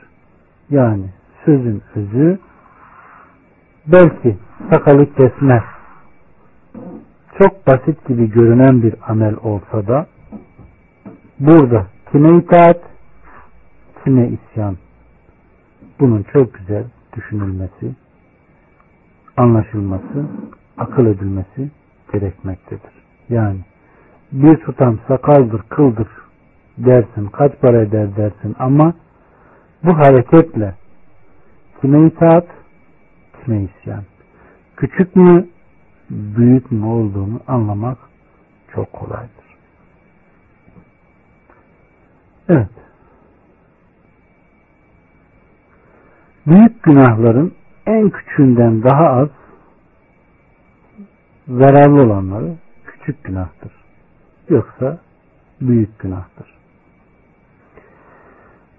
Yani 0.69 1.05
sözün 1.45 1.81
özü 1.95 2.39
belki 3.87 4.37
sakalı 4.71 5.13
kesme 5.15 5.63
çok 7.41 7.67
basit 7.67 8.07
gibi 8.07 8.29
görünen 8.29 8.83
bir 8.83 8.95
amel 9.07 9.35
olsa 9.43 9.87
da 9.87 10.07
burada 11.39 11.87
kime 12.11 12.37
itaat, 12.37 12.81
kime 14.03 14.29
isyan. 14.29 14.77
Bunun 15.99 16.23
çok 16.33 16.53
güzel 16.53 16.83
düşünülmesi, 17.15 17.95
anlaşılması, 19.37 20.25
akıl 20.77 21.05
edilmesi 21.05 21.71
gerekmektedir. 22.13 22.91
Yani 23.29 23.59
bir 24.33 24.57
tutam 24.57 24.99
sakaldır, 25.07 25.61
kıldır 25.69 26.07
dersin, 26.77 27.25
kaç 27.25 27.51
para 27.61 27.81
eder 27.81 28.15
dersin 28.15 28.55
ama 28.59 28.93
bu 29.83 29.97
hareketle 29.97 30.75
kime 31.81 32.07
itaat, 32.07 32.47
kime 33.45 33.63
isyan. 33.63 34.03
Küçük 34.77 35.15
mü, 35.15 35.47
büyük 36.09 36.71
mü 36.71 36.85
olduğunu 36.85 37.39
anlamak 37.47 37.97
çok 38.75 38.93
kolaydır. 38.93 39.57
Evet. 42.49 42.69
Büyük 46.47 46.83
günahların 46.83 47.53
en 47.85 48.09
küçüğünden 48.09 48.83
daha 48.83 49.09
az 49.09 49.29
zararlı 51.47 52.01
olanları 52.01 52.55
küçük 52.85 53.23
günahtır. 53.23 53.82
Yoksa 54.49 54.97
büyük 55.61 55.99
günahtır. 55.99 56.53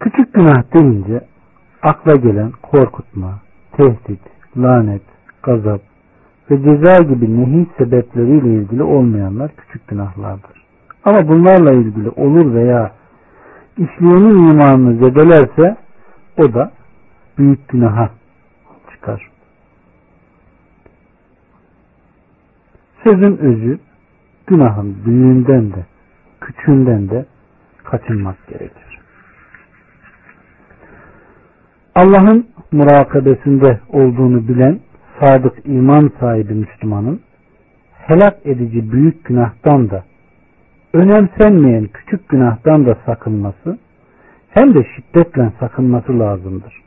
Küçük 0.00 0.34
günah 0.34 0.74
deyince 0.74 1.24
akla 1.82 2.14
gelen 2.14 2.52
korkutma, 2.62 3.40
tehdit, 3.72 4.20
lanet, 4.56 5.02
gazap 5.42 5.80
ve 6.50 6.62
ceza 6.62 7.02
gibi 7.02 7.40
nehi 7.40 7.66
sebepleriyle 7.78 8.54
ilgili 8.54 8.82
olmayanlar 8.82 9.50
küçük 9.56 9.88
günahlardır. 9.88 10.64
Ama 11.04 11.28
bunlarla 11.28 11.72
ilgili 11.72 12.08
olur 12.08 12.54
veya 12.54 12.92
işleyenin 13.78 14.50
imanını 14.50 14.94
zedelerse 14.94 15.76
o 16.36 16.54
da 16.54 16.72
büyük 17.38 17.68
günaha 17.68 18.10
çıkar. 18.90 19.30
Sözün 23.04 23.36
özü 23.36 23.78
günahın 24.46 24.96
büyüğünden 25.06 25.72
de 25.72 25.86
küçüğünden 26.40 27.10
de 27.10 27.26
kaçınmak 27.84 28.46
gerekir. 28.46 28.98
Allah'ın 31.94 32.46
murakabesinde 32.72 33.80
olduğunu 33.88 34.48
bilen 34.48 34.80
sadık 35.20 35.66
iman 35.66 36.12
sahibi 36.20 36.54
Müslümanın 36.54 37.20
helak 38.06 38.46
edici 38.46 38.92
büyük 38.92 39.24
günahtan 39.24 39.90
da 39.90 40.04
önemsenmeyen 40.92 41.86
küçük 41.86 42.28
günahtan 42.28 42.86
da 42.86 42.98
sakınması 43.06 43.78
hem 44.50 44.74
de 44.74 44.86
şiddetle 44.96 45.52
sakınması 45.60 46.18
lazımdır. 46.18 46.82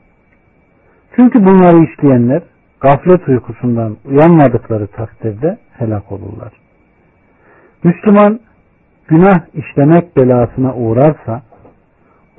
Çünkü 1.15 1.45
bunları 1.45 1.83
işleyenler 1.83 2.41
gaflet 2.81 3.27
uykusundan 3.27 3.97
uyanmadıkları 4.05 4.87
takdirde 4.87 5.57
helak 5.77 6.11
olurlar. 6.11 6.66
Müslüman 7.83 8.39
günah 9.07 9.39
işlemek 9.53 10.17
belasına 10.17 10.75
uğrarsa 10.75 11.41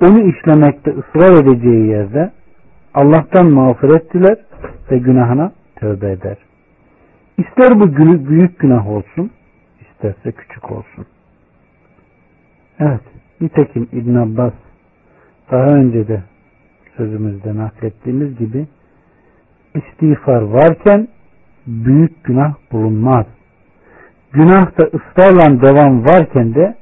onu 0.01 0.19
işlemekte 0.19 0.91
ısrar 0.91 1.43
edeceği 1.43 1.87
yerde 1.87 2.31
Allah'tan 2.93 3.51
mağfiret 3.51 4.13
diler 4.13 4.37
ve 4.91 4.97
günahına 4.97 5.51
tövbe 5.75 6.11
eder. 6.11 6.37
İster 7.37 7.79
bu 7.79 7.95
büyük 8.29 8.59
günah 8.59 8.87
olsun, 8.87 9.31
isterse 9.81 10.31
küçük 10.31 10.71
olsun. 10.71 11.05
Evet, 12.79 13.01
nitekim 13.41 13.89
İbn 13.91 14.15
Abbas 14.15 14.53
daha 15.51 15.67
önce 15.67 16.07
de 16.07 16.23
sözümüzde 16.97 17.55
naklettiğimiz 17.55 18.37
gibi 18.37 18.67
istiğfar 19.75 20.41
varken 20.41 21.07
büyük 21.67 22.23
günah 22.23 22.53
bulunmaz. 22.71 23.25
Günahta 24.33 24.83
ısrarla 24.83 25.61
devam 25.61 26.05
varken 26.05 26.55
de 26.55 26.75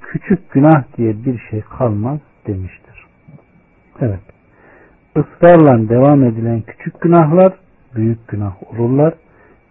küçük 0.00 0.50
günah 0.50 0.96
diye 0.96 1.24
bir 1.24 1.38
şey 1.50 1.60
kalmaz 1.60 2.18
demiştir. 2.46 3.06
Evet. 4.00 4.20
Israrla 5.16 5.88
devam 5.88 6.24
edilen 6.24 6.60
küçük 6.60 7.00
günahlar 7.00 7.52
büyük 7.94 8.28
günah 8.28 8.72
olurlar 8.72 9.14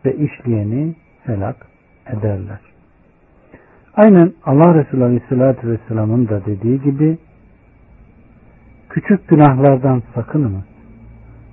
ve 0.06 0.16
işleyeni 0.16 0.96
helak 1.24 1.56
ederler. 2.08 2.60
Aynen 3.96 4.34
Allah 4.46 4.74
Resulü 4.74 5.04
Aleyhisselatü 5.04 5.72
Vesselam'ın 5.72 6.28
da 6.28 6.46
dediği 6.46 6.82
gibi 6.82 7.18
küçük 8.90 9.28
günahlardan 9.28 10.04
sakının. 10.16 10.64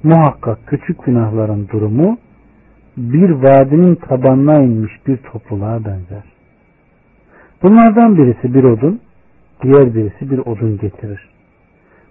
Muhakkak 0.03 0.59
küçük 0.67 1.05
günahların 1.05 1.69
durumu 1.69 2.19
bir 2.99 3.31
vadinin 3.31 3.95
tabanına 3.95 4.59
inmiş 4.59 4.93
bir 5.07 5.17
topluluğa 5.17 5.85
benzer. 5.85 6.23
Bunlardan 7.63 8.17
birisi 8.17 8.55
bir 8.55 8.65
odun, 8.65 9.01
diğer 9.63 9.95
birisi 9.95 10.31
bir 10.31 10.39
odun 10.39 10.79
getirir. 10.79 11.29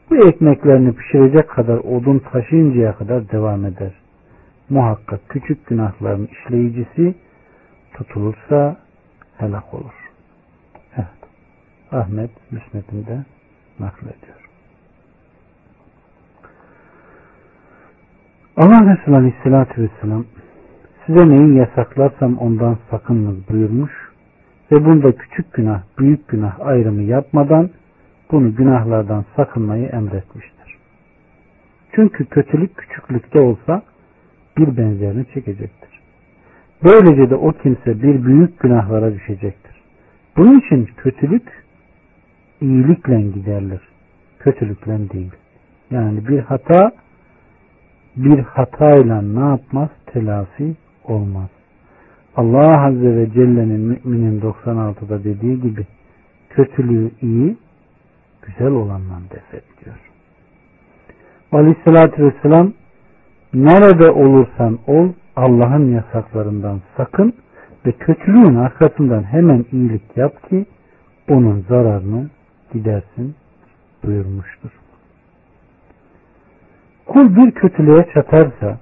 Bu 0.10 0.28
ekmeklerini 0.28 0.96
pişirecek 0.96 1.50
kadar 1.50 1.78
odun 1.78 2.20
taşıyıncaya 2.20 2.96
kadar 2.96 3.32
devam 3.32 3.66
eder. 3.66 3.92
Muhakkak 4.70 5.20
küçük 5.30 5.68
günahların 5.68 6.30
işleyicisi 6.32 7.16
tutulursa 7.94 8.78
helak 9.38 9.74
olur. 9.74 10.12
Evet. 10.96 11.08
Ahmet 11.92 12.32
Müsnet'inde 12.52 13.26
naklediyor. 13.80 14.50
Allah 18.58 18.96
Resulü 18.96 19.16
Aleyhisselatü 19.16 19.82
Vesselam 19.82 20.26
size 21.08 21.30
neyi 21.30 21.56
yasaklarsam 21.56 22.38
ondan 22.38 22.78
sakınınız 22.92 23.50
buyurmuş 23.50 23.92
ve 24.72 24.86
bunda 24.86 25.12
küçük 25.12 25.54
günah, 25.54 25.82
büyük 26.00 26.28
günah 26.28 26.60
ayrımı 26.60 27.02
yapmadan 27.02 27.70
bunu 28.32 28.56
günahlardan 28.56 29.26
sakınmayı 29.36 29.88
emretmiştir. 29.88 30.78
Çünkü 31.92 32.26
kötülük 32.26 32.78
küçüklükte 32.78 33.40
olsa 33.40 33.82
bir 34.58 34.78
benzerini 34.78 35.26
çekecektir. 35.34 36.00
Böylece 36.84 37.30
de 37.30 37.36
o 37.36 37.52
kimse 37.52 38.04
bir 38.04 38.26
büyük 38.26 38.60
günahlara 38.60 39.14
düşecektir. 39.14 39.82
Bunun 40.38 40.60
için 40.60 40.90
kötülük 40.98 41.64
iyilikle 42.62 43.22
giderilir. 43.22 43.82
Kötülükle 44.40 45.10
değil. 45.10 45.32
Yani 45.92 46.28
bir 46.28 46.40
hata 46.40 46.92
bir 48.16 48.40
hatayla 48.40 49.22
ne 49.22 49.50
yapmaz? 49.50 49.90
Telafi 50.06 50.76
olmaz. 51.08 51.50
Allah 52.36 52.86
Azze 52.86 53.16
ve 53.16 53.32
Celle'nin 53.32 53.80
müminin 53.80 54.42
96'da 54.42 55.24
dediği 55.24 55.62
gibi 55.62 55.86
kötülüğü 56.50 57.12
iyi, 57.22 57.58
güzel 58.42 58.72
olanla 58.72 59.20
defet 59.32 59.64
diyor. 59.86 59.96
Aleyhissalatü 61.52 62.26
Vesselam 62.26 62.74
nerede 63.54 64.12
olursan 64.12 64.80
ol 64.88 65.10
Allah'ın 65.36 65.92
yasaklarından 65.92 66.82
sakın 66.98 67.34
ve 67.86 67.92
kötülüğün 67.92 68.56
arkasından 68.56 69.24
hemen 69.24 69.66
iyilik 69.72 70.18
yap 70.18 70.50
ki 70.50 70.66
onun 71.30 71.66
zararını 71.70 72.30
gidersin 72.74 73.36
buyurmuştur. 74.04 74.70
Kul 77.06 77.36
bir 77.36 77.52
kötülüğe 77.52 78.08
çatarsa 78.14 78.78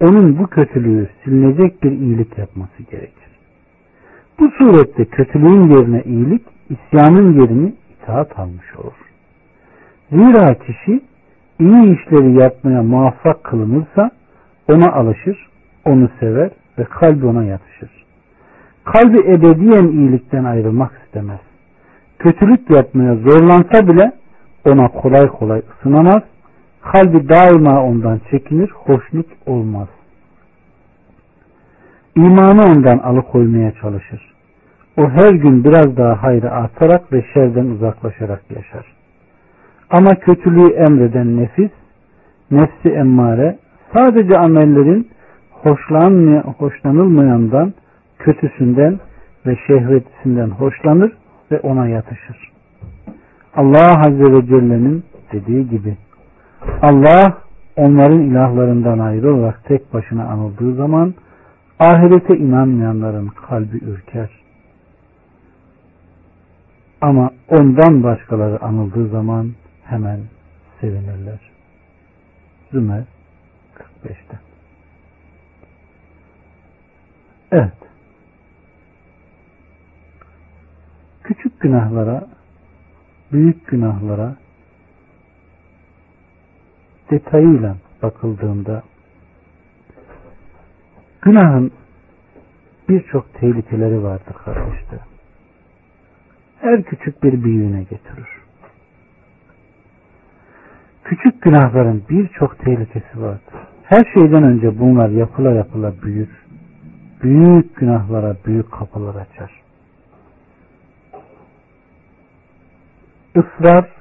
onun 0.00 0.38
bu 0.38 0.46
kötülüğü 0.46 1.08
silinecek 1.24 1.82
bir 1.82 1.90
iyilik 1.90 2.38
yapması 2.38 2.82
gerekir. 2.90 3.30
Bu 4.38 4.50
surette 4.50 5.04
kötülüğün 5.04 5.70
yerine 5.70 6.02
iyilik, 6.02 6.42
isyanın 6.70 7.40
yerini 7.40 7.72
itaat 7.90 8.38
almış 8.38 8.74
olur. 8.76 8.92
Zira 10.10 10.54
kişi 10.54 11.00
iyi 11.60 11.98
işleri 11.98 12.32
yapmaya 12.32 12.82
muvaffak 12.82 13.44
kılınırsa 13.44 14.10
ona 14.68 14.92
alışır, 14.92 15.48
onu 15.84 16.08
sever 16.20 16.50
ve 16.78 16.84
kalbi 16.84 17.26
ona 17.26 17.44
yatışır. 17.44 17.90
Kalbi 18.84 19.18
ebediyen 19.18 19.88
iyilikten 19.88 20.44
ayrılmak 20.44 20.92
istemez. 21.04 21.40
Kötülük 22.18 22.70
yapmaya 22.70 23.14
zorlansa 23.14 23.88
bile 23.88 24.12
ona 24.64 24.88
kolay 24.88 25.26
kolay 25.28 25.62
ısınamaz 25.72 26.22
Kalbi 26.82 27.28
daima 27.28 27.82
ondan 27.82 28.20
çekinir, 28.30 28.70
hoşnut 28.70 29.26
olmaz. 29.46 29.88
İmanı 32.16 32.62
ondan 32.62 32.98
alıkoymaya 32.98 33.72
çalışır. 33.72 34.34
O 34.96 35.08
her 35.08 35.30
gün 35.30 35.64
biraz 35.64 35.96
daha 35.96 36.22
hayrı 36.22 36.50
artarak 36.50 37.12
ve 37.12 37.24
şerden 37.34 37.64
uzaklaşarak 37.66 38.42
yaşar. 38.50 38.86
Ama 39.90 40.10
kötülüğü 40.10 40.72
emreden 40.72 41.36
nefis, 41.36 41.70
nefsi 42.50 42.88
emmare 42.88 43.58
sadece 43.94 44.38
amellerin 44.38 45.08
hoşlanılmayandan, 46.58 47.74
kötüsünden 48.18 49.00
ve 49.46 49.56
şehvetisinden 49.66 50.50
hoşlanır 50.50 51.12
ve 51.50 51.60
ona 51.60 51.88
yatışır. 51.88 52.52
Allah 53.56 54.00
Azze 54.06 54.32
ve 54.32 54.46
Celle'nin 54.46 55.04
dediği 55.32 55.68
gibi 55.68 55.96
Allah 56.82 57.38
onların 57.76 58.20
ilahlarından 58.20 58.98
ayrı 58.98 59.34
olarak 59.34 59.64
tek 59.64 59.94
başına 59.94 60.24
anıldığı 60.24 60.74
zaman 60.74 61.14
ahirete 61.78 62.36
inanmayanların 62.36 63.28
kalbi 63.28 63.76
ürker. 63.76 64.30
Ama 67.00 67.30
ondan 67.48 68.02
başkaları 68.02 68.64
anıldığı 68.64 69.08
zaman 69.08 69.52
hemen 69.84 70.20
sevinirler. 70.80 71.50
Zümer 72.72 73.04
45'te. 73.74 74.38
Evet. 77.52 77.72
Küçük 81.22 81.60
günahlara, 81.60 82.26
büyük 83.32 83.66
günahlara 83.66 84.36
detayıyla 87.10 87.76
bakıldığında 88.02 88.82
günahın 91.22 91.72
birçok 92.88 93.34
tehlikeleri 93.34 94.02
vardır 94.02 94.34
kardeşler. 94.44 95.00
Her 96.60 96.82
küçük 96.82 97.22
bir 97.22 97.44
büyüğüne 97.44 97.82
getirir. 97.82 98.28
Küçük 101.04 101.42
günahların 101.42 102.02
birçok 102.10 102.58
tehlikesi 102.58 103.22
vardır. 103.22 103.54
Her 103.82 104.04
şeyden 104.14 104.42
önce 104.42 104.78
bunlar 104.78 105.08
yapıla 105.08 105.50
yapıla 105.50 106.02
büyür. 106.02 106.28
Büyük 107.22 107.76
günahlara 107.76 108.36
büyük 108.46 108.72
kapılar 108.72 109.14
açar. 109.14 109.60
Israr 113.34 113.99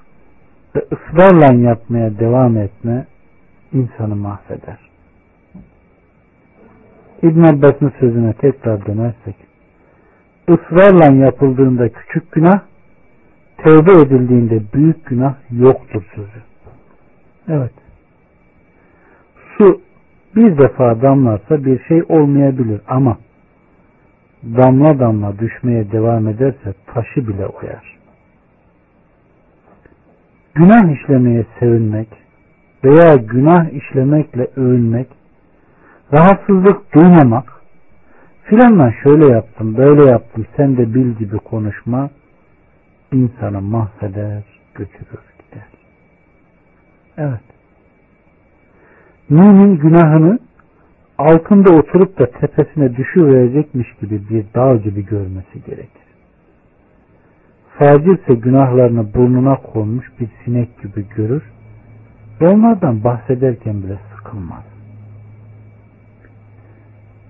ve 0.76 0.80
ısrarla 0.80 1.70
yapmaya 1.70 2.20
devam 2.20 2.58
etme 2.58 3.06
insanı 3.74 4.16
mahveder. 4.16 4.78
İbn 7.22 7.44
Abbas'ın 7.44 7.94
sözüne 8.00 8.34
tekrar 8.34 8.86
dönersek 8.86 9.36
ısrarla 10.50 11.26
yapıldığında 11.26 11.90
küçük 11.90 12.32
günah 12.32 12.60
tevbe 13.58 13.92
edildiğinde 13.92 14.62
büyük 14.74 15.06
günah 15.06 15.36
yoktur 15.52 16.04
sözü. 16.16 16.42
Evet. 17.50 17.74
Su 19.58 19.82
bir 20.36 20.58
defa 20.58 21.02
damlarsa 21.02 21.66
bir 21.66 21.84
şey 21.84 22.04
olmayabilir 22.10 22.82
ama 22.88 23.18
damla 24.44 25.00
damla 25.00 25.40
düşmeye 25.40 25.92
devam 25.92 26.28
ederse 26.28 26.74
taşı 26.94 27.28
bile 27.28 27.46
oyar. 27.48 27.99
Günah 30.60 30.92
işlemeye 30.92 31.46
sevinmek 31.60 32.08
veya 32.84 33.16
günah 33.16 33.70
işlemekle 33.70 34.48
övünmek, 34.56 35.08
rahatsızlık 36.14 36.94
duymamak, 36.94 37.62
filanla 38.44 38.94
şöyle 39.04 39.26
yaptım, 39.26 39.78
böyle 39.78 40.12
yaptım, 40.12 40.46
sen 40.58 40.78
de 40.78 40.94
bil 40.94 41.12
gibi 41.14 41.38
konuşma, 41.38 42.10
insanı 43.14 43.62
mahveder, 43.62 44.44
götürür, 44.76 45.24
gider. 45.40 45.68
Evet. 47.18 47.46
Mümin 49.30 49.78
günahını 49.78 50.40
altında 51.18 51.76
oturup 51.76 52.20
da 52.20 52.26
tepesine 52.26 52.98
düşüverecekmiş 52.98 53.94
gibi 54.02 54.30
bir 54.30 54.46
dağ 54.56 54.76
gibi 54.76 55.06
görmesi 55.06 55.64
gerekir. 55.66 55.99
Facir 57.80 58.20
ise 58.20 58.34
günahlarını 58.34 59.14
burnuna 59.14 59.56
konmuş 59.56 60.06
bir 60.20 60.30
sinek 60.46 60.82
gibi 60.82 61.06
görür 61.16 61.44
ve 62.42 62.48
onlardan 62.48 63.04
bahsederken 63.04 63.84
bile 63.84 64.00
sıkılmaz. 64.16 64.64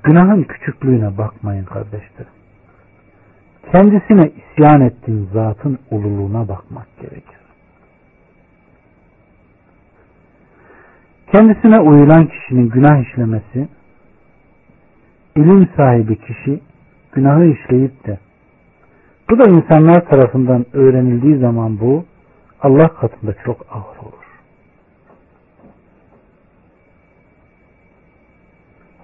Günahın 0.03 0.43
küçüklüğüne 0.43 1.17
bakmayın 1.17 1.65
kardeşlerim. 1.65 2.31
Kendisine 3.71 4.31
isyan 4.31 4.81
ettiğin 4.81 5.29
zatın 5.33 5.79
ululuğuna 5.91 6.47
bakmak 6.47 6.87
gerekir. 7.01 7.39
Kendisine 11.31 11.79
uyulan 11.79 12.27
kişinin 12.27 12.69
günah 12.69 13.01
işlemesi, 13.01 13.67
ilim 15.35 15.69
sahibi 15.77 16.15
kişi 16.15 16.59
günahı 17.13 17.45
işleyip 17.45 18.07
de 18.07 18.17
bu 19.29 19.39
da 19.39 19.49
insanlar 19.49 20.09
tarafından 20.09 20.65
öğrenildiği 20.73 21.37
zaman 21.37 21.79
bu 21.79 22.05
Allah 22.61 22.93
katında 22.93 23.33
çok 23.45 23.65
ağır 23.71 23.97
olur. 23.97 24.25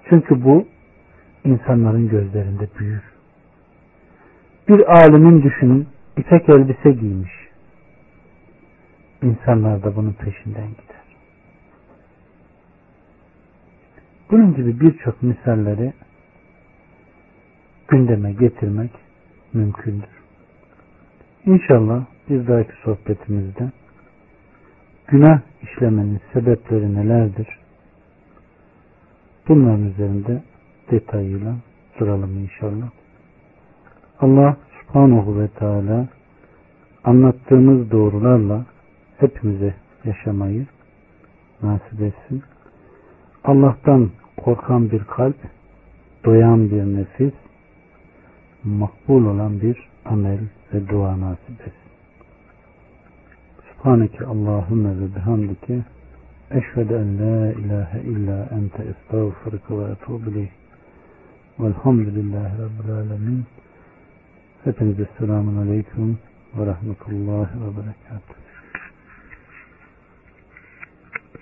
Çünkü 0.08 0.44
bu 0.44 0.66
insanların 1.44 2.08
gözlerinde 2.08 2.68
büyür. 2.78 3.02
Bir 4.68 5.00
alimin 5.00 5.42
düşünün 5.42 5.88
ipek 6.16 6.48
elbise 6.48 6.90
giymiş. 6.90 7.32
İnsanlar 9.22 9.82
da 9.82 9.96
bunun 9.96 10.12
peşinden 10.12 10.68
gider. 10.68 11.06
Bunun 14.30 14.54
gibi 14.54 14.80
birçok 14.80 15.22
misalleri 15.22 15.92
gündeme 17.88 18.32
getirmek 18.32 18.90
mümkündür. 19.52 20.15
İnşallah 21.46 22.04
bir 22.28 22.46
dahaki 22.46 22.72
sohbetimizde 22.84 23.70
günah 25.06 25.40
işlemenin 25.62 26.20
sebepleri 26.32 26.94
nelerdir? 26.94 27.48
Bunların 29.48 29.82
üzerinde 29.82 30.42
detayıyla 30.90 31.54
duralım 31.98 32.38
inşallah. 32.38 32.90
Allah 34.20 34.56
subhanahu 34.80 35.40
ve 35.40 35.48
teala 35.48 36.08
anlattığımız 37.04 37.90
doğrularla 37.90 38.66
hepimize 39.18 39.74
yaşamayı 40.04 40.66
nasip 41.62 42.00
etsin. 42.00 42.42
Allah'tan 43.44 44.10
korkan 44.36 44.90
bir 44.90 45.04
kalp, 45.04 45.36
doyan 46.24 46.70
bir 46.70 46.82
nefis, 46.82 47.34
makbul 48.64 49.24
olan 49.24 49.60
bir 49.60 49.88
amel 50.10 50.38
ve 50.72 50.88
dua 50.88 51.20
nasip 51.20 51.60
etsin. 51.60 51.90
Subhaneke 53.72 54.24
Allahümme 54.24 55.00
ve 55.00 55.16
bihamdike 55.16 55.80
eşhedü 56.50 56.94
en 56.94 57.18
la 57.18 57.52
ilahe 57.52 58.00
illa 58.00 58.48
ente 58.50 58.82
estağfurike 58.82 59.78
ve 59.78 59.92
etubu 59.92 60.30
ileyh. 60.30 60.50
Velhamdülillahi 61.60 62.52
Rabbil 62.62 62.92
Alemin. 62.92 63.44
Hepinize 64.64 65.06
selamun 65.18 65.56
aleyküm 65.56 66.18
ve 66.58 66.66
rahmetullahi 66.66 67.60
ve 67.60 67.76
berekatuhu. 67.76 68.45